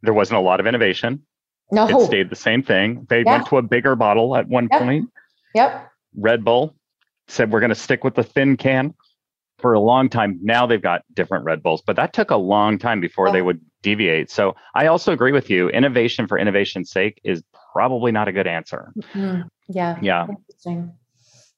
There 0.01 0.13
wasn't 0.13 0.37
a 0.37 0.41
lot 0.41 0.59
of 0.59 0.67
innovation. 0.67 1.25
No. 1.71 1.87
It 1.87 2.05
stayed 2.05 2.29
the 2.29 2.35
same 2.35 2.61
thing. 2.61 3.07
They 3.09 3.23
yeah. 3.23 3.31
went 3.31 3.47
to 3.47 3.57
a 3.57 3.61
bigger 3.61 3.95
bottle 3.95 4.35
at 4.35 4.47
one 4.47 4.67
yep. 4.71 4.81
point. 4.81 5.09
Yep. 5.55 5.91
Red 6.15 6.45
Bull 6.45 6.75
said, 7.27 7.51
we're 7.51 7.61
going 7.61 7.69
to 7.69 7.75
stick 7.75 8.03
with 8.03 8.15
the 8.15 8.23
thin 8.23 8.57
can 8.57 8.93
for 9.63 9.73
a 9.73 9.79
long 9.79 10.09
time. 10.09 10.37
Now 10.43 10.67
they've 10.67 10.81
got 10.81 11.03
different 11.13 11.45
Red 11.45 11.63
Bulls, 11.63 11.81
but 11.81 11.95
that 11.95 12.11
took 12.11 12.31
a 12.31 12.35
long 12.35 12.77
time 12.77 12.99
before 12.99 13.31
they 13.31 13.41
would 13.41 13.61
deviate. 13.81 14.29
So 14.29 14.57
I 14.75 14.87
also 14.87 15.13
agree 15.13 15.31
with 15.31 15.49
you. 15.49 15.69
Innovation 15.69 16.27
for 16.27 16.37
innovation's 16.37 16.91
sake 16.91 17.21
is 17.23 17.41
probably 17.71 18.11
not 18.11 18.27
a 18.27 18.33
good 18.33 18.45
answer. 18.45 18.91
Mm-hmm. 18.97 19.43
Yeah. 19.69 19.97
Yeah. 20.01 20.27
Interesting. 20.27 20.91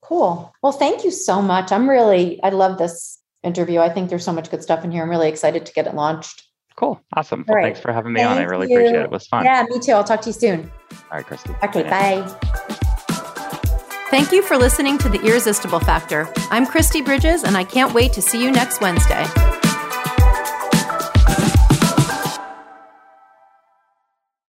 Cool. 0.02 0.54
Well, 0.62 0.72
thank 0.72 1.04
you 1.04 1.10
so 1.10 1.42
much. 1.42 1.72
I'm 1.72 1.90
really, 1.90 2.40
I 2.44 2.50
love 2.50 2.78
this 2.78 3.20
interview. 3.42 3.80
I 3.80 3.90
think 3.90 4.12
there's 4.12 4.24
so 4.24 4.34
much 4.34 4.52
good 4.52 4.62
stuff 4.62 4.86
in 4.86 4.92
here. 4.92 5.02
I'm 5.02 5.10
really 5.10 5.28
excited 5.28 5.66
to 5.66 5.74
get 5.74 5.88
it 5.88 5.96
launched. 5.96 6.44
Cool. 6.76 7.02
Awesome. 7.18 7.44
Well, 7.48 7.56
right. 7.56 7.64
thanks 7.64 7.80
for 7.80 7.92
having 7.92 8.14
me 8.14 8.22
thank 8.22 8.30
on. 8.30 8.38
I 8.38 8.44
really 8.44 8.70
you. 8.70 8.78
appreciate 8.78 9.00
it. 9.00 9.06
It 9.06 9.12
was 9.12 9.26
fun. 9.26 9.46
Yeah, 9.46 9.66
me 9.68 9.80
too. 9.80 9.94
I'll 9.94 10.04
talk 10.04 10.22
to 10.22 10.30
you 10.30 10.34
soon. 10.34 10.72
All 11.12 11.18
right, 11.18 11.26
Kristi. 11.26 11.58
Okay, 11.64 11.82
bye. 11.90 12.22
bye. 12.22 12.75
Thank 14.16 14.32
you 14.32 14.42
for 14.42 14.56
listening 14.56 14.98
to 15.00 15.10
The 15.10 15.20
Irresistible 15.20 15.82
Factor. 15.82 16.32
I'm 16.50 16.66
Kristi 16.66 17.04
Bridges, 17.04 17.44
and 17.44 17.58
I 17.58 17.66
can't 17.66 17.94
wait 17.94 18.14
to 18.14 18.22
see 18.22 18.42
you 18.42 18.50
next 18.50 18.80
Wednesday. 18.80 19.26